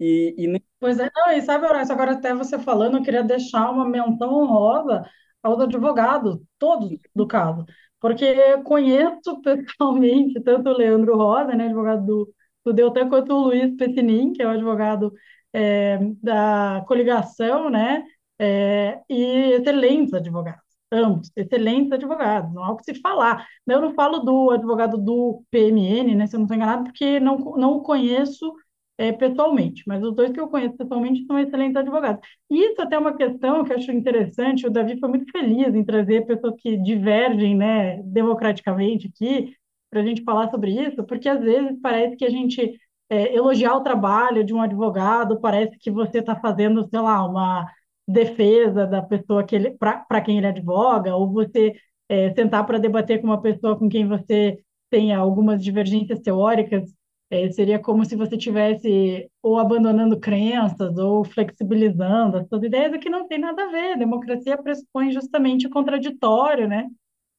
[0.00, 3.70] E, e Pois é, não, e sabe, Horácio, agora até você falando, eu queria deixar
[3.70, 5.02] uma menção honrosa
[5.44, 7.64] aos advogados, todos do caso,
[8.00, 12.34] porque conheço pessoalmente tanto o Leandro Rosa, né, advogado do,
[12.64, 15.12] do Deltan, quanto o Luiz Petinin, que é o advogado
[15.52, 18.04] é, da coligação, né,
[18.38, 23.46] é, e excelentes advogados, ambos, excelentes advogados, não há o que se falar.
[23.66, 27.36] Eu não falo do advogado do PMN, né, se eu não estou enganado, porque não,
[27.56, 28.52] não o conheço
[28.96, 32.20] é, pessoalmente, mas os dois que eu conheço pessoalmente são excelentes advogados.
[32.50, 35.74] E isso até é uma questão que eu acho interessante, o Davi foi muito feliz
[35.74, 39.54] em trazer pessoas que divergem, né, democraticamente aqui,
[39.90, 43.76] para a gente falar sobre isso, porque às vezes parece que a gente é, elogiar
[43.76, 47.66] o trabalho de um advogado, parece que você está fazendo, sei lá, uma
[48.06, 51.74] defesa da pessoa que para quem ele advoga, ou você
[52.08, 54.58] é, sentar para debater com uma pessoa com quem você
[54.90, 56.92] tenha algumas divergências teóricas
[57.34, 62.98] é, seria como se você tivesse ou abandonando crenças ou flexibilizando as suas ideias, o
[62.98, 63.98] que não tem nada a ver.
[63.98, 66.88] Democracia pressupõe justamente o contraditório, né?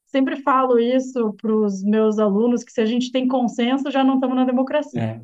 [0.06, 4.14] Sempre falo isso para os meus alunos, que se a gente tem consenso, já não
[4.14, 5.00] estamos na democracia.
[5.00, 5.20] é.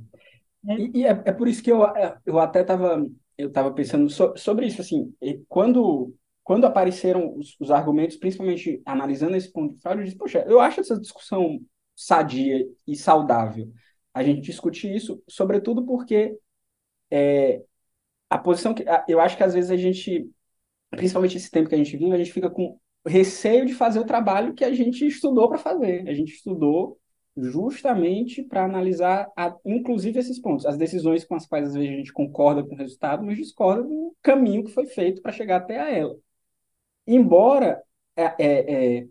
[0.65, 0.77] né?
[0.79, 3.07] E, e é, é por isso que eu, é, eu até estava
[3.39, 5.13] eu tava pensando so- sobre isso, assim,
[5.49, 10.45] quando, quando apareceram os, os argumentos, principalmente analisando esse ponto de fraude, eu disse, poxa,
[10.47, 11.61] eu acho essa discussão
[11.97, 13.73] sadia e saudável.
[14.15, 16.37] A gente discutir isso, sobretudo porque
[17.11, 17.63] é,
[18.31, 20.29] a posição que eu acho que às vezes a gente,
[20.91, 24.07] principalmente esse tempo que a gente vive, a gente fica com receio de fazer o
[24.07, 26.09] trabalho que a gente estudou para fazer.
[26.09, 26.99] A gente estudou
[27.37, 31.97] justamente para analisar, a- inclusive, esses pontos, as decisões com as quais às vezes a
[31.97, 35.81] gente concorda com o resultado, mas discorda do caminho que foi feito para chegar até
[35.81, 36.17] a ela.
[37.07, 37.83] Embora
[38.17, 39.07] é, é, é,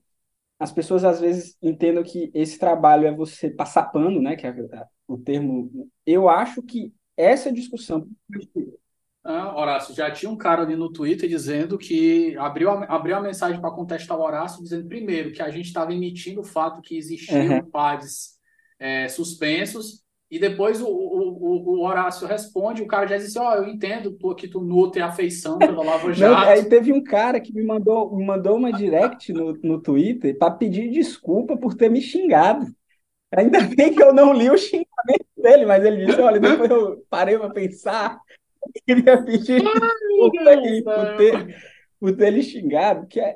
[0.62, 4.54] as pessoas às vezes entendam que esse trabalho é você passar pano, né, que é
[5.08, 5.70] o termo,
[6.06, 8.08] eu acho que essa discussão
[9.24, 13.22] Ah, Horácio, já tinha um cara ali no Twitter dizendo que abriu a, abriu a
[13.22, 16.98] mensagem para contestar o Horácio, dizendo primeiro que a gente estava emitindo o fato que
[16.98, 17.70] existiam Uhum.
[17.72, 18.40] pares
[18.80, 20.02] é, suspensos
[20.32, 23.68] e depois o, o, o Horácio responde, o cara já diz assim, ó, oh, eu
[23.68, 26.48] entendo, tu aqui tu nutre afeição pela Lava Jato.
[26.48, 30.52] Aí teve um cara que me mandou, me mandou uma direct no, no Twitter para
[30.52, 32.66] pedir desculpa por ter me xingado.
[33.36, 37.06] Ainda bem que eu não li o xingamento dele, mas ele disse, olha, depois eu
[37.10, 38.18] parei para pensar,
[38.64, 39.88] eu queria pedir desculpa
[40.86, 41.58] por ter,
[42.00, 43.36] por ter lhe xingado, que é,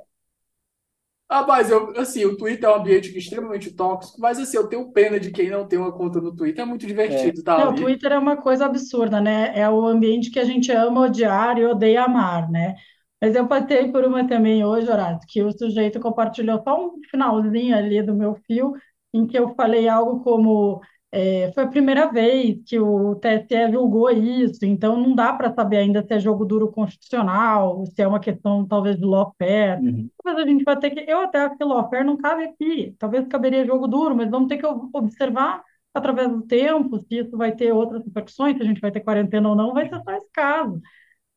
[1.27, 4.91] ah, mas eu, assim, o Twitter é um ambiente extremamente tóxico, mas assim, eu tenho
[4.91, 7.43] pena de quem não tem uma conta no Twitter, é muito divertido, é.
[7.43, 7.57] tá?
[7.57, 9.52] Não, o Twitter é uma coisa absurda, né?
[9.57, 12.76] É o ambiente que a gente ama odiar e odeia amar, né?
[13.19, 17.76] Mas eu passei por uma também hoje, Horácio, que o sujeito compartilhou só um finalzinho
[17.76, 18.73] ali do meu fio,
[19.11, 20.80] em que eu falei algo como
[21.11, 25.77] é, foi a primeira vez que o TSE julgou isso, então não dá para saber
[25.77, 29.82] ainda se é jogo duro constitucional, se é uma questão talvez de lawfare.
[29.82, 30.10] Uhum.
[30.22, 31.10] Talvez a gente vai ter que.
[31.10, 34.57] Eu até acho que lawfare não cabe aqui, talvez caberia jogo duro, mas vamos ter
[34.57, 35.64] que observar
[35.94, 39.48] através do tempo se isso vai ter outras repercussões, se a gente vai ter quarentena
[39.49, 40.82] ou não, vai ser só esse caso.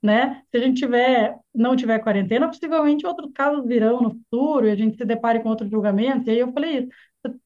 [0.03, 0.43] Né?
[0.51, 4.77] Se a gente tiver, não tiver quarentena, possivelmente outros casos virão no futuro e a
[4.77, 6.27] gente se depare com outros julgamentos.
[6.27, 6.89] E aí eu falei isso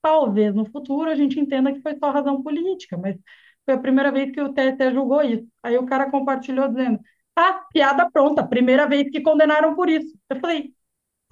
[0.00, 3.16] talvez no futuro a gente entenda que foi só razão política, mas
[3.64, 5.46] foi a primeira vez que o TSE julgou isso.
[5.62, 7.00] Aí o cara compartilhou dizendo:
[7.36, 10.16] ah, piada pronta, primeira vez que condenaram por isso.
[10.28, 10.74] Eu falei: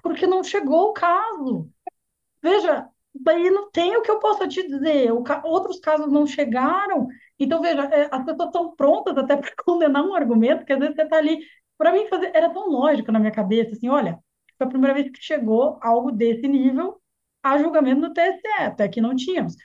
[0.01, 1.69] porque não chegou o caso.
[2.41, 5.11] Veja, daí não tem o que eu possa te dizer.
[5.23, 5.43] Ca...
[5.45, 7.07] Outros casos não chegaram.
[7.39, 10.95] Então, veja, é, as pessoas estão prontas até para condenar um argumento que às vezes
[10.95, 11.39] você está ali.
[11.77, 12.31] Para mim, fazer...
[12.35, 14.19] era tão lógico na minha cabeça, assim, olha,
[14.57, 17.00] foi a primeira vez que chegou algo desse nível
[17.43, 19.55] a julgamento do TSE, até que não tínhamos.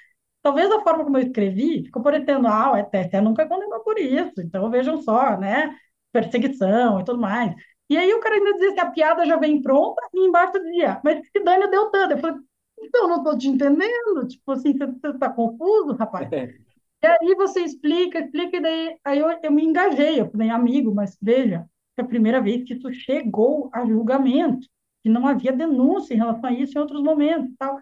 [0.42, 4.34] Talvez a forma como eu escrevi ficou parecendo, ah, o TSE nunca condenou por isso,
[4.38, 5.76] então vejam só, né?
[6.12, 7.54] Perseguição e tudo mais.
[7.88, 11.00] E aí o cara ainda dizia que a piada já vem pronta e embaixo dizia,
[11.04, 12.12] mas que dano deu tanto.
[12.12, 12.36] Eu falei,
[12.78, 14.26] então, não estou te entendendo.
[14.28, 16.30] Tipo assim, você está confuso, rapaz?
[16.32, 16.54] É.
[17.02, 20.20] E aí você explica, explica, e daí aí eu, eu me engajei.
[20.20, 21.66] Eu falei, amigo, mas veja,
[21.96, 24.66] é a primeira vez que isso chegou a julgamento
[25.06, 27.78] que não havia denúncia em relação a isso em outros momentos tal.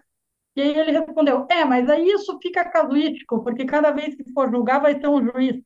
[0.55, 4.51] E aí ele respondeu, é, mas aí isso fica casuístico, porque cada vez que for
[4.51, 5.59] julgar vai ter um juiz.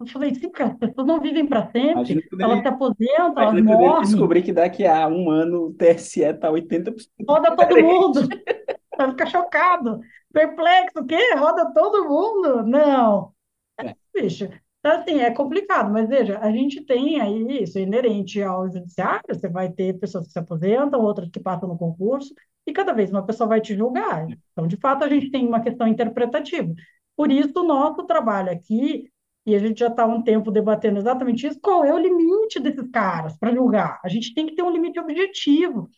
[0.00, 4.02] Eu falei, sim, porque as pessoas não vivem para sempre, elas se aposentam, elas morrem.
[4.02, 6.92] descobrir que daqui a um ano o TSE está 80%.
[7.26, 8.20] Roda todo mundo.
[8.98, 10.00] Vai ficar chocado.
[10.32, 11.34] Perplexo, o quê?
[11.36, 12.64] Roda todo mundo?
[12.64, 13.32] Não.
[13.80, 13.94] É.
[14.12, 14.48] Bicho,
[14.84, 19.48] então, assim, é complicado, mas veja, a gente tem aí isso inerente ao judiciário, você
[19.48, 22.34] vai ter pessoas que se aposentam, outras que passam no concurso,
[22.66, 24.26] e cada vez uma pessoa vai te julgar.
[24.52, 26.70] Então, de fato, a gente tem uma questão interpretativa.
[27.16, 29.10] Por isso, o nosso trabalho aqui,
[29.46, 32.60] e a gente já está há um tempo debatendo exatamente isso, qual é o limite
[32.60, 33.98] desses caras para julgar?
[34.04, 35.88] A gente tem que ter um limite objetivo.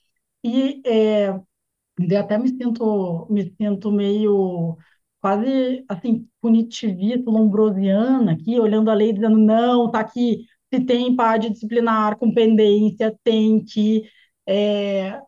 [0.45, 1.35] E é,
[2.17, 4.77] até me sinto, me sinto meio
[5.27, 11.51] quase assim punitivista, lombrosiana aqui, olhando a lei dizendo não, tá aqui, se tem PAD
[11.51, 14.09] disciplinar com pendência, tem que
[14.47, 15.21] é,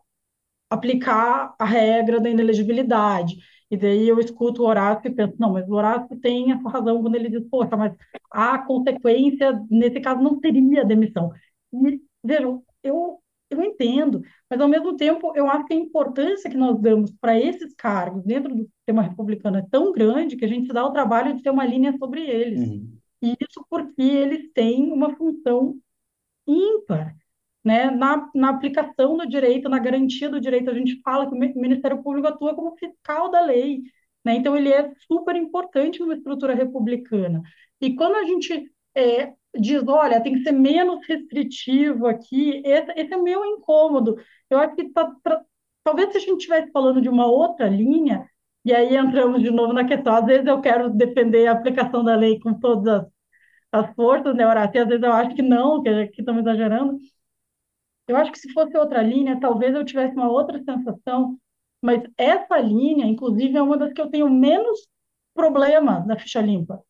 [0.69, 3.37] aplicar a regra da inelegibilidade.
[3.71, 6.71] E daí eu escuto o Horácio e penso, não, mas o Horácio tem a sua
[6.71, 7.93] razão quando ele diz, poxa, mas
[8.31, 11.31] a consequência, nesse caso, não seria demissão.
[11.73, 13.19] E, vejam, eu
[13.49, 17.39] eu entendo, mas ao mesmo tempo eu acho que a importância que nós damos para
[17.39, 21.35] esses cargos dentro do sistema republicano é tão grande que a gente dá o trabalho
[21.35, 22.59] de ter uma linha sobre eles.
[22.59, 22.97] Uhum.
[23.21, 25.77] E isso porque eles têm uma função
[26.47, 27.15] ímpar.
[27.63, 27.91] Né?
[27.91, 32.01] Na, na aplicação do direito, na garantia do direito, a gente fala que o Ministério
[32.01, 33.81] Público atua como fiscal da lei.
[34.23, 34.35] Né?
[34.35, 37.41] Então, ele é super importante numa estrutura republicana.
[37.81, 43.13] E quando a gente é, diz, olha, tem que ser menos restritivo aqui, esse, esse
[43.13, 44.17] é meu incômodo.
[44.49, 45.43] Eu acho que tá, pra,
[45.83, 48.29] talvez se a gente estivesse falando de uma outra linha,
[48.65, 52.15] e aí entramos de novo na questão, às vezes eu quero defender a aplicação da
[52.15, 52.87] lei com todas
[53.71, 54.81] as, as forças, né, Horácio?
[54.81, 56.97] às vezes eu acho que não, que, que estamos exagerando.
[58.07, 61.37] Eu acho que se fosse outra linha, talvez eu tivesse uma outra sensação,
[61.81, 64.87] mas essa linha, inclusive, é uma das que eu tenho menos
[65.33, 66.83] problema na ficha limpa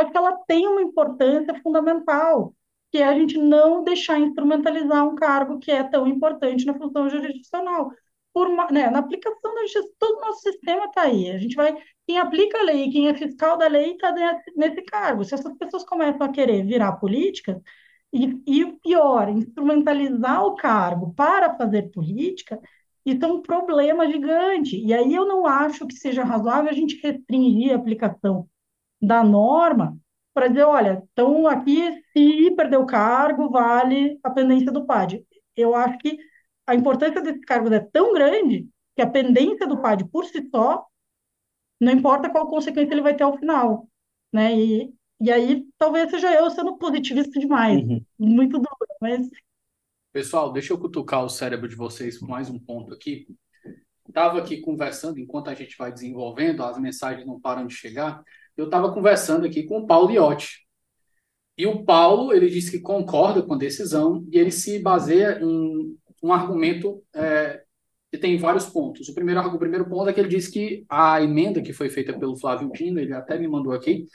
[0.00, 2.54] acho que ela tem uma importância fundamental,
[2.90, 7.08] que é a gente não deixar instrumentalizar um cargo que é tão importante na função
[7.08, 7.90] jurisdicional.
[8.32, 11.30] Por uma, né, na aplicação da justiça, todo o nosso sistema está aí.
[11.30, 11.74] A gente vai.
[12.06, 14.12] Quem aplica a lei, quem é fiscal da lei, está
[14.56, 15.24] nesse cargo.
[15.24, 17.60] Se essas pessoas começam a querer virar política,
[18.12, 22.60] e, e pior, instrumentalizar o cargo para fazer política,
[23.04, 24.76] isso é um problema gigante.
[24.78, 28.48] E aí eu não acho que seja razoável a gente restringir a aplicação
[29.06, 29.98] da norma
[30.34, 31.80] para dizer, olha, então aqui,
[32.12, 35.24] se perder o cargo, vale a pendência do PAD.
[35.56, 36.18] Eu acho que
[36.66, 40.84] a importância desses cargos é tão grande que a pendência do PAD por si só,
[41.80, 43.88] não importa qual consequência ele vai ter ao final.
[44.32, 44.54] né?
[44.58, 48.04] E, e aí talvez seja eu sendo positivista demais, Uhum.
[48.18, 49.28] muito duro, mas
[50.12, 53.26] Pessoal, deixa eu cutucar o cérebro de vocês com mais um ponto aqui.
[54.08, 58.22] Estava aqui conversando, enquanto a gente vai desenvolvendo, as mensagens não param de chegar.
[58.56, 60.66] Eu estava conversando aqui com o Paulo Iotti.
[61.58, 65.96] E o Paulo, ele disse que concorda com a decisão e ele se baseia em
[66.22, 67.62] um argumento é,
[68.10, 69.08] que tem vários pontos.
[69.08, 72.18] O primeiro, o primeiro ponto é que ele diz que a emenda que foi feita
[72.18, 74.06] pelo Flávio Dino, ele até me mandou aqui,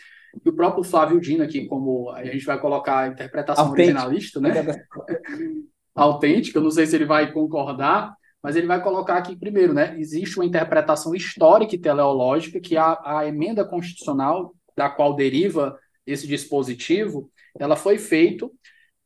[0.45, 4.51] e o próprio Flávio Dino aqui, como a gente vai colocar a interpretação originalista, né?
[5.93, 9.95] autêntica, eu não sei se ele vai concordar, mas ele vai colocar aqui primeiro, né?
[9.99, 16.27] Existe uma interpretação histórica e teleológica que a, a emenda constitucional da qual deriva esse
[16.27, 18.49] dispositivo, ela foi feita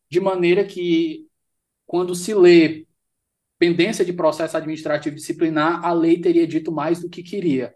[0.09, 1.27] de maneira que
[1.85, 2.85] quando se lê
[3.57, 7.73] pendência de processo administrativo disciplinar, a lei teria dito mais do que queria.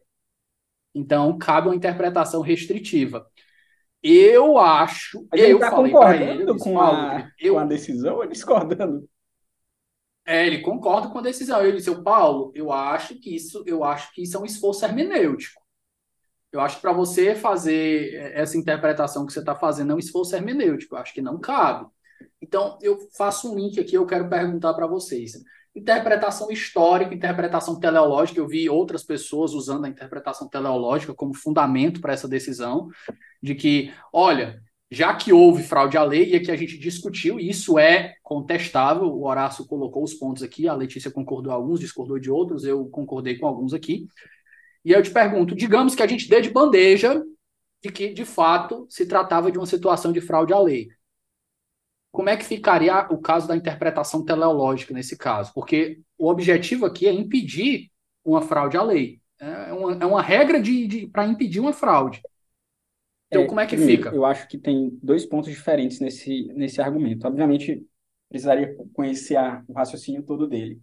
[0.94, 3.26] Então, cabe uma interpretação restritiva.
[4.02, 8.16] Eu acho, ele eu está ele, eu concordando disse, com a, eu, com a decisão
[8.16, 9.08] ou discordando?
[10.30, 11.66] É, ele concorda com a decisão.
[11.66, 15.60] Ele disse, Paulo, eu acho que isso, eu acho que isso é um esforço hermenêutico.
[16.52, 20.36] Eu acho que para você fazer essa interpretação que você está fazendo é um esforço
[20.36, 20.94] hermenêutico.
[20.94, 21.88] Eu acho que não cabe.
[22.40, 25.32] Então, eu faço um link aqui, eu quero perguntar para vocês.
[25.76, 32.14] Interpretação histórica, interpretação teleológica, eu vi outras pessoas usando a interpretação teleológica como fundamento para
[32.14, 32.88] essa decisão,
[33.42, 37.50] de que, olha, já que houve fraude à lei, e aqui a gente discutiu, e
[37.50, 42.32] isso é contestável, o Horácio colocou os pontos aqui, a Letícia concordou alguns, discordou de
[42.32, 44.08] outros, eu concordei com alguns aqui.
[44.84, 47.24] E eu te pergunto, digamos que a gente dê de bandeja
[47.84, 50.90] de que, de fato, se tratava de uma situação de fraude à lei.
[52.12, 55.54] Como é que ficaria o caso da interpretação teleológica nesse caso?
[55.54, 57.92] Porque o objetivo aqui é impedir
[58.26, 59.22] uma fraude à lei.
[59.40, 62.22] É uma, é uma regra de, de para impedir uma fraude.
[63.30, 64.12] Então, É, como é que primeiro, fica?
[64.12, 67.28] Eu acho que tem dois pontos diferentes nesse, nesse argumento.
[67.28, 67.86] Obviamente,
[68.30, 70.82] precisaria conhecer a- o raciocínio todo dele.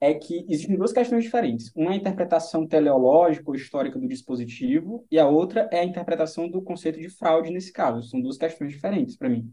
[0.00, 1.72] É que existem duas questões diferentes.
[1.76, 6.48] Uma é a interpretação teleológica ou histórica do dispositivo, e a outra é a interpretação
[6.50, 8.02] do conceito de fraude nesse caso.
[8.08, 9.52] São duas questões diferentes para mim.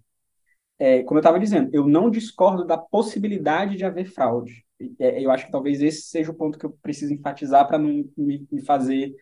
[0.80, 4.66] É, como eu estava dizendo, eu não discordo da possibilidade de haver fraude.
[5.00, 8.06] É, eu acho que talvez esse seja o ponto que eu preciso enfatizar para não
[8.18, 9.16] me, me fazer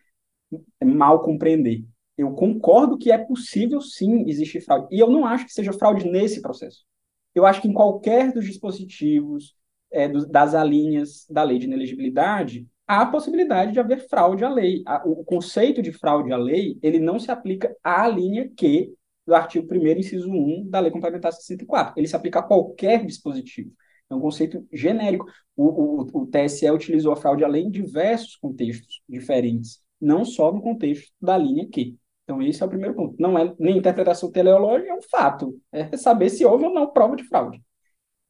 [0.84, 1.86] mal compreender.
[2.18, 4.88] Eu concordo que é possível sim existir fraude.
[4.92, 6.86] E eu não acho que seja fraude nesse processo.
[7.34, 9.54] Eu acho que em qualquer dos dispositivos,
[9.92, 14.50] é, dos- das alíneas da lei de inelegibilidade, há a possibilidade de haver fraude à
[14.50, 14.84] lei.
[15.06, 18.94] O conceito de fraude à lei, ele não se aplica à linha Q
[19.26, 21.94] do artigo 1º, inciso 1 da Lei Complementar 64.
[21.98, 23.72] Ele se aplica a qualquer dispositivo.
[24.10, 25.26] É um conceito genérico.
[25.56, 30.52] O, o, o TSE utilizou a fraude à lei em diversos contextos diferentes, não só
[30.52, 31.98] no contexto da linha Q.
[32.26, 33.16] Então, esse é o primeiro ponto.
[33.20, 35.58] Não é nem interpretação teleológica, é um fato.
[35.72, 37.62] É saber se houve ou não prova de fraude.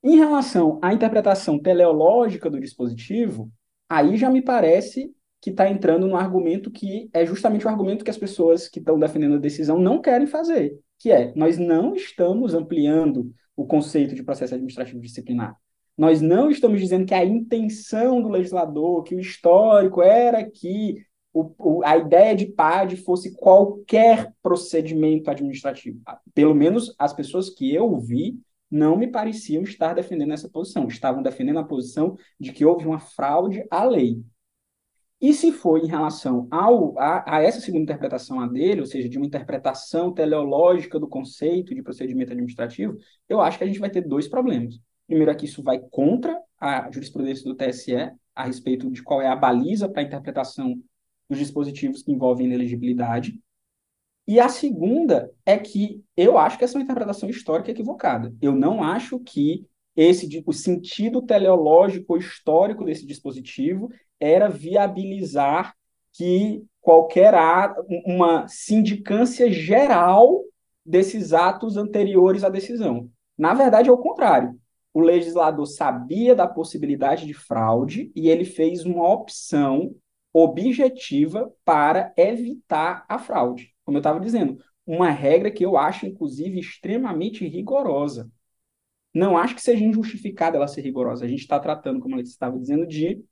[0.03, 3.49] Em relação à interpretação teleológica do dispositivo,
[3.89, 5.11] aí já me parece
[5.41, 8.99] que está entrando no argumento que é justamente o argumento que as pessoas que estão
[8.99, 14.23] defendendo a decisão não querem fazer, que é nós não estamos ampliando o conceito de
[14.23, 15.55] processo administrativo disciplinar.
[15.97, 20.97] Nós não estamos dizendo que a intenção do legislador, que o histórico era que
[21.35, 25.99] o, o, a ideia de PAD fosse qualquer procedimento administrativo.
[26.33, 28.39] Pelo menos as pessoas que eu vi
[28.71, 30.87] não me pareciam estar defendendo essa posição.
[30.87, 34.23] Estavam defendendo a posição de que houve uma fraude à lei.
[35.19, 39.09] E se for em relação ao, a, a, essa segunda interpretação a dele, ou seja,
[39.09, 42.97] de uma interpretação teleológica do conceito de procedimento administrativo,
[43.27, 44.79] eu acho que a gente vai ter dois problemas.
[45.05, 47.93] Primeiro é que isso vai contra a jurisprudência do TSE
[48.33, 50.81] a respeito de qual é a baliza para a interpretação
[51.29, 53.39] dos dispositivos que envolvem inelegibilidade.
[54.27, 58.33] E a segunda é que eu acho que essa é uma interpretação histórica equivocada.
[58.41, 59.65] Eu não acho que
[59.95, 63.89] esse o sentido teleológico histórico desse dispositivo
[64.19, 65.75] era viabilizar
[66.11, 67.33] que qualquer
[68.05, 70.43] uma sindicância geral
[70.85, 73.09] desses atos anteriores à decisão.
[73.37, 74.57] Na verdade, é o contrário.
[74.93, 79.93] O legislador sabia da possibilidade de fraude e ele fez uma opção
[80.37, 83.73] objetiva para evitar a fraude.
[83.85, 88.29] Como eu estava dizendo, uma regra que eu acho, inclusive, extremamente rigorosa.
[89.13, 91.23] Não acho que seja injustificada ela ser rigorosa.
[91.23, 93.23] A gente está tratando, como eu estava dizendo, de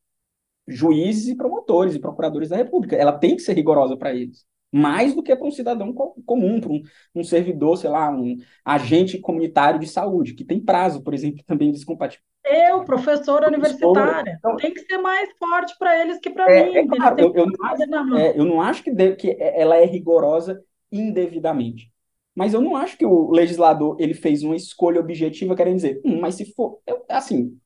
[0.65, 2.95] juízes e promotores e procuradores da República.
[2.95, 4.45] Ela tem que ser rigorosa para eles.
[4.71, 6.81] Mais do que para um cidadão comum, para um,
[7.15, 11.69] um, servidor, sei lá, um agente comunitário de saúde, que tem prazo, por exemplo, também
[11.69, 12.23] descompatível.
[12.53, 16.75] Eu, professora universitária, então, tem que ser mais forte para eles que para é, mim.
[16.75, 19.85] É claro, eu, eu, não acho, é, eu, não acho, que, de, que ela é
[19.85, 21.91] rigorosa indevidamente.
[22.35, 26.19] Mas eu não acho que o legislador ele fez uma escolha objetiva querendo dizer, hum,
[26.19, 27.57] mas se for, eu, assim.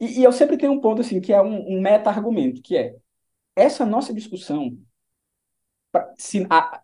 [0.00, 2.94] E, e, eu sempre tenho um ponto assim que é um, um meta-argumento, que é
[3.56, 4.76] essa nossa discussão,
[6.18, 6.82] se, a,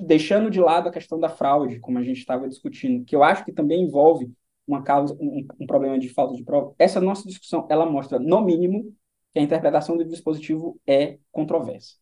[0.00, 3.44] deixando de lado a questão da fraude, como a gente estava discutindo, que eu acho
[3.44, 4.32] que também envolve
[4.66, 8.40] uma causa, um, um problema de falta de prova, essa nossa discussão ela mostra, no
[8.42, 8.94] mínimo,
[9.32, 11.96] que a interpretação do dispositivo é controversa.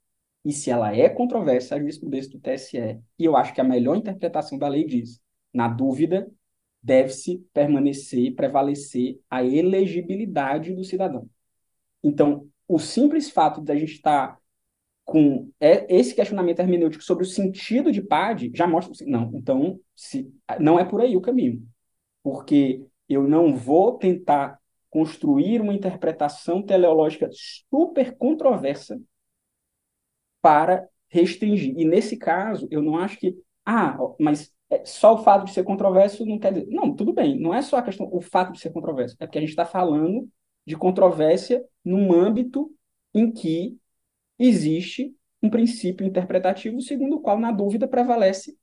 [0.44, 2.78] E se ela é controversa, a jurisprudência do TSE,
[3.18, 5.20] e eu acho que a melhor interpretação da lei diz,
[5.52, 6.30] na dúvida,
[6.82, 11.28] deve-se permanecer prevalecer a elegibilidade do cidadão.
[12.02, 14.36] Então, o simples fato de a gente estar
[15.04, 20.78] com esse questionamento hermenêutico sobre o sentido de PAD já mostra não, então se, não
[20.78, 21.62] é por aí o caminho.
[22.22, 24.58] Porque eu não vou tentar
[24.90, 29.00] construir uma interpretação teleológica super controversa
[30.40, 31.74] para restringir.
[31.78, 35.64] E nesse caso, eu não acho que, ah, mas é, só o fato de ser
[35.64, 36.66] controverso não quer dizer.
[36.68, 39.38] Não, tudo bem, não é só a questão, o fato de ser controverso, é porque
[39.38, 40.28] a gente está falando
[40.66, 42.70] de controvérsia num âmbito
[43.14, 43.76] em que
[44.38, 48.56] existe um princípio interpretativo segundo o qual, na dúvida, prevalece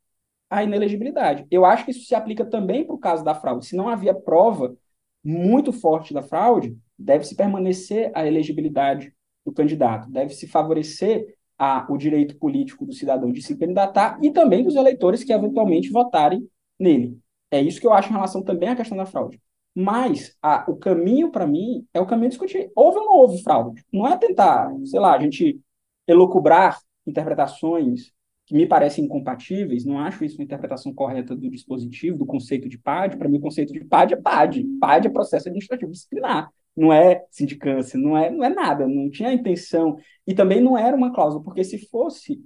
[0.49, 1.45] a inelegibilidade.
[1.51, 3.65] Eu acho que isso se aplica também para o caso da fraude.
[3.65, 4.75] Se não havia prova
[5.23, 9.13] muito forte da fraude, deve-se permanecer a elegibilidade
[9.45, 14.63] do candidato, deve-se favorecer a, o direito político do cidadão de se candidatar e também
[14.63, 16.47] dos eleitores que eventualmente votarem
[16.79, 17.17] nele.
[17.51, 19.41] É isso que eu acho em relação também à questão da fraude.
[19.75, 22.71] Mas a, o caminho, para mim, é o caminho de discutir.
[22.75, 23.83] Houve ou não houve fraude?
[23.91, 25.59] Não é tentar, sei lá, a gente
[26.07, 28.11] elocubrar interpretações
[28.49, 32.77] que me parecem incompatíveis, não acho isso uma interpretação correta do dispositivo, do conceito de
[32.77, 33.15] PAD.
[33.15, 34.65] Para mim, o conceito de PAD é PAD.
[34.79, 39.33] PAD é processo administrativo disciplinar não é sindicância, não é, não é nada, não tinha
[39.33, 39.97] intenção.
[40.25, 42.41] E também não era uma cláusula, porque se fosse,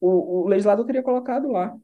[0.00, 1.76] o, o legislador teria colocado lá.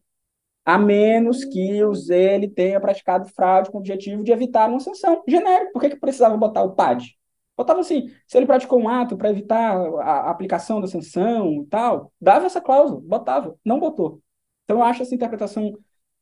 [0.64, 5.22] A menos que o ZEL tenha praticado fraude com o objetivo de evitar uma sanção
[5.28, 5.72] genérica.
[5.72, 7.16] Por que, que precisava botar o PAD?
[7.56, 12.12] Botava assim, se ele praticou um ato para evitar a, aplicação da sanção e tal,
[12.20, 14.20] dava essa cláusula, botava, não botou.
[14.64, 15.72] Então eu acho essa interpretação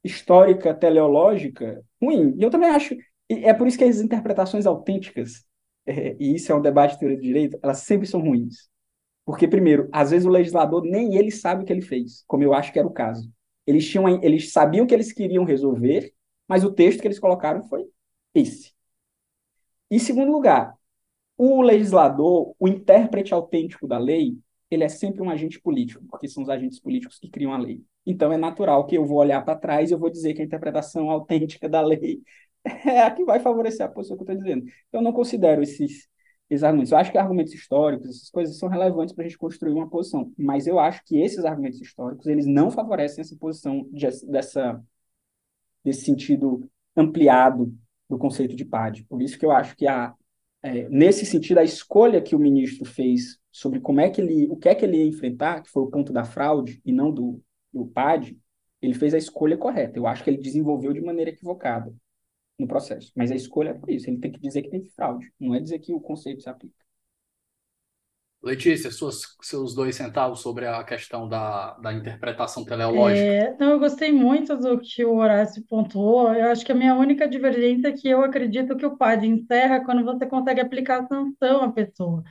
[0.05, 2.35] histórica, teleológica, ruim.
[2.39, 2.95] E eu também acho,
[3.29, 5.45] é por isso que as interpretações autênticas
[5.87, 8.71] é, e isso é um debate de teoria do direito, elas sempre são ruins.
[9.25, 12.55] Porque, primeiro, às vezes o legislador nem ele sabe o que ele fez, como eu
[12.55, 13.31] acho que era o caso.
[13.67, 16.13] Eles, tinham, eles sabiam que eles queriam resolver,
[16.49, 17.87] mas o texto que eles colocaram foi
[18.35, 18.73] esse.
[19.91, 20.77] Em segundo lugar,
[21.37, 24.39] o legislador, o intérprete autêntico da lei,
[24.71, 27.83] ele é sempre um agente político, porque são os agentes políticos que criam a lei.
[28.07, 30.45] Então é natural que eu vou olhar para trás e eu vou dizer que a
[30.45, 32.23] interpretação autêntica da lei
[32.65, 34.67] é a que vai favorecer a posição que eu estou dizendo.
[34.93, 36.09] Eu não considero esses,
[36.49, 36.93] esses argumentos.
[36.93, 40.33] Eu acho que argumentos históricos, essas coisas são relevantes para a gente construir uma posição,
[40.39, 44.83] mas eu acho que esses argumentos históricos eles não favorecem essa posição de, dessa
[45.85, 47.75] desse sentido ampliado
[48.09, 49.05] do conceito de PAD.
[49.05, 50.15] Por isso que eu acho que a
[50.63, 54.57] é, nesse sentido a escolha que o ministro fez sobre como é que ele o
[54.57, 57.43] que é que ele ia enfrentar, que foi o ponto da fraude e não do,
[57.73, 58.39] do PAD,
[58.81, 59.99] ele fez a escolha correta.
[59.99, 61.93] Eu acho que ele desenvolveu de maneira equivocada
[62.59, 63.13] no processo.
[63.15, 64.09] Mas a escolha é por isso.
[64.09, 66.82] Ele tem que dizer que tem fraude, não é dizer que o conceito se aplica.
[68.43, 73.25] Letícia, suas, seus dois centavos sobre a questão da, da interpretação teleológica.
[73.25, 76.33] É, não, eu gostei muito do que o Horácio pontuou.
[76.35, 79.85] Eu acho que a minha única divergência é que eu acredito que o PAD encerra
[79.85, 82.25] quando você consegue aplicar a sanção à pessoa.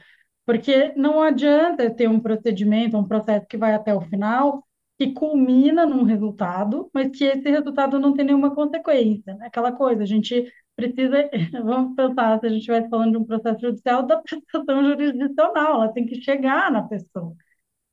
[0.45, 4.67] Porque não adianta ter um procedimento, um processo que vai até o final
[4.97, 9.33] que culmina num resultado, mas que esse resultado não tem nenhuma consequência.
[9.33, 9.47] Né?
[9.47, 10.45] Aquela coisa, a gente
[10.90, 11.30] precisa,
[11.64, 15.94] vamos pensar, se a gente estivesse falando de um processo judicial, da prestação jurisdicional, ela
[15.94, 17.34] tem que chegar na pessoa,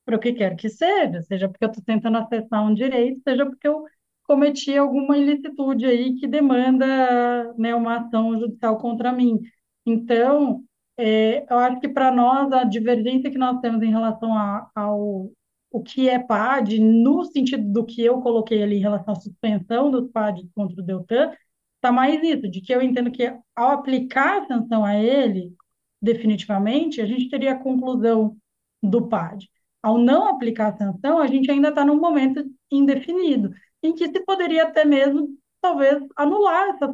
[0.05, 3.45] para o que quer que seja, seja porque eu estou tentando acessar um direito, seja
[3.45, 3.85] porque eu
[4.23, 9.39] cometi alguma ilicitude aí que demanda né, uma ação judicial contra mim.
[9.85, 10.63] Então,
[10.97, 15.31] é, eu acho que para nós a divergência que nós temos em relação a, ao
[15.71, 19.91] o que é PAD, no sentido do que eu coloquei ali em relação à suspensão
[19.91, 21.31] dos PAD contra o Deltan,
[21.79, 23.25] está mais isso, de que eu entendo que
[23.55, 25.55] ao aplicar a sanção a ele,
[26.01, 28.37] definitivamente, a gente teria a conclusão
[28.83, 29.49] do PAD.
[29.81, 34.19] Ao não aplicar a sanção, a gente ainda está num momento indefinido, em que se
[34.25, 35.29] poderia até mesmo,
[35.61, 36.93] talvez, anular essa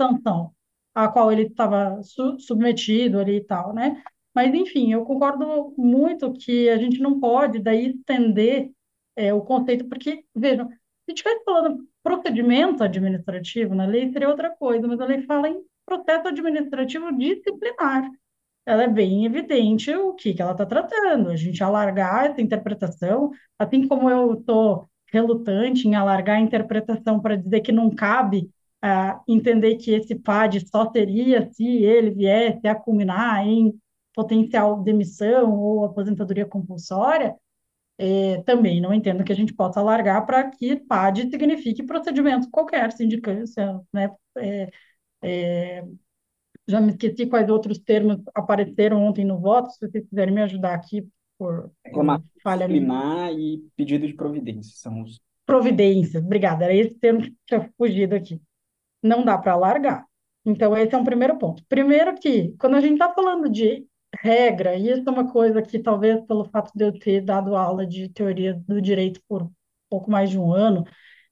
[0.00, 0.52] sanção
[0.94, 4.02] a qual ele estava su submetido ali e tal, né?
[4.34, 8.70] Mas, enfim, eu concordo muito que a gente não pode daí estender
[9.14, 10.68] é, o conceito, porque, vejam,
[11.06, 15.62] se estivesse falando procedimento administrativo na lei, seria outra coisa, mas a lei fala em
[15.86, 18.10] processo administrativo disciplinar.
[18.66, 21.30] Ela é bem evidente o que, que ela está tratando.
[21.30, 27.36] A gente alargar essa interpretação, assim como eu estou relutante em alargar a interpretação para
[27.36, 28.50] dizer que não cabe
[28.84, 33.72] uh, entender que esse PAD só seria se ele viesse a culminar em
[34.12, 37.36] potencial demissão ou aposentadoria compulsória,
[37.98, 42.92] é, também não entendo que a gente possa alargar para que PAD signifique procedimento qualquer,
[42.92, 44.10] sindicância, né?
[44.36, 44.70] É,
[45.22, 45.84] é,
[46.68, 50.74] já me esqueci quais outros termos apareceram ontem no voto, se vocês quiserem me ajudar
[50.74, 51.06] aqui
[51.38, 55.20] por Reclamação falha disciplinar e pedido de providência, são os...
[55.44, 58.40] Providências, obrigada, era esse termo que tinha fugido aqui.
[59.02, 60.04] Não dá para alargar.
[60.44, 61.62] Então, esse é um primeiro ponto.
[61.68, 63.86] Primeiro que, quando a gente está falando de
[64.20, 67.86] regra, e isso é uma coisa que talvez pelo fato de eu ter dado aula
[67.86, 69.50] de teoria do direito por
[69.88, 70.84] pouco mais de um ano,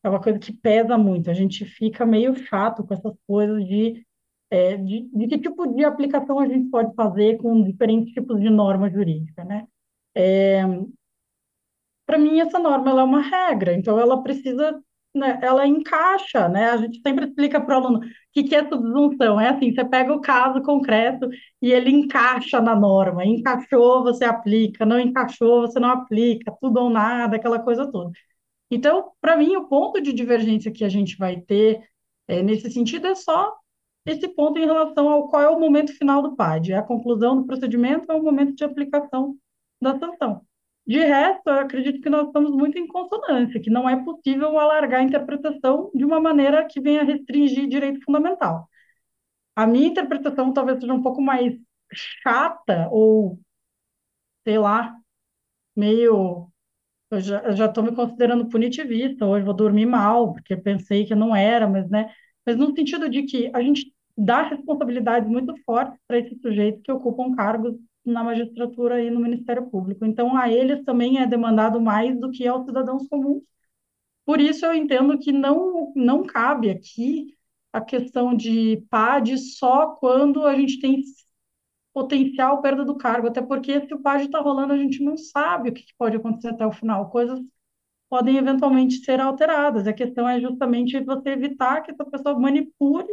[0.02, 1.30] é uma coisa que pesa muito.
[1.30, 4.06] A gente fica meio chato com essas coisas de,
[4.50, 8.50] é, de, de que tipo de aplicação a gente pode fazer com diferentes tipos de
[8.50, 9.66] norma jurídica, né?
[10.14, 10.62] É,
[12.06, 14.80] para mim, essa norma é uma regra, então ela precisa
[15.14, 16.70] né, ela encaixa, né?
[16.70, 19.40] A gente sempre explica para o aluno o que, que é subsunção.
[19.40, 21.28] É assim, você pega o caso concreto
[21.62, 23.24] e ele encaixa na norma.
[23.24, 24.84] Encaixou, você aplica.
[24.84, 26.52] Não encaixou, você não aplica.
[26.60, 28.10] Tudo ou nada, aquela coisa toda.
[28.70, 31.88] Então, para mim, o ponto de divergência que a gente vai ter
[32.28, 33.54] é, nesse sentido é só
[34.06, 36.72] esse ponto em relação ao qual é o momento final do PAD.
[36.72, 39.36] É a conclusão do procedimento é o momento de aplicação
[39.80, 40.42] da sanção.
[40.86, 45.00] De resto, eu acredito que nós estamos muito em consonância, que não é possível alargar
[45.00, 48.68] a interpretação de uma maneira que venha restringir direito fundamental.
[49.56, 51.54] A minha interpretação talvez seja um pouco mais
[51.94, 53.38] chata ou,
[54.46, 54.96] sei lá,
[55.76, 56.48] meio.
[57.10, 57.20] Eu
[57.56, 61.88] já estou me considerando punitivista, hoje vou dormir mal, porque pensei que não era, mas,
[61.90, 62.12] né?
[62.46, 66.92] Mas no sentido de que a gente dá responsabilidades muito fortes para esses sujeitos que
[66.92, 70.04] ocupam cargos na magistratura e no Ministério Público.
[70.04, 73.42] Então, a eles também é demandado mais do que aos cidadãos comuns.
[74.24, 77.36] Por isso, eu entendo que não, não cabe aqui
[77.72, 81.02] a questão de PAD só quando a gente tem
[81.92, 85.70] potencial perda do cargo, até porque se o PAD está rolando, a gente não sabe
[85.70, 87.10] o que pode acontecer até o final.
[87.10, 87.40] Coisas
[88.08, 89.86] podem eventualmente ser alteradas.
[89.86, 93.08] A questão é justamente você evitar que essa pessoa manipule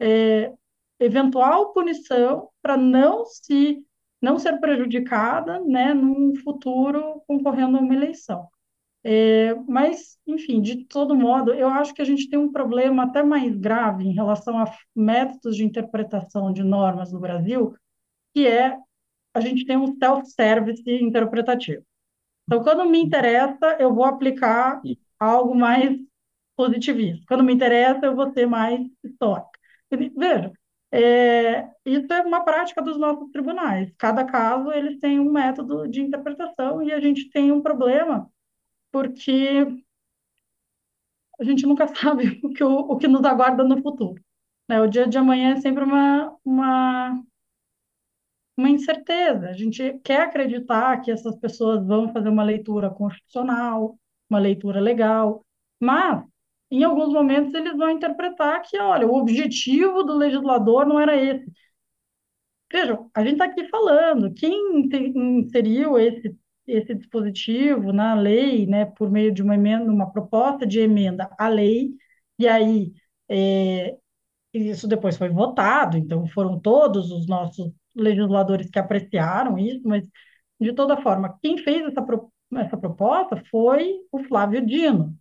[0.00, 0.52] é,
[1.00, 3.84] eventual punição para não se
[4.20, 8.48] não ser prejudicada, né, num futuro concorrendo a uma eleição.
[9.04, 13.22] É, mas, enfim, de todo modo, eu acho que a gente tem um problema até
[13.22, 14.64] mais grave em relação a
[14.94, 17.74] métodos de interpretação de normas no Brasil,
[18.34, 18.76] que é
[19.32, 21.82] a gente tem um self-service interpretativo.
[22.46, 24.80] Então, quando me interessa, eu vou aplicar
[25.18, 25.96] algo mais
[26.56, 27.24] positivista.
[27.28, 29.50] Quando me interessa, eu vou ser mais histórico.
[29.90, 30.52] Veja,
[30.90, 33.92] é, isso é uma prática dos nossos tribunais.
[33.98, 38.30] Cada caso eles têm um método de interpretação e a gente tem um problema
[38.90, 39.66] porque
[41.38, 44.22] a gente nunca sabe o que, o, o que nos aguarda no futuro.
[44.68, 44.80] Né?
[44.80, 47.22] O dia de amanhã é sempre uma, uma,
[48.56, 49.48] uma incerteza.
[49.48, 53.98] A gente quer acreditar que essas pessoas vão fazer uma leitura constitucional,
[54.28, 55.44] uma leitura legal,
[55.80, 56.24] mas
[56.70, 61.50] em alguns momentos eles vão interpretar que, olha, o objetivo do legislador não era esse.
[62.70, 64.86] Vejam, a gente está aqui falando, quem
[65.16, 66.36] inseriu esse,
[66.66, 71.48] esse dispositivo na lei, né, por meio de uma emenda, uma proposta de emenda à
[71.48, 71.94] lei,
[72.38, 72.92] e aí
[73.28, 73.96] é,
[74.52, 80.04] isso depois foi votado, então foram todos os nossos legisladores que apreciaram isso, mas
[80.60, 82.04] de toda forma, quem fez essa,
[82.56, 85.16] essa proposta foi o Flávio Dino,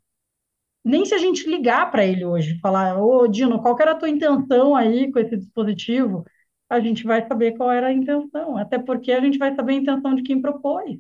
[0.88, 4.10] nem se a gente ligar para ele hoje, falar, ô Dino, qual era a tua
[4.10, 6.24] intenção aí com esse dispositivo,
[6.70, 9.76] a gente vai saber qual era a intenção, até porque a gente vai saber a
[9.76, 10.98] intenção de quem propôs.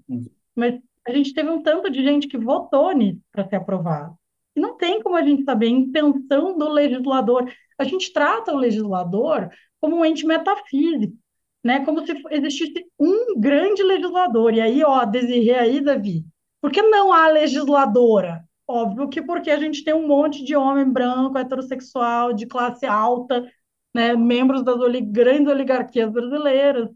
[0.53, 0.77] Mas
[1.07, 4.13] a gente teve um tanto de gente que votou nisso para ser aprovado.
[4.55, 7.49] E não tem como a gente saber a intenção do legislador.
[7.77, 9.49] A gente trata o legislador
[9.79, 11.15] como um ente metafísico,
[11.63, 11.85] né?
[11.85, 14.53] Como se existisse um grande legislador.
[14.53, 16.25] E aí, ó, desirei aí, Davi,
[16.59, 18.46] por que não há legisladora?
[18.67, 23.49] Óbvio que porque a gente tem um monte de homem branco, heterossexual, de classe alta,
[23.93, 26.89] né, membros das grandes oligarquias brasileiras,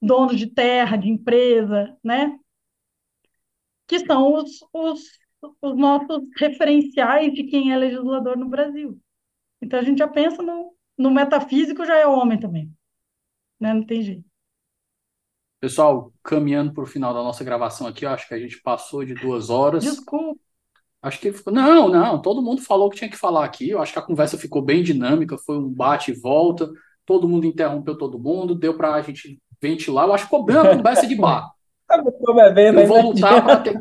[0.00, 2.36] donos de terra, de empresa, né,
[3.86, 5.00] que são os, os,
[5.60, 8.98] os nossos referenciais de quem é legislador no Brasil.
[9.60, 12.72] Então a gente já pensa no, no metafísico, já é homem também.
[13.60, 13.72] Né?
[13.72, 14.24] Não tem jeito.
[15.60, 19.14] Pessoal, caminhando para o final da nossa gravação aqui, acho que a gente passou de
[19.14, 19.84] duas horas.
[19.84, 20.41] Desculpa.
[21.02, 23.70] Acho que não, não, todo mundo falou o que tinha que falar aqui.
[23.70, 26.70] Eu acho que a conversa ficou bem dinâmica, foi um bate e volta,
[27.04, 30.06] todo mundo interrompeu todo mundo, deu para a gente ventilar.
[30.06, 31.50] Eu acho que ficou bem uma conversa de bar.
[32.80, 33.78] Eu vou lutar para ter,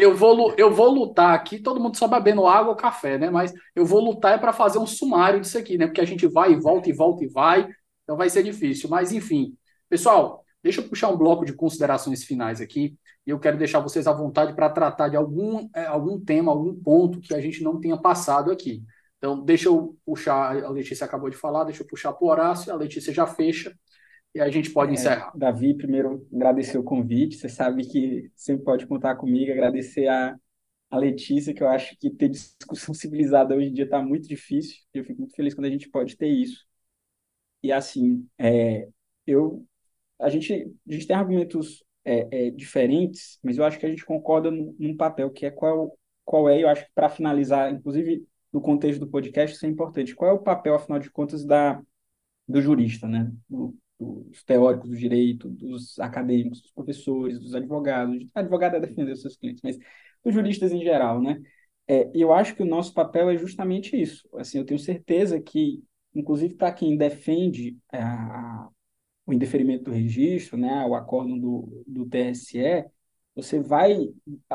[0.00, 3.28] eu vou, eu vou lutar aqui, todo mundo só bebendo água ou café, né?
[3.28, 5.86] Mas eu vou lutar é para fazer um sumário disso aqui, né?
[5.86, 7.68] Porque a gente vai e volta e volta e vai,
[8.02, 8.88] então vai ser difícil.
[8.88, 9.54] Mas enfim,
[9.90, 12.96] pessoal, deixa eu puxar um bloco de considerações finais aqui
[13.26, 16.74] e eu quero deixar vocês à vontade para tratar de algum, é, algum tema, algum
[16.74, 18.82] ponto que a gente não tenha passado aqui.
[19.18, 22.72] Então, deixa eu puxar, a Letícia acabou de falar, deixa eu puxar para o Horácio,
[22.72, 23.74] a Letícia já fecha
[24.34, 25.32] e a gente pode é, encerrar.
[25.36, 30.36] Davi, primeiro agradecer o convite, você sabe que sempre pode contar comigo, agradecer a,
[30.90, 34.76] a Letícia, que eu acho que ter discussão civilizada hoje em dia está muito difícil,
[34.94, 36.64] eu fico muito feliz quando a gente pode ter isso.
[37.62, 38.88] E assim, é,
[39.26, 39.66] eu,
[40.20, 40.52] a, gente,
[40.88, 44.96] a gente tem argumentos é, é, diferentes, mas eu acho que a gente concorda num,
[44.96, 49.08] papel, que é qual, qual é, eu acho que para finalizar, inclusive no contexto do
[49.08, 50.14] podcast, isso é importante.
[50.14, 51.80] Qual é o papel, afinal de contas, da,
[52.48, 53.32] do jurista, né?
[53.48, 58.26] Do, dos teóricos do direito, dos acadêmicos, dos professores, dos advogados.
[58.34, 59.78] Advogado é defender os seus clientes, mas
[60.24, 61.40] dos juristas em geral, né?
[61.86, 64.28] É, eu acho que o nosso papel é justamente isso.
[64.34, 65.82] Assim, eu tenho certeza que,
[66.14, 68.68] inclusive para quem defende a,
[69.26, 72.84] o indeferimento do registro, né, o acórdão do, do TSE,
[73.34, 74.08] você vai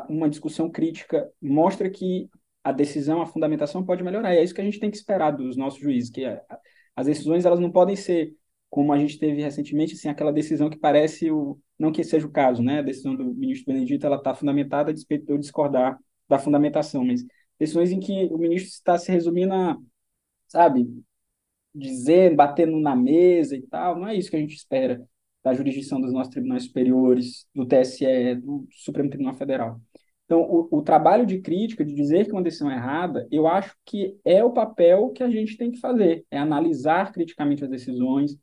[0.10, 2.30] uma discussão crítica mostra que
[2.64, 4.34] a decisão, a fundamentação pode melhorar.
[4.34, 6.24] E é isso que a gente tem que esperar dos nossos juízes, que
[6.96, 8.34] as decisões elas não podem ser
[8.70, 12.32] como a gente teve recentemente, assim, aquela decisão que parece o não que seja o
[12.32, 12.80] caso, né?
[12.80, 15.98] A decisão do ministro Benedito ela está fundamentada a despeito de eu discordar
[16.28, 17.24] da fundamentação, mas
[17.60, 19.78] decisões em que o ministro está se resumindo a,
[20.48, 20.88] sabe,
[21.76, 25.06] dizendo, batendo na mesa e tal, não é isso que a gente espera
[25.44, 29.80] da jurisdição dos nossos tribunais superiores, do TSE, do Supremo Tribunal Federal.
[30.26, 33.76] Então, o, o, trabalho de crítica, de dizer que uma decisão é errada, eu acho
[33.86, 38.36] que é o papel que a gente tem que fazer, é analisar criticamente as decisões,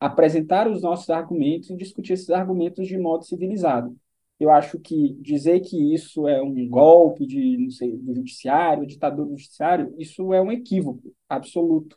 [0.00, 3.96] apresentar os nossos argumentos e discutir esses argumentos de modo civilizado.
[4.40, 9.26] Eu acho que dizer que isso é um golpe de, não sei, do judiciário, ditador
[9.26, 11.96] do judiciário, isso é um equívoco absoluto.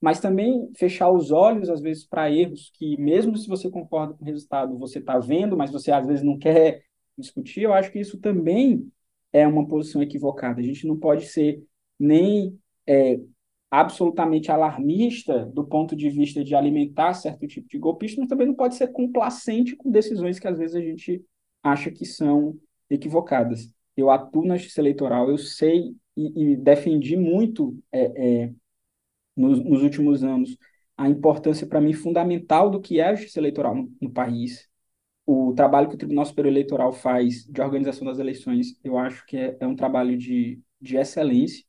[0.00, 4.22] Mas também fechar os olhos, às vezes, para erros que, mesmo se você concorda com
[4.22, 6.82] o resultado, você está vendo, mas você, às vezes, não quer
[7.16, 8.90] discutir, eu acho que isso também
[9.32, 10.60] é uma posição equivocada.
[10.60, 11.62] A gente não pode ser
[11.98, 13.18] nem é,
[13.70, 18.54] absolutamente alarmista do ponto de vista de alimentar certo tipo de golpista, mas também não
[18.54, 21.24] pode ser complacente com decisões que às vezes a gente
[21.62, 22.56] acha que são
[22.88, 23.70] equivocadas.
[23.96, 28.52] Eu atuo na justiça eleitoral, eu sei e, e defendi muito é, é,
[29.36, 30.56] nos, nos, últimos anos
[30.96, 34.68] a importância para mim fundamental do que é a justiça eleitoral no, no país,
[35.26, 39.36] o trabalho que o Tribunal Superior Eleitoral faz de organização das eleições, eu acho que
[39.36, 41.64] é, é um trabalho de, de excelência.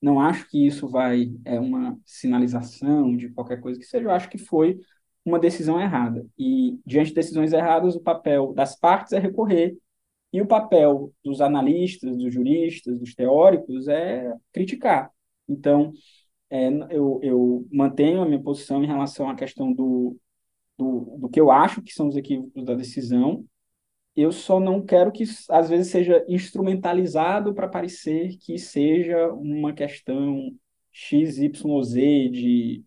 [0.00, 4.04] Não acho que isso vai é uma sinalização de qualquer coisa que seja.
[4.06, 4.80] Eu acho que foi
[5.24, 6.26] uma decisão errada.
[6.38, 9.76] E diante de decisões erradas, o papel das partes é recorrer
[10.32, 15.10] e o papel dos analistas, dos juristas, dos teóricos é criticar.
[15.48, 15.92] Então,
[16.52, 20.18] é, eu, eu mantenho a minha posição em relação à questão do,
[20.76, 23.42] do, do que eu acho que são os equívocos da decisão.
[24.14, 30.54] Eu só não quero que, às vezes, seja instrumentalizado para parecer que seja uma questão
[30.92, 31.50] XYZ
[32.30, 32.84] de,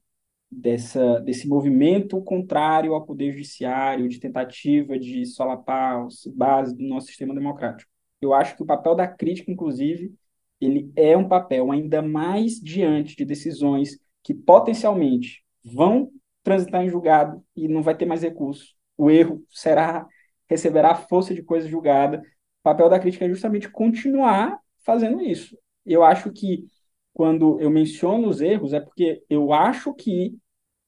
[0.52, 7.08] dessa, desse movimento contrário ao poder judiciário, de tentativa de solapar as bases do nosso
[7.08, 7.90] sistema democrático.
[8.22, 10.14] Eu acho que o papel da crítica, inclusive,
[10.60, 16.12] ele é um papel ainda mais diante de decisões que potencialmente vão
[16.44, 18.74] transitar em julgado e não vai ter mais recurso.
[18.98, 20.08] O erro será
[20.48, 22.20] receberá força de coisa julgada.
[22.20, 25.58] O papel da crítica é justamente continuar fazendo isso.
[25.86, 26.66] Eu acho que
[27.14, 30.38] quando eu menciono os erros é porque eu acho que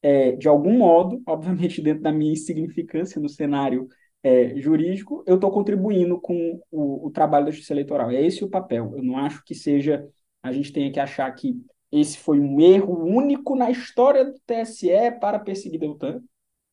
[0.01, 3.87] é, de algum modo, obviamente dentro da minha insignificância no cenário
[4.27, 8.11] é, jurídico, eu estou contribuindo com o, o, trabalho da justiça eleitoral.
[8.11, 8.93] É esse o papel.
[8.95, 10.05] Eu não acho que seja
[10.43, 11.55] a gente tenha que achar que
[11.91, 14.89] esse foi um erro único na história do TSE
[15.21, 16.21] para perseguir Deltan.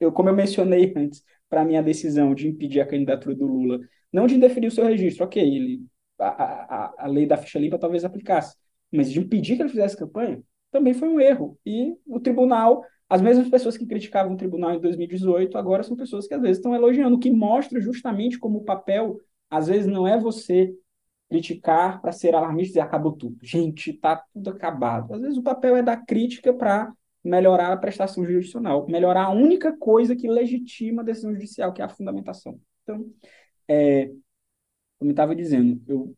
[0.01, 3.79] Eu, como eu mencionei antes, para mim a decisão de impedir a candidatura do Lula,
[4.13, 5.87] não de indeferir o seu registro, ok, ele,
[6.19, 8.57] a, a, a lei da ficha limpa talvez aplicasse,
[8.93, 11.59] mas de impedir que ele fizesse campanha, também foi um erro.
[11.65, 16.27] E o tribunal, as mesmas pessoas que criticavam o tribunal em 2018, agora são pessoas
[16.27, 20.05] que às vezes estão elogiando, o que mostra justamente como o papel, às vezes, não
[20.05, 20.75] é você
[21.29, 23.39] criticar para ser alarmista e acabou tudo.
[23.41, 25.15] Gente, está tudo acabado.
[25.15, 26.93] Às vezes o papel é da crítica para
[27.23, 31.85] melhorar a prestação jurisdicional, melhorar a única coisa que legitima a decisão judicial, que é
[31.85, 32.61] a fundamentação.
[32.83, 33.07] Então,
[33.69, 34.07] é,
[34.99, 36.17] como eu estava dizendo, eu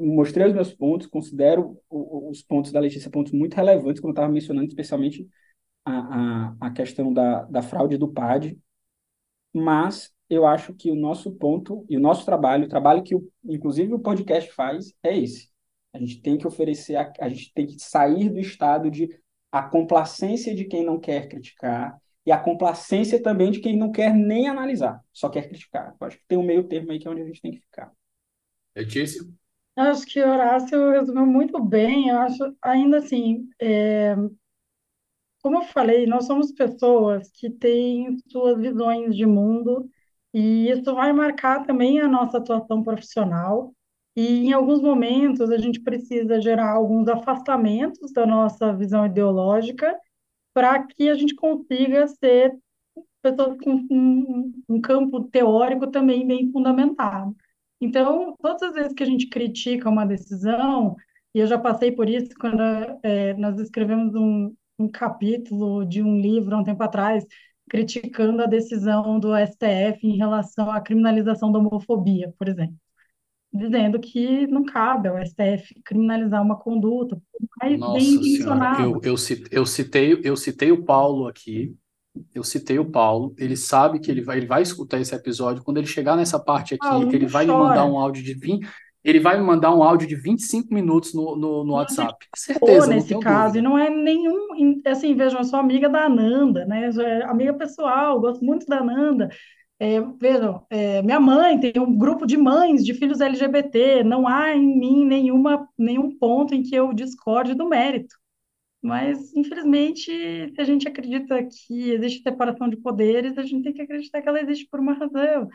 [0.00, 4.32] mostrei os meus pontos, considero os pontos da Letícia pontos muito relevantes, como eu estava
[4.32, 5.28] mencionando, especialmente
[5.84, 8.58] a, a, a questão da, da fraude do PAD,
[9.52, 13.28] mas eu acho que o nosso ponto e o nosso trabalho, o trabalho que, o,
[13.44, 15.50] inclusive, o podcast faz, é esse.
[15.92, 19.08] A gente tem que oferecer, a, a gente tem que sair do estado de
[19.52, 21.96] a complacência de quem não quer criticar
[22.26, 25.94] e a complacência também de quem não quer nem analisar, só quer criticar.
[26.00, 27.60] Eu acho que tem um meio termo aí que é onde a gente tem que
[27.60, 27.92] ficar.
[28.74, 29.22] Letícia?
[29.76, 32.08] Acho que Horácio resumiu muito bem.
[32.08, 34.16] Eu acho, ainda assim, é,
[35.44, 39.86] como eu falei, nós somos pessoas que têm suas visões de mundo
[40.32, 43.74] e isso vai marcar também a nossa atuação profissional.
[44.16, 49.94] E em alguns momentos a gente precisa gerar alguns afastamentos da nossa visão ideológica
[50.54, 52.56] para que a gente consiga ser
[53.20, 57.36] pessoas com um, campo teórico também bem fundamentado.
[57.82, 60.96] Então, todas as vezes que a gente critica uma decisão,
[61.34, 62.62] e eu já passei por isso quando
[63.02, 64.54] é, nós escrevemos um,
[64.84, 67.24] um capítulo de um livro há um tempo atrás,
[67.68, 72.76] criticando a decisão do STF em relação à criminalização da homofobia, por exemplo
[73.54, 77.16] dizendo que não cabe ao STF criminalizar uma conduta,
[77.60, 78.82] mais Nossa bem intencionada.
[78.82, 79.16] Eu, eu,
[79.50, 81.72] eu, citei, eu citei o Paulo aqui,
[82.34, 85.78] eu citei o Paulo, ele sabe que ele vai, ele vai escutar esse episódio, quando
[85.78, 87.58] ele chegar nessa parte aqui, Paulo, ele vai chora.
[87.58, 88.68] me mandar um áudio de 20,
[89.04, 92.26] ele vai me mandar um áudio de 25 minutos no, no, no WhatsApp.
[92.34, 93.58] Certeza, nesse caso, dúvida.
[93.58, 94.48] e não é nenhum,
[94.86, 99.28] assim, vejam, eu sou amiga da Ananda, né, é amiga pessoal, gosto muito da Ananda,
[99.78, 104.54] é, vejam, é, minha mãe tem um grupo de mães de filhos LGBT, não há
[104.54, 108.16] em mim nenhuma, nenhum ponto em que eu discorde do mérito.
[108.80, 110.04] Mas, infelizmente,
[110.54, 114.28] se a gente acredita que existe separação de poderes, a gente tem que acreditar que
[114.28, 115.48] ela existe por uma razão.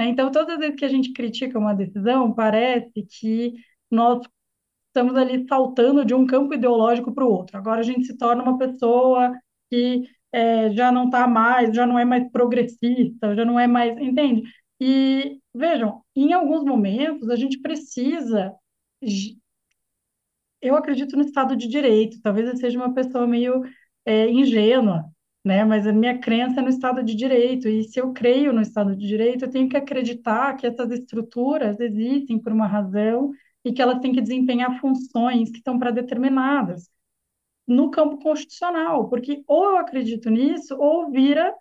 [0.00, 0.08] Né?
[0.08, 3.52] Então, todas as vezes que a gente critica uma decisão, parece que
[3.90, 4.26] nós
[4.86, 7.58] estamos ali saltando de um campo ideológico para o outro.
[7.58, 9.30] Agora a gente se torna uma pessoa
[9.70, 13.98] que é, já não está mais, já não é mais progressista, já não é mais,
[13.98, 14.42] entende?
[14.80, 18.54] E vejam, em alguns momentos a gente precisa,
[20.62, 23.62] eu acredito no Estado de Direito, talvez eu seja uma pessoa meio
[24.06, 25.04] é, ingênua,
[25.44, 25.64] né?
[25.64, 28.94] Mas a minha crença é no Estado de Direito, e se eu creio no Estado
[28.96, 33.30] de Direito, eu tenho que acreditar que essas estruturas existem por uma razão
[33.64, 36.90] e que elas têm que desempenhar funções que estão pré-determinadas
[37.66, 41.54] no campo constitucional, porque ou eu acredito nisso, ou vira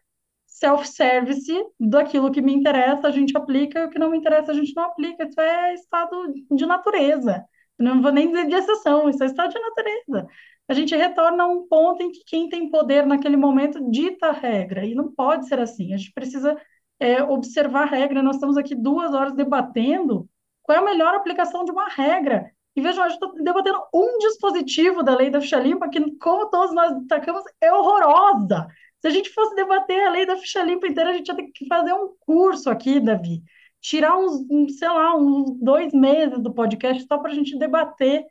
[0.48, 4.56] self-service daquilo que me interessa, a gente aplica, e o que não me interessa, a
[4.56, 5.26] gente não aplica.
[5.26, 7.46] Isso é estado de natureza.
[7.78, 10.28] Não vou nem dizer de exceção, isso é estado de natureza.
[10.70, 14.32] A gente retorna a um ponto em que quem tem poder naquele momento dita a
[14.32, 15.96] regra, e não pode ser assim.
[15.96, 16.56] A gente precisa
[17.00, 18.22] é, observar a regra.
[18.22, 20.30] Nós estamos aqui duas horas debatendo
[20.62, 22.52] qual é a melhor aplicação de uma regra.
[22.76, 26.74] E vejam, gente está debatendo um dispositivo da lei da ficha limpa, que, como todos
[26.76, 28.68] nós destacamos, é horrorosa.
[29.02, 31.50] Se a gente fosse debater a lei da ficha limpa inteira, a gente ia ter
[31.52, 33.42] que fazer um curso aqui, Davi.
[33.82, 38.24] Tirar uns, sei lá, uns dois meses do podcast só para a gente debater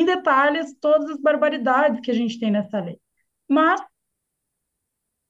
[0.00, 2.98] em detalhes todas as barbaridades que a gente tem nessa lei.
[3.48, 3.80] Mas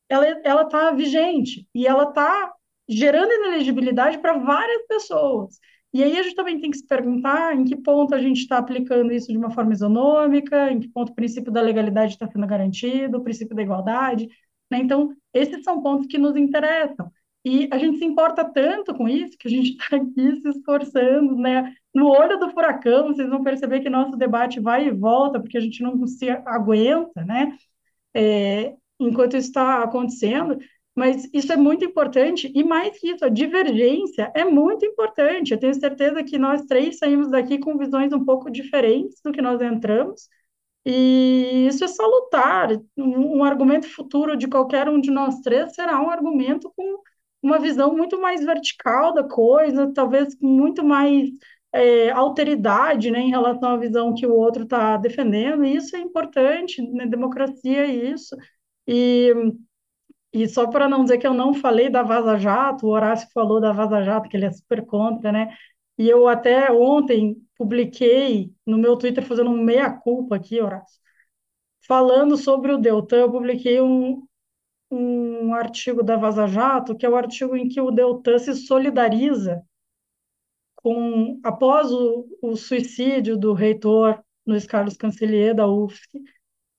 [0.09, 2.53] ela está vigente e ela está
[2.89, 5.59] gerando inelegibilidade para várias pessoas.
[5.93, 8.59] E aí a gente também tem que se perguntar em que ponto a gente está
[8.59, 12.47] aplicando isso de uma forma isonômica, em que ponto o princípio da legalidade está sendo
[12.47, 14.29] garantido, o princípio da igualdade.
[14.71, 14.79] Né?
[14.79, 17.11] Então, esses são pontos que nos interessam.
[17.45, 21.37] E a gente se importa tanto com isso que a gente está aqui se esforçando,
[21.37, 21.75] né?
[21.97, 25.61] No olho do furacão, vocês vão perceber que nosso debate vai e volta, porque a
[25.63, 27.57] gente não se aguenta, né?
[28.15, 30.59] É, enquanto isso está acontecendo,
[30.95, 35.53] mas isso é muito importante, e mais que isso, a divergência é muito importante.
[35.53, 39.41] Eu tenho certeza que nós três saímos daqui com visões um pouco diferentes do que
[39.41, 40.29] nós entramos,
[40.85, 42.73] e isso é salutar.
[42.95, 47.01] Um, um argumento futuro de qualquer um de nós três será um argumento com
[47.43, 51.31] uma visão muito mais vertical da coisa, talvez com muito mais
[51.77, 56.01] é, alteridade né, em relação à visão que o outro está defendendo, e isso é
[56.01, 58.37] importante, né, democracia é isso.
[58.87, 59.33] E
[60.33, 63.59] e só para não dizer que eu não falei da Vaza Jato, o Horácio falou
[63.61, 65.57] da Vaza Jato, que ele é super contra, né?
[65.99, 71.01] E eu até ontem publiquei no meu Twitter, fazendo um meia-culpa aqui, Horácio,
[71.87, 74.27] falando sobre o Deltan, eu publiquei um,
[74.91, 79.63] um artigo da Vaza Jato, que é o artigo em que o Deltan se solidariza
[80.87, 86.23] com, após o, o suicídio do reitor Luiz Carlos Cancelier, da UFSC,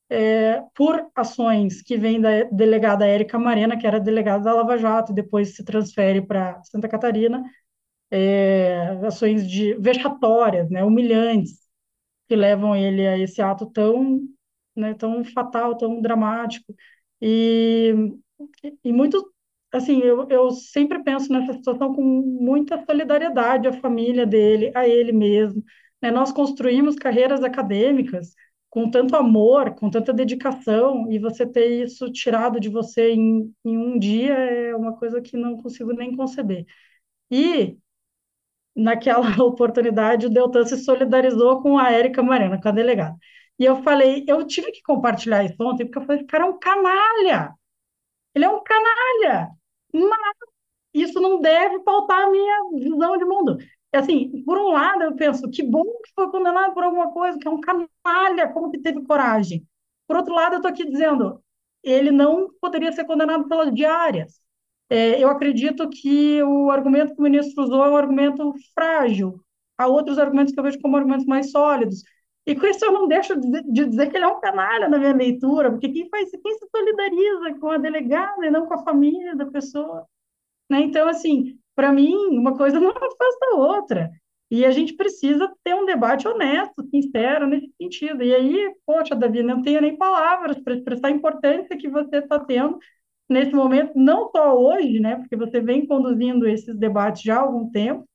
[0.09, 5.11] é, por ações que vêm da delegada Érica Marena, que era delegada da Lava Jato,
[5.11, 7.43] e depois se transfere para Santa Catarina,
[8.09, 11.59] é, ações de vexatórias, né, humilhantes,
[12.29, 14.21] que levam ele a esse ato tão,
[14.73, 16.73] né, tão fatal, tão dramático.
[17.21, 17.93] E,
[18.85, 19.33] e muito,
[19.77, 25.11] assim, eu, eu sempre penso nessa situação com muita solidariedade à família dele, a ele
[25.11, 25.63] mesmo.
[26.01, 26.11] Né?
[26.11, 28.33] Nós construímos carreiras acadêmicas
[28.69, 33.77] com tanto amor, com tanta dedicação, e você ter isso tirado de você em, em
[33.77, 36.65] um dia é uma coisa que não consigo nem conceber.
[37.31, 37.77] E
[38.75, 43.17] naquela oportunidade, o Deltan se solidarizou com a Érica Mariana, com a delegada.
[43.59, 46.59] E eu falei, eu tive que compartilhar isso ontem, porque eu falei, cara é um
[46.59, 47.53] canalha.
[48.35, 49.49] Ele é um canalha.
[49.97, 50.35] Mas
[50.93, 53.57] isso não deve pautar a minha visão de mundo.
[53.93, 57.47] Assim, por um lado, eu penso, que bom que foi condenado por alguma coisa, que
[57.47, 59.65] é um canalha, como que teve coragem.
[60.07, 61.41] Por outro lado, eu estou aqui dizendo,
[61.83, 64.39] ele não poderia ser condenado pelas diárias.
[64.89, 69.41] É, eu acredito que o argumento que o ministro usou é um argumento frágil.
[69.77, 72.03] Há outros argumentos que eu vejo como argumentos mais sólidos.
[72.47, 75.13] E com isso eu não deixo de dizer que ele é um canalha na minha
[75.13, 79.35] leitura, porque quem faz quem se solidariza com a delegada e não com a família
[79.35, 80.07] da pessoa.
[80.69, 80.79] Né?
[80.81, 84.09] Então, assim, para mim, uma coisa não afasta a outra.
[84.49, 88.23] E a gente precisa ter um debate honesto, sincero nesse sentido.
[88.23, 92.39] E aí, poxa, Davi, não tenho nem palavras para expressar a importância que você está
[92.39, 92.79] tendo
[93.29, 97.69] nesse momento, não só hoje, né, porque você vem conduzindo esses debates já há algum
[97.69, 98.07] tempo,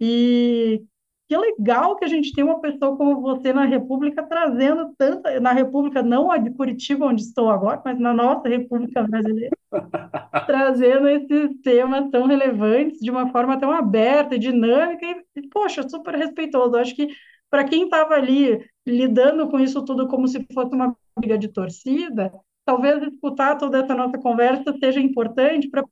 [0.00, 0.82] e
[1.28, 5.52] que legal que a gente tem uma pessoa como você na República trazendo tanta, na
[5.52, 9.56] República não a de Curitiba, onde estou agora, mas na nossa República Brasileira,
[10.46, 15.04] trazendo esses temas tão relevantes de uma forma tão aberta e dinâmica
[15.34, 16.76] e, poxa, super respeitoso.
[16.76, 17.08] Acho que
[17.50, 22.32] para quem estava ali lidando com isso tudo como se fosse uma briga de torcida,
[22.64, 25.84] talvez escutar toda essa nossa conversa seja importante para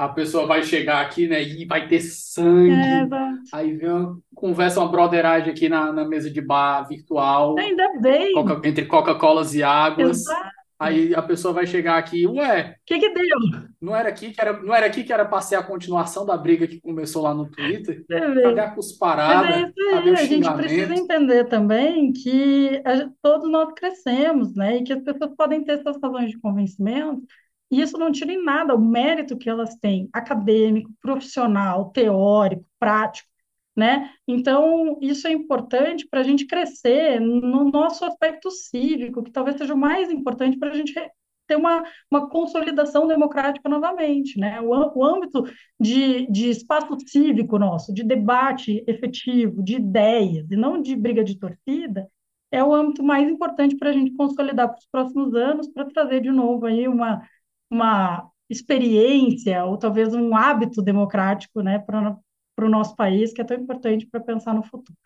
[0.00, 2.72] a pessoa vai chegar aqui, né, e vai ter sangue.
[2.72, 3.06] É,
[3.52, 7.58] aí vem uma conversa, uma broderagem aqui na, na mesa de bar virtual.
[7.58, 8.32] Ainda bem.
[8.32, 10.20] Coca, entre Coca-Colas e águas.
[10.20, 10.48] Exato.
[10.78, 12.70] Aí a pessoa vai chegar aqui, ué.
[12.70, 13.36] O que, que deu?
[13.78, 16.34] Não era aqui que era, não era aqui que era para ser a continuação da
[16.34, 18.02] briga que começou lá no Twitter?
[18.08, 19.48] Cadê a cusparada?
[19.48, 24.78] É cadê o a gente precisa entender também que a, todos nós crescemos, né?
[24.78, 27.26] E que as pessoas podem ter suas razões de convencimento
[27.70, 33.28] e isso não tira em nada o mérito que elas têm, acadêmico, profissional, teórico, prático,
[33.76, 34.10] né?
[34.26, 39.74] Então, isso é importante para a gente crescer no nosso aspecto cívico, que talvez seja
[39.74, 40.92] o mais importante para a gente
[41.46, 44.60] ter uma, uma consolidação democrática novamente, né?
[44.60, 45.44] O, o âmbito
[45.78, 51.38] de, de espaço cívico nosso, de debate efetivo, de ideias, e não de briga de
[51.38, 52.08] torcida,
[52.52, 56.20] é o âmbito mais importante para a gente consolidar para os próximos anos, para trazer
[56.20, 57.22] de novo aí uma
[57.70, 62.18] uma experiência ou talvez um hábito democrático né, para
[62.58, 64.98] o nosso país, que é tão importante para pensar no futuro.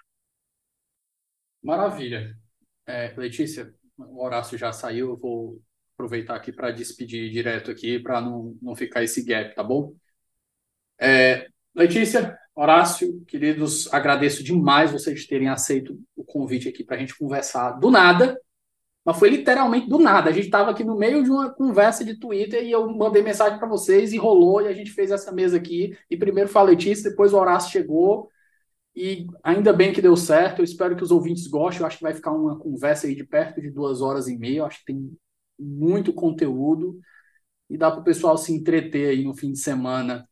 [1.63, 2.37] Maravilha.
[2.87, 5.61] É, Letícia, o Horácio já saiu, eu vou
[5.95, 9.95] aproveitar aqui para despedir direto aqui, para não, não ficar esse gap, tá bom?
[10.99, 17.17] É, Letícia, Horácio, queridos, agradeço demais vocês terem aceito o convite aqui para a gente
[17.17, 18.41] conversar do nada,
[19.05, 20.31] mas foi literalmente do nada.
[20.31, 23.59] A gente estava aqui no meio de uma conversa de Twitter e eu mandei mensagem
[23.59, 25.97] para vocês e rolou e a gente fez essa mesa aqui.
[26.11, 28.31] E primeiro foi a Letícia, depois o Horácio chegou
[28.97, 30.61] e ainda bem que deu certo.
[30.61, 31.83] Eu espero que os ouvintes gostem.
[31.83, 34.59] Eu acho que vai ficar uma conversa aí de perto de duas horas e meia.
[34.61, 35.13] Eu acho que tem
[35.59, 36.99] muito conteúdo
[37.69, 40.27] e dá para o pessoal se entreter aí no fim de semana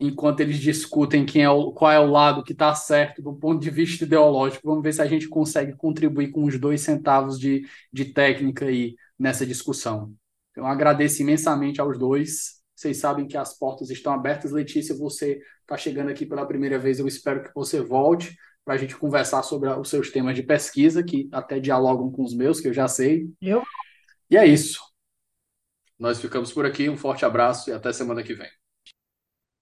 [0.00, 3.60] enquanto eles discutem quem é o, qual é o lado que está certo do ponto
[3.60, 4.66] de vista ideológico.
[4.66, 8.96] Vamos ver se a gente consegue contribuir com os dois centavos de, de técnica aí
[9.18, 10.14] nessa discussão.
[10.50, 12.60] Então, agradeço imensamente aos dois.
[12.74, 14.52] Vocês sabem que as portas estão abertas.
[14.52, 16.98] Letícia, você está chegando aqui pela primeira vez.
[16.98, 21.02] Eu espero que você volte para a gente conversar sobre os seus temas de pesquisa,
[21.02, 23.28] que até dialogam com os meus, que eu já sei.
[23.40, 23.62] Eu.
[24.30, 24.80] E é isso.
[25.98, 26.88] Nós ficamos por aqui.
[26.88, 28.59] Um forte abraço e até semana que vem.